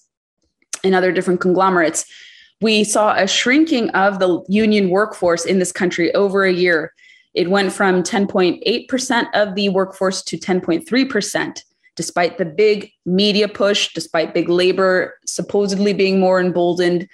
and 0.84 0.96
other 0.96 1.12
different 1.12 1.42
conglomerates, 1.42 2.06
we 2.62 2.84
saw 2.84 3.14
a 3.16 3.28
shrinking 3.28 3.90
of 3.92 4.20
the 4.20 4.44
union 4.48 4.90
workforce 4.90 5.46
in 5.46 5.60
this 5.60 5.72
country 5.72 6.14
over 6.16 6.44
a 6.44 6.54
year. 6.54 6.94
It 7.34 7.50
went 7.50 7.74
from 7.74 8.02
10.8% 8.02 9.28
of 9.34 9.56
the 9.56 9.70
workforce 9.70 10.24
to 10.24 10.38
10.3%, 10.38 11.62
despite 11.96 12.38
the 12.38 12.46
big 12.46 12.92
media 13.06 13.48
push, 13.48 13.94
despite 13.94 14.34
big 14.34 14.48
labor 14.48 15.20
supposedly 15.26 15.94
being 15.94 16.20
more 16.20 16.40
emboldened 16.40 17.08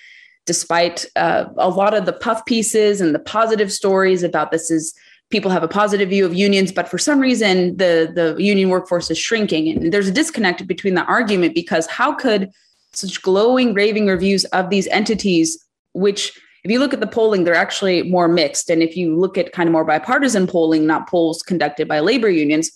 despite 0.46 1.06
uh, 1.16 1.46
a 1.58 1.70
lot 1.70 1.94
of 1.94 2.06
the 2.06 2.14
puff 2.14 2.46
pieces 2.46 3.00
and 3.02 3.14
the 3.14 3.20
positive 3.20 3.72
stories 3.72 4.24
about 4.24 4.52
this 4.52 4.72
is 4.72 4.94
people 5.30 5.52
have 5.52 5.64
a 5.64 5.68
positive 5.68 6.10
view 6.10 6.26
of 6.26 6.34
unions 6.34 6.72
but 6.72 6.90
for 6.90 6.98
some 6.98 7.20
reason 7.20 7.78
the 7.78 8.12
the 8.16 8.36
union 8.38 8.70
workforce 8.70 9.10
is 9.12 9.18
shrinking 9.18 9.70
and 9.70 9.94
there's 9.94 10.08
a 10.08 10.12
disconnect 10.12 10.66
between 10.68 10.96
the 10.96 11.06
argument 11.06 11.54
because 11.54 11.86
how 11.88 12.14
could 12.14 12.50
such 12.94 13.22
glowing 13.22 13.74
raving 13.74 14.08
reviews 14.08 14.46
of 14.46 14.70
these 14.70 14.88
entities 14.88 15.64
which 15.94 16.40
if 16.64 16.70
you 16.70 16.80
look 16.80 16.94
at 16.94 17.00
the 17.00 17.08
polling 17.08 17.44
they're 17.44 17.56
actually 17.56 18.04
more 18.04 18.28
mixed 18.28 18.70
and 18.70 18.82
if 18.84 18.96
you 18.96 19.16
look 19.16 19.38
at 19.38 19.52
kind 19.52 19.68
of 19.68 19.74
more 19.74 19.86
bipartisan 19.86 20.48
polling 20.48 20.86
not 20.86 21.08
polls 21.10 21.42
conducted 21.44 21.88
by 21.88 22.00
labor 22.00 22.30
unions 22.30 22.72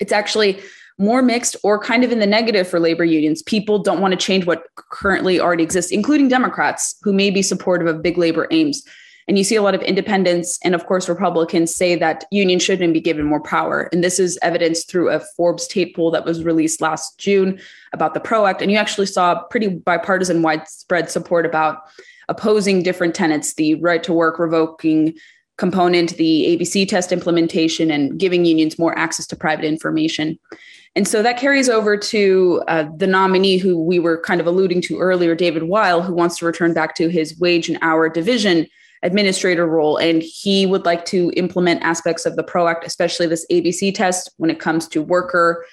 it's 0.00 0.12
actually 0.12 0.60
more 0.98 1.22
mixed 1.22 1.56
or 1.62 1.78
kind 1.78 2.02
of 2.02 2.10
in 2.10 2.18
the 2.18 2.26
negative 2.26 2.66
for 2.66 2.80
labor 2.80 3.04
unions. 3.04 3.42
People 3.42 3.78
don't 3.78 4.00
want 4.00 4.12
to 4.12 4.18
change 4.18 4.46
what 4.46 4.64
currently 4.74 5.40
already 5.40 5.62
exists, 5.62 5.92
including 5.92 6.28
Democrats 6.28 6.96
who 7.02 7.12
may 7.12 7.30
be 7.30 7.40
supportive 7.40 7.86
of 7.86 8.02
big 8.02 8.18
labor 8.18 8.48
aims. 8.50 8.82
And 9.28 9.36
you 9.36 9.44
see 9.44 9.56
a 9.56 9.62
lot 9.62 9.74
of 9.74 9.82
independents 9.82 10.58
and, 10.64 10.74
of 10.74 10.86
course, 10.86 11.08
Republicans 11.08 11.74
say 11.74 11.94
that 11.96 12.24
unions 12.30 12.62
shouldn't 12.62 12.94
be 12.94 13.00
given 13.00 13.26
more 13.26 13.42
power. 13.42 13.88
And 13.92 14.02
this 14.02 14.18
is 14.18 14.38
evidenced 14.42 14.90
through 14.90 15.10
a 15.10 15.20
Forbes 15.20 15.68
tape 15.68 15.94
poll 15.94 16.10
that 16.12 16.24
was 16.24 16.44
released 16.44 16.80
last 16.80 17.18
June 17.18 17.60
about 17.92 18.14
the 18.14 18.20
PRO 18.20 18.46
Act. 18.46 18.62
And 18.62 18.70
you 18.70 18.76
actually 18.76 19.06
saw 19.06 19.42
pretty 19.44 19.68
bipartisan 19.68 20.42
widespread 20.42 21.10
support 21.10 21.46
about 21.46 21.82
opposing 22.28 22.82
different 22.82 23.14
tenets 23.14 23.54
the 23.54 23.74
right 23.76 24.02
to 24.02 24.12
work, 24.12 24.38
revoking 24.38 25.14
component, 25.56 26.16
the 26.16 26.56
ABC 26.56 26.88
test 26.88 27.10
implementation, 27.10 27.90
and 27.90 28.18
giving 28.18 28.44
unions 28.44 28.78
more 28.78 28.96
access 28.96 29.26
to 29.26 29.36
private 29.36 29.64
information. 29.64 30.38
And 30.94 31.06
so 31.06 31.22
that 31.22 31.38
carries 31.38 31.68
over 31.68 31.96
to 31.96 32.62
uh, 32.68 32.86
the 32.96 33.06
nominee 33.06 33.58
who 33.58 33.82
we 33.82 33.98
were 33.98 34.20
kind 34.20 34.40
of 34.40 34.46
alluding 34.46 34.82
to 34.82 34.98
earlier, 34.98 35.34
David 35.34 35.64
Weil, 35.64 36.02
who 36.02 36.14
wants 36.14 36.38
to 36.38 36.46
return 36.46 36.74
back 36.74 36.94
to 36.96 37.08
his 37.08 37.38
wage 37.38 37.68
and 37.68 37.78
hour 37.82 38.08
division 38.08 38.66
administrator 39.02 39.66
role. 39.66 39.96
And 39.96 40.22
he 40.22 40.66
would 40.66 40.84
like 40.84 41.04
to 41.06 41.32
implement 41.36 41.82
aspects 41.82 42.26
of 42.26 42.36
the 42.36 42.42
PRO 42.42 42.68
Act, 42.68 42.86
especially 42.86 43.26
this 43.26 43.46
ABC 43.50 43.94
test 43.94 44.30
when 44.38 44.50
it 44.50 44.58
comes 44.58 44.88
to 44.88 45.02
worker 45.02 45.64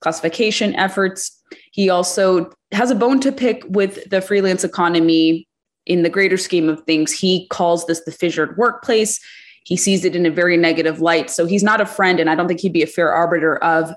classification 0.00 0.74
efforts. 0.74 1.42
He 1.74 1.90
also 1.90 2.52
has 2.70 2.92
a 2.92 2.94
bone 2.94 3.18
to 3.18 3.32
pick 3.32 3.64
with 3.66 4.08
the 4.08 4.20
freelance 4.20 4.62
economy 4.62 5.48
in 5.86 6.04
the 6.04 6.08
greater 6.08 6.36
scheme 6.36 6.68
of 6.68 6.80
things. 6.84 7.10
He 7.10 7.48
calls 7.48 7.84
this 7.86 8.04
the 8.04 8.12
fissured 8.12 8.56
workplace. 8.56 9.18
He 9.64 9.76
sees 9.76 10.04
it 10.04 10.14
in 10.14 10.24
a 10.24 10.30
very 10.30 10.56
negative 10.56 11.00
light. 11.00 11.30
So 11.30 11.46
he's 11.46 11.64
not 11.64 11.80
a 11.80 11.86
friend, 11.86 12.20
and 12.20 12.30
I 12.30 12.36
don't 12.36 12.46
think 12.46 12.60
he'd 12.60 12.72
be 12.72 12.84
a 12.84 12.86
fair 12.86 13.12
arbiter 13.12 13.56
of 13.56 13.92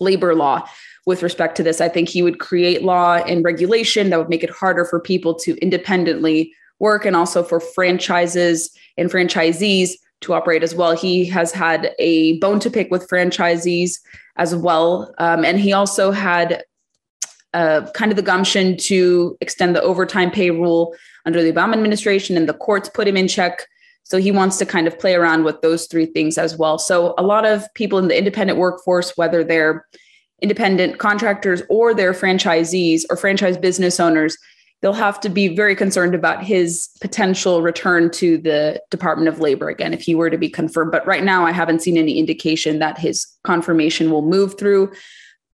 labor 0.00 0.34
law 0.34 0.66
with 1.04 1.22
respect 1.22 1.58
to 1.58 1.62
this. 1.62 1.82
I 1.82 1.90
think 1.90 2.08
he 2.08 2.22
would 2.22 2.40
create 2.40 2.82
law 2.82 3.16
and 3.16 3.44
regulation 3.44 4.08
that 4.08 4.18
would 4.18 4.30
make 4.30 4.42
it 4.42 4.48
harder 4.48 4.86
for 4.86 4.98
people 4.98 5.34
to 5.40 5.58
independently 5.58 6.54
work 6.78 7.04
and 7.04 7.14
also 7.14 7.42
for 7.42 7.60
franchises 7.60 8.70
and 8.96 9.10
franchisees 9.10 9.90
to 10.22 10.32
operate 10.32 10.62
as 10.62 10.74
well. 10.74 10.96
He 10.96 11.26
has 11.26 11.52
had 11.52 11.94
a 11.98 12.38
bone 12.38 12.60
to 12.60 12.70
pick 12.70 12.90
with 12.90 13.06
franchisees 13.08 14.00
as 14.36 14.56
well. 14.56 15.14
Um, 15.18 15.44
and 15.44 15.60
he 15.60 15.74
also 15.74 16.10
had 16.10 16.64
uh, 17.54 17.90
kind 17.92 18.12
of 18.12 18.16
the 18.16 18.22
gumption 18.22 18.76
to 18.76 19.38
extend 19.40 19.74
the 19.74 19.82
overtime 19.82 20.30
pay 20.30 20.50
rule 20.50 20.94
under 21.24 21.42
the 21.42 21.52
Obama 21.52 21.72
administration, 21.72 22.36
and 22.36 22.48
the 22.48 22.54
courts 22.54 22.90
put 22.90 23.08
him 23.08 23.16
in 23.16 23.28
check 23.28 23.66
so 24.04 24.18
he 24.18 24.30
wants 24.30 24.58
to 24.58 24.66
kind 24.66 24.86
of 24.86 24.98
play 24.98 25.14
around 25.14 25.44
with 25.44 25.60
those 25.62 25.86
three 25.86 26.06
things 26.06 26.36
as 26.36 26.56
well. 26.56 26.78
So 26.78 27.14
a 27.16 27.22
lot 27.22 27.46
of 27.46 27.66
people 27.74 27.98
in 27.98 28.08
the 28.08 28.16
independent 28.16 28.58
workforce, 28.58 29.16
whether 29.16 29.42
they're 29.42 29.86
independent 30.42 30.98
contractors 30.98 31.62
or 31.70 31.94
they're 31.94 32.12
franchisees 32.12 33.04
or 33.08 33.16
franchise 33.16 33.56
business 33.56 33.98
owners, 33.98 34.36
they'll 34.82 34.92
have 34.92 35.18
to 35.20 35.30
be 35.30 35.56
very 35.56 35.74
concerned 35.74 36.14
about 36.14 36.44
his 36.44 36.90
potential 37.00 37.62
return 37.62 38.10
to 38.10 38.36
the 38.36 38.78
Department 38.90 39.28
of 39.28 39.40
Labor 39.40 39.70
again 39.70 39.94
if 39.94 40.02
he 40.02 40.14
were 40.14 40.28
to 40.28 40.36
be 40.36 40.50
confirmed. 40.50 40.92
But 40.92 41.06
right 41.06 41.24
now, 41.24 41.46
I 41.46 41.52
haven't 41.52 41.80
seen 41.80 41.96
any 41.96 42.18
indication 42.18 42.80
that 42.80 42.98
his 42.98 43.26
confirmation 43.42 44.10
will 44.10 44.22
move 44.22 44.58
through 44.58 44.92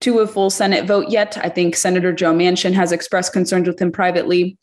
to 0.01 0.19
a 0.19 0.27
full 0.27 0.49
Senate 0.49 0.85
vote 0.85 1.09
yet. 1.09 1.37
I 1.43 1.49
think 1.49 1.75
Senator 1.75 2.13
Joe 2.13 2.33
Manchin 2.33 2.73
has 2.73 2.91
expressed 2.91 3.33
concerns 3.33 3.67
with 3.67 3.79
him 3.79 3.91
privately 3.91 4.57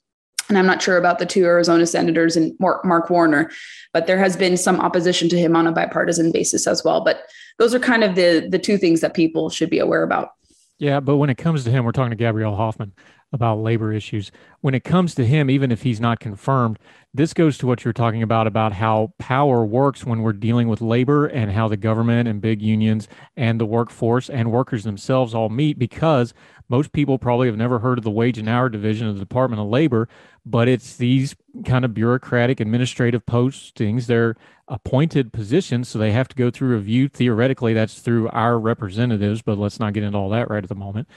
and 0.48 0.56
I'm 0.56 0.66
not 0.66 0.82
sure 0.82 0.96
about 0.96 1.18
the 1.18 1.26
two 1.26 1.44
Arizona 1.44 1.86
senators 1.86 2.36
and 2.36 2.54
Mark 2.60 3.10
Warner, 3.10 3.50
but 3.92 4.06
there 4.06 4.18
has 4.18 4.36
been 4.36 4.56
some 4.56 4.80
opposition 4.80 5.28
to 5.30 5.38
him 5.38 5.56
on 5.56 5.66
a 5.66 5.72
bipartisan 5.72 6.30
basis 6.30 6.66
as 6.66 6.84
well. 6.84 7.02
But 7.02 7.22
those 7.58 7.74
are 7.74 7.78
kind 7.78 8.04
of 8.04 8.14
the 8.14 8.46
the 8.48 8.58
two 8.58 8.78
things 8.78 9.00
that 9.00 9.14
people 9.14 9.50
should 9.50 9.70
be 9.70 9.78
aware 9.78 10.02
about. 10.02 10.30
Yeah, 10.78 11.00
but 11.00 11.16
when 11.16 11.30
it 11.30 11.36
comes 11.36 11.64
to 11.64 11.70
him, 11.70 11.84
we're 11.84 11.92
talking 11.92 12.10
to 12.10 12.16
Gabriella 12.16 12.54
Hoffman 12.54 12.92
about 13.32 13.58
labor 13.58 13.92
issues. 13.92 14.30
When 14.60 14.74
it 14.74 14.84
comes 14.84 15.14
to 15.16 15.26
him, 15.26 15.50
even 15.50 15.72
if 15.72 15.82
he's 15.82 16.00
not 16.00 16.20
confirmed, 16.20 16.78
this 17.12 17.34
goes 17.34 17.58
to 17.58 17.66
what 17.66 17.84
you're 17.84 17.92
talking 17.92 18.22
about 18.22 18.46
about 18.46 18.72
how 18.74 19.12
power 19.18 19.64
works 19.64 20.04
when 20.04 20.22
we're 20.22 20.32
dealing 20.32 20.68
with 20.68 20.80
labor 20.80 21.26
and 21.26 21.50
how 21.50 21.68
the 21.68 21.76
government 21.76 22.28
and 22.28 22.40
big 22.40 22.62
unions 22.62 23.08
and 23.36 23.60
the 23.60 23.66
workforce 23.66 24.28
and 24.28 24.52
workers 24.52 24.84
themselves 24.84 25.34
all 25.34 25.48
meet 25.48 25.78
because 25.78 26.34
most 26.68 26.92
people 26.92 27.18
probably 27.18 27.46
have 27.46 27.56
never 27.56 27.78
heard 27.78 27.98
of 27.98 28.04
the 28.04 28.10
wage 28.10 28.38
and 28.38 28.48
hour 28.48 28.68
division 28.68 29.06
of 29.06 29.14
the 29.14 29.20
Department 29.20 29.60
of 29.60 29.68
Labor, 29.68 30.08
but 30.44 30.68
it's 30.68 30.96
these 30.96 31.36
kind 31.64 31.84
of 31.84 31.94
bureaucratic 31.94 32.60
administrative 32.60 33.24
postings. 33.24 34.06
They're 34.06 34.36
appointed 34.68 35.32
positions, 35.32 35.88
so 35.88 35.98
they 35.98 36.12
have 36.12 36.28
to 36.28 36.36
go 36.36 36.50
through 36.50 36.74
a 36.74 36.76
review. 36.78 37.08
Theoretically, 37.08 37.74
that's 37.74 38.00
through 38.00 38.28
our 38.30 38.58
representatives, 38.58 39.42
but 39.42 39.58
let's 39.58 39.80
not 39.80 39.92
get 39.92 40.02
into 40.02 40.18
all 40.18 40.30
that 40.30 40.50
right 40.50 40.62
at 40.62 40.68
the 40.68 40.74
moment. 40.74 41.08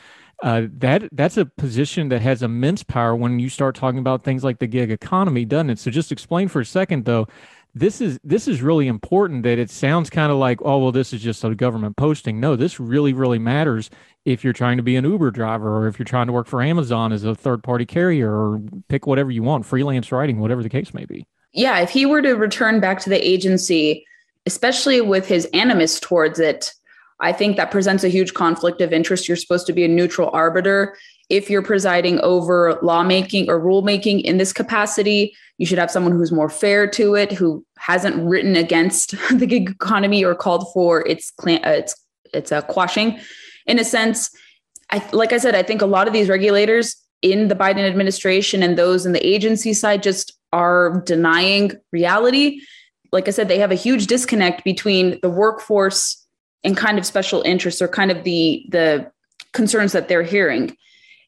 Uh, 0.42 0.64
that 0.72 1.10
that's 1.12 1.36
a 1.36 1.46
position 1.46 2.10
that 2.10 2.22
has 2.22 2.42
immense 2.42 2.82
power 2.82 3.16
when 3.16 3.40
you 3.40 3.50
start 3.50 3.76
talking 3.76 4.00
about 4.00 4.24
things 4.24 4.44
like 4.44 4.60
the 4.60 4.68
gig 4.68 4.92
economy, 4.92 5.46
doesn't 5.46 5.72
it? 5.72 5.80
So 5.80 5.92
just 5.92 6.12
explain 6.12 6.48
for 6.48 6.62
a 6.62 6.66
second, 6.66 7.06
though, 7.06 7.28
this 7.76 8.02
is 8.02 8.20
this 8.24 8.48
is 8.48 8.62
really 8.62 8.88
important 8.88 9.44
that 9.44 9.60
it 9.60 9.70
sounds 9.70 10.10
kind 10.10 10.32
of 10.32 10.38
like 10.38 10.60
oh 10.64 10.80
well 10.80 10.92
this 10.92 11.14
is 11.14 11.22
just 11.22 11.44
a 11.44 11.54
government 11.54 11.96
posting 11.96 12.40
no 12.40 12.56
this 12.56 12.80
really 12.80 13.14
really 13.14 13.38
matters 13.38 13.90
if 14.26 14.44
you're 14.44 14.54
trying 14.54 14.78
to 14.78 14.84
be 14.84 14.96
an 14.96 15.06
uber 15.06 15.30
driver 15.30 15.78
or 15.78 15.88
if 15.88 16.00
you're 16.00 16.06
trying 16.06 16.28
to 16.28 16.34
work 16.34 16.48
for 16.48 16.62
amazon 16.62 17.12
as 17.14 17.24
a 17.24 17.36
third 17.36 17.64
party 17.64 17.86
carrier 17.86 18.32
or 18.32 18.62
pick 18.88 19.06
whatever 19.06 19.30
you 19.30 19.44
want 19.44 19.66
freelance 19.66 20.12
writing 20.12 20.40
whatever 20.40 20.64
the 20.64 20.70
case 20.70 20.94
may 20.94 21.06
be 21.06 21.28
yeah 21.54 21.80
if 21.80 21.90
he 21.90 22.06
were 22.06 22.22
to 22.22 22.34
return 22.34 22.80
back 22.80 23.00
to 23.00 23.10
the 23.10 23.28
agency 23.28 24.06
especially 24.46 25.02
with 25.02 25.28
his 25.28 25.46
animus 25.54 26.00
towards 26.00 26.40
it 26.40 26.74
I 27.20 27.34
think 27.34 27.58
that 27.58 27.72
presents 27.72 28.04
a 28.04 28.10
huge 28.10 28.34
conflict 28.34 28.82
of 28.82 28.94
interest. 28.94 29.28
You're 29.28 29.38
supposed 29.38 29.68
to 29.68 29.74
be 29.74 29.84
a 29.84 29.88
neutral 29.88 30.30
arbiter. 30.32 30.96
If 31.30 31.50
you're 31.50 31.62
presiding 31.62 32.20
over 32.22 32.80
lawmaking 32.82 33.50
or 33.50 33.60
rulemaking 33.60 34.22
in 34.22 34.38
this 34.38 34.54
capacity, 34.54 35.36
you 35.58 35.66
should 35.66 35.78
have 35.78 35.92
someone 35.92 36.14
who's 36.14 36.32
more 36.32 36.50
fair 36.50 36.88
to 36.92 37.16
it, 37.16 37.32
who 37.32 37.66
hasn't 37.78 38.16
written 38.26 38.56
against 38.56 39.12
the 39.38 39.46
gig 39.46 39.70
economy 39.70 40.24
or 40.24 40.34
called 40.34 40.72
for 40.74 41.06
its 41.08 41.32
uh, 41.46 41.60
its 41.66 41.96
its 42.34 42.52
a 42.52 42.62
quashing. 42.62 43.20
In 43.66 43.80
a 43.80 43.84
sense, 43.84 44.32
I, 44.90 45.08
like 45.12 45.34
I 45.34 45.38
said, 45.38 45.56
I 45.56 45.64
think 45.64 45.82
a 45.82 45.86
lot 45.86 46.08
of 46.08 46.14
these 46.14 46.30
regulators 46.30 46.96
in 47.22 47.50
the 47.50 47.56
Biden 47.56 47.88
administration 47.88 48.64
and 48.64 48.78
those 48.78 49.06
in 49.06 49.12
the 49.12 49.26
agency 49.26 49.74
side 49.74 50.02
just 50.02 50.39
are 50.54 51.02
denying 51.06 51.72
reality. 51.92 52.62
Like 53.12 53.28
I 53.28 53.32
said, 53.32 53.48
they 53.48 53.60
have 53.60 53.72
a 53.72 53.76
huge 53.76 54.08
disconnect 54.08 54.64
between 54.64 55.20
the 55.22 55.30
workforce 55.30 56.26
and 56.64 56.76
kind 56.76 56.98
of 56.98 57.06
special 57.06 57.42
interests 57.42 57.82
or 57.82 57.88
kind 57.88 58.12
of 58.12 58.24
the 58.24 58.66
the 58.70 59.12
concerns 59.54 59.92
that 59.94 60.08
they're 60.08 60.24
hearing. 60.24 60.76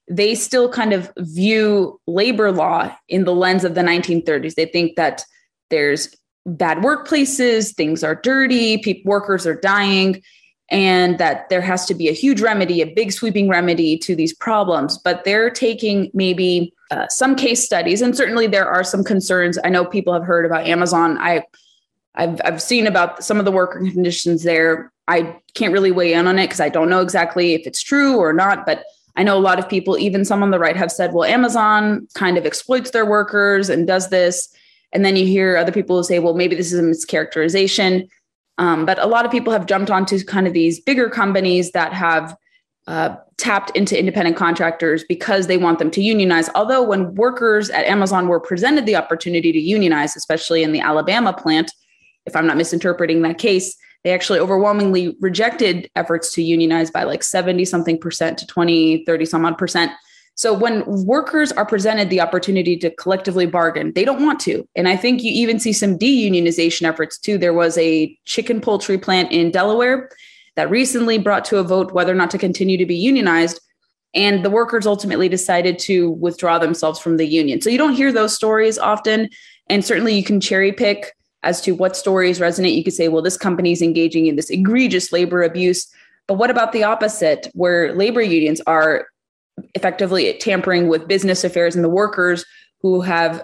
They 0.09 0.35
still 0.35 0.69
kind 0.69 0.93
of 0.93 1.11
view 1.17 1.99
labor 2.05 2.51
law 2.51 2.95
in 3.07 3.23
the 3.23 3.33
lens 3.33 3.63
of 3.63 3.75
the 3.75 3.81
1930s 3.81 4.55
they 4.55 4.65
think 4.65 4.95
that 4.95 5.23
there's 5.69 6.13
bad 6.45 6.79
workplaces 6.79 7.73
things 7.73 8.03
are 8.03 8.15
dirty 8.15 8.77
people, 8.79 9.09
workers 9.09 9.47
are 9.47 9.55
dying 9.55 10.21
and 10.69 11.17
that 11.17 11.49
there 11.49 11.61
has 11.61 11.85
to 11.85 11.93
be 11.93 12.07
a 12.07 12.13
huge 12.13 12.41
remedy 12.41 12.81
a 12.81 12.85
big 12.85 13.11
sweeping 13.11 13.49
remedy 13.49 13.97
to 13.97 14.15
these 14.15 14.33
problems. 14.33 14.97
But 14.97 15.23
they're 15.23 15.49
taking 15.49 16.09
maybe 16.13 16.73
uh, 16.91 17.07
some 17.09 17.35
case 17.35 17.63
studies 17.63 18.01
and 18.01 18.15
certainly 18.15 18.47
there 18.47 18.67
are 18.67 18.83
some 18.83 19.03
concerns 19.03 19.57
i 19.63 19.69
know 19.69 19.83
people 19.83 20.13
have 20.13 20.23
heard 20.23 20.45
about 20.45 20.67
amazon 20.67 21.17
i 21.17 21.43
I've, 22.13 22.41
I've 22.43 22.61
seen 22.61 22.87
about 22.87 23.23
some 23.23 23.39
of 23.39 23.45
the 23.45 23.53
worker 23.53 23.79
conditions 23.79 24.43
there 24.43 24.91
I 25.11 25.35
can't 25.55 25.73
really 25.73 25.91
weigh 25.91 26.13
in 26.13 26.27
on 26.27 26.39
it 26.39 26.45
because 26.45 26.61
I 26.61 26.69
don't 26.69 26.89
know 26.89 27.01
exactly 27.01 27.53
if 27.53 27.67
it's 27.67 27.83
true 27.83 28.17
or 28.17 28.31
not. 28.31 28.65
But 28.65 28.85
I 29.17 29.23
know 29.23 29.37
a 29.37 29.39
lot 29.39 29.59
of 29.59 29.67
people, 29.67 29.97
even 29.97 30.23
some 30.23 30.41
on 30.41 30.51
the 30.51 30.59
right, 30.59 30.77
have 30.77 30.91
said, 30.91 31.13
well, 31.13 31.29
Amazon 31.29 32.07
kind 32.13 32.37
of 32.37 32.45
exploits 32.45 32.91
their 32.91 33.05
workers 33.05 33.69
and 33.69 33.85
does 33.85 34.09
this. 34.09 34.47
And 34.93 35.03
then 35.03 35.17
you 35.17 35.25
hear 35.25 35.57
other 35.57 35.71
people 35.73 35.97
who 35.97 36.03
say, 36.03 36.19
well, 36.19 36.33
maybe 36.33 36.55
this 36.55 36.71
is 36.71 36.79
a 36.79 36.83
mischaracterization. 36.83 38.07
Um, 38.57 38.85
but 38.85 38.99
a 38.99 39.07
lot 39.07 39.25
of 39.25 39.31
people 39.31 39.51
have 39.51 39.65
jumped 39.65 39.91
onto 39.91 40.23
kind 40.23 40.47
of 40.47 40.53
these 40.53 40.79
bigger 40.79 41.09
companies 41.09 41.71
that 41.71 41.93
have 41.93 42.35
uh, 42.87 43.15
tapped 43.37 43.75
into 43.75 43.97
independent 43.97 44.37
contractors 44.37 45.03
because 45.07 45.47
they 45.47 45.57
want 45.57 45.79
them 45.79 45.91
to 45.91 46.01
unionize. 46.01 46.49
Although, 46.55 46.83
when 46.83 47.15
workers 47.15 47.69
at 47.69 47.85
Amazon 47.85 48.27
were 48.27 48.39
presented 48.39 48.85
the 48.85 48.95
opportunity 48.95 49.51
to 49.51 49.59
unionize, 49.59 50.15
especially 50.15 50.63
in 50.63 50.71
the 50.71 50.79
Alabama 50.79 51.33
plant, 51.33 51.71
if 52.25 52.35
I'm 52.35 52.47
not 52.47 52.57
misinterpreting 52.57 53.21
that 53.23 53.37
case, 53.37 53.75
they 54.03 54.11
actually 54.11 54.39
overwhelmingly 54.39 55.15
rejected 55.21 55.89
efforts 55.95 56.33
to 56.33 56.41
unionize 56.41 56.89
by 56.89 57.03
like 57.03 57.23
70 57.23 57.65
something 57.65 57.99
percent 57.99 58.37
to 58.39 58.47
20, 58.47 59.05
30 59.05 59.25
some 59.25 59.45
odd 59.45 59.57
percent. 59.57 59.91
So 60.35 60.53
when 60.53 60.83
workers 61.05 61.51
are 61.51 61.65
presented 61.65 62.09
the 62.09 62.21
opportunity 62.21 62.77
to 62.77 62.89
collectively 62.95 63.45
bargain, 63.45 63.91
they 63.93 64.05
don't 64.05 64.23
want 64.23 64.39
to. 64.41 64.67
And 64.75 64.87
I 64.87 64.95
think 64.95 65.21
you 65.21 65.31
even 65.31 65.59
see 65.59 65.73
some 65.73 65.99
deunionization 65.99 66.83
efforts 66.87 67.19
too. 67.19 67.37
There 67.37 67.53
was 67.53 67.77
a 67.77 68.17
chicken 68.25 68.59
poultry 68.61 68.97
plant 68.97 69.31
in 69.31 69.51
Delaware 69.51 70.09
that 70.61 70.69
recently 70.69 71.17
brought 71.17 71.43
to 71.43 71.57
a 71.57 71.63
vote 71.63 71.91
whether 71.91 72.11
or 72.11 72.15
not 72.15 72.29
to 72.29 72.37
continue 72.37 72.77
to 72.77 72.85
be 72.85 72.95
unionized. 72.95 73.59
And 74.13 74.45
the 74.45 74.49
workers 74.51 74.85
ultimately 74.85 75.27
decided 75.27 75.79
to 75.79 76.11
withdraw 76.11 76.59
themselves 76.59 76.99
from 76.99 77.17
the 77.17 77.25
union. 77.25 77.61
So 77.61 77.71
you 77.71 77.79
don't 77.79 77.95
hear 77.95 78.11
those 78.11 78.35
stories 78.35 78.77
often. 78.77 79.27
And 79.69 79.83
certainly 79.83 80.13
you 80.13 80.23
can 80.23 80.39
cherry 80.39 80.71
pick 80.71 81.13
as 81.41 81.61
to 81.61 81.71
what 81.71 81.97
stories 81.97 82.39
resonate. 82.39 82.75
You 82.75 82.83
could 82.83 82.93
say, 82.93 83.07
well, 83.07 83.23
this 83.23 83.37
company 83.37 83.71
is 83.71 83.81
engaging 83.81 84.27
in 84.27 84.35
this 84.35 84.51
egregious 84.51 85.11
labor 85.11 85.41
abuse. 85.41 85.91
But 86.27 86.35
what 86.35 86.51
about 86.51 86.73
the 86.73 86.83
opposite, 86.83 87.47
where 87.53 87.95
labor 87.95 88.21
unions 88.21 88.61
are 88.67 89.07
effectively 89.73 90.31
tampering 90.37 90.89
with 90.89 91.07
business 91.07 91.43
affairs 91.43 91.73
and 91.73 91.83
the 91.83 91.89
workers 91.89 92.45
who 92.83 93.01
have 93.01 93.43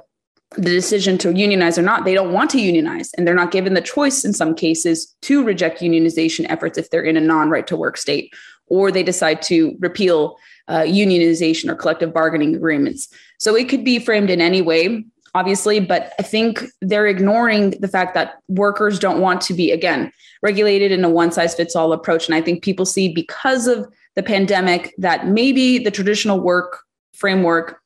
the 0.56 0.62
decision 0.62 1.18
to 1.20 1.34
unionize 1.34 1.78
or 1.78 1.82
not, 1.82 2.06
they 2.06 2.14
don't 2.14 2.32
want 2.32 2.50
to 2.52 2.62
unionize 2.62 3.12
and 3.14 3.28
they're 3.28 3.36
not 3.36 3.52
given 3.52 3.74
the 3.74 3.82
choice 3.82 4.24
in 4.24 4.34
some 4.34 4.56
cases 4.56 5.14
to 5.24 5.44
reject 5.44 5.82
unionization 5.82 6.46
efforts 6.50 6.78
if 6.78 6.90
they're 6.90 7.04
in 7.04 7.18
a 7.18 7.22
non 7.22 7.50
right 7.50 7.68
to 7.68 7.76
work 7.76 7.98
state, 7.98 8.34
or 8.68 8.92
they 8.92 9.04
decide 9.04 9.42
to 9.42 9.76
repeal 9.80 10.38
uh, 10.68 10.82
unionization 10.82 11.70
or 11.70 11.76
collective 11.76 12.14
bargaining 12.14 12.56
agreements. 12.56 13.10
So 13.40 13.56
it 13.56 13.70
could 13.70 13.84
be 13.84 14.00
framed 14.00 14.30
in 14.30 14.42
any 14.42 14.62
way 14.62 15.06
obviously, 15.38 15.80
but 15.80 16.14
I 16.20 16.24
think 16.24 16.64
they're 16.82 17.06
ignoring 17.06 17.72
the 17.80 17.88
fact 17.88 18.16
that 18.16 18.40
workers 18.48 18.98
don't 18.98 19.22
want 19.22 19.40
to 19.42 19.54
be, 19.54 19.72
again, 19.72 20.12
regulated 20.42 20.92
in 20.92 21.04
a 21.04 21.10
one 21.10 21.32
size 21.32 21.54
fits 21.54 21.76
all 21.76 21.94
approach. 21.94 22.26
And 22.28 22.34
I 22.34 22.42
think 22.42 22.64
people 22.64 22.86
see 22.86 23.14
because 23.14 23.68
of 23.68 23.88
the 24.16 24.24
pandemic 24.24 24.96
that 24.98 25.28
maybe 25.28 25.78
the 25.78 25.92
traditional 25.92 26.40
work 26.40 26.80
framework, 27.14 27.80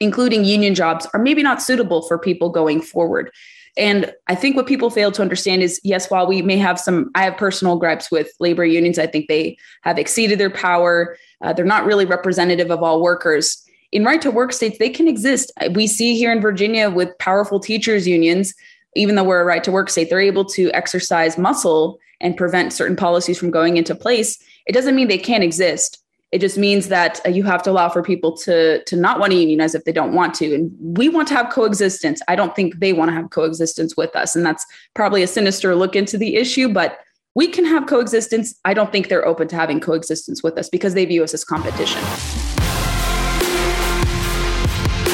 including 0.00 0.44
union 0.44 0.74
jobs, 0.74 1.06
are 1.12 1.20
maybe 1.20 1.42
not 1.42 1.62
suitable 1.62 2.02
for 2.02 2.18
people 2.18 2.50
going 2.50 2.80
forward. 2.80 3.30
And 3.76 4.12
I 4.26 4.34
think 4.34 4.56
what 4.56 4.66
people 4.66 4.90
fail 4.90 5.12
to 5.12 5.22
understand 5.22 5.62
is 5.62 5.80
yes, 5.84 6.10
while 6.10 6.26
we 6.26 6.42
may 6.42 6.58
have 6.58 6.80
some, 6.80 7.10
I 7.14 7.22
have 7.22 7.36
personal 7.36 7.76
gripes 7.76 8.10
with 8.10 8.28
labor 8.40 8.64
unions, 8.64 8.98
I 8.98 9.06
think 9.06 9.28
they 9.28 9.56
have 9.82 9.98
exceeded 9.98 10.40
their 10.40 10.50
power. 10.50 11.16
Uh, 11.42 11.52
they're 11.52 11.64
not 11.64 11.84
really 11.84 12.04
representative 12.04 12.70
of 12.70 12.82
all 12.82 13.00
workers 13.00 13.64
in 13.92 14.04
right 14.04 14.20
to 14.22 14.30
work 14.30 14.52
states, 14.52 14.78
they 14.78 14.90
can 14.90 15.08
exist. 15.08 15.52
We 15.72 15.86
see 15.86 16.16
here 16.16 16.32
in 16.32 16.40
Virginia 16.40 16.90
with 16.90 17.16
powerful 17.18 17.58
teachers 17.58 18.06
unions, 18.06 18.54
even 18.94 19.14
though 19.14 19.24
we're 19.24 19.40
a 19.40 19.44
right 19.44 19.64
to 19.64 19.72
work 19.72 19.88
state, 19.88 20.10
they're 20.10 20.20
able 20.20 20.44
to 20.46 20.70
exercise 20.72 21.38
muscle 21.38 21.98
and 22.20 22.36
prevent 22.36 22.72
certain 22.72 22.96
policies 22.96 23.38
from 23.38 23.50
going 23.50 23.76
into 23.76 23.94
place. 23.94 24.38
It 24.66 24.72
doesn't 24.72 24.94
mean 24.94 25.08
they 25.08 25.18
can't 25.18 25.44
exist. 25.44 26.02
It 26.30 26.40
just 26.40 26.58
means 26.58 26.88
that 26.88 27.20
uh, 27.24 27.30
you 27.30 27.42
have 27.44 27.62
to 27.62 27.70
allow 27.70 27.88
for 27.88 28.02
people 28.02 28.36
to 28.38 28.82
to 28.84 28.96
not 28.96 29.18
want 29.18 29.32
to 29.32 29.38
unionize 29.38 29.74
if 29.74 29.84
they 29.84 29.92
don't 29.92 30.12
want 30.12 30.34
to. 30.34 30.54
And 30.54 30.70
we 30.78 31.08
want 31.08 31.28
to 31.28 31.34
have 31.34 31.50
coexistence. 31.50 32.20
I 32.28 32.36
don't 32.36 32.54
think 32.54 32.80
they 32.80 32.92
want 32.92 33.08
to 33.08 33.14
have 33.14 33.30
coexistence 33.30 33.96
with 33.96 34.14
us. 34.14 34.36
And 34.36 34.44
that's 34.44 34.66
probably 34.94 35.22
a 35.22 35.26
sinister 35.26 35.74
look 35.74 35.96
into 35.96 36.18
the 36.18 36.36
issue, 36.36 36.68
but 36.68 36.98
we 37.34 37.46
can 37.46 37.64
have 37.64 37.86
coexistence. 37.86 38.54
I 38.64 38.74
don't 38.74 38.92
think 38.92 39.08
they're 39.08 39.26
open 39.26 39.48
to 39.48 39.56
having 39.56 39.80
coexistence 39.80 40.42
with 40.42 40.58
us 40.58 40.68
because 40.68 40.92
they 40.94 41.06
view 41.06 41.24
us 41.24 41.32
as 41.32 41.44
competition. 41.44 42.02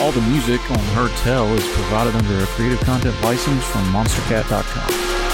All 0.00 0.10
the 0.10 0.22
music 0.22 0.60
on 0.70 0.78
Heard 0.96 1.12
Tell 1.18 1.46
is 1.54 1.66
provided 1.74 2.16
under 2.16 2.42
a 2.42 2.46
creative 2.48 2.80
content 2.80 3.14
license 3.22 3.64
from 3.64 3.84
monstercat.com. 3.92 5.33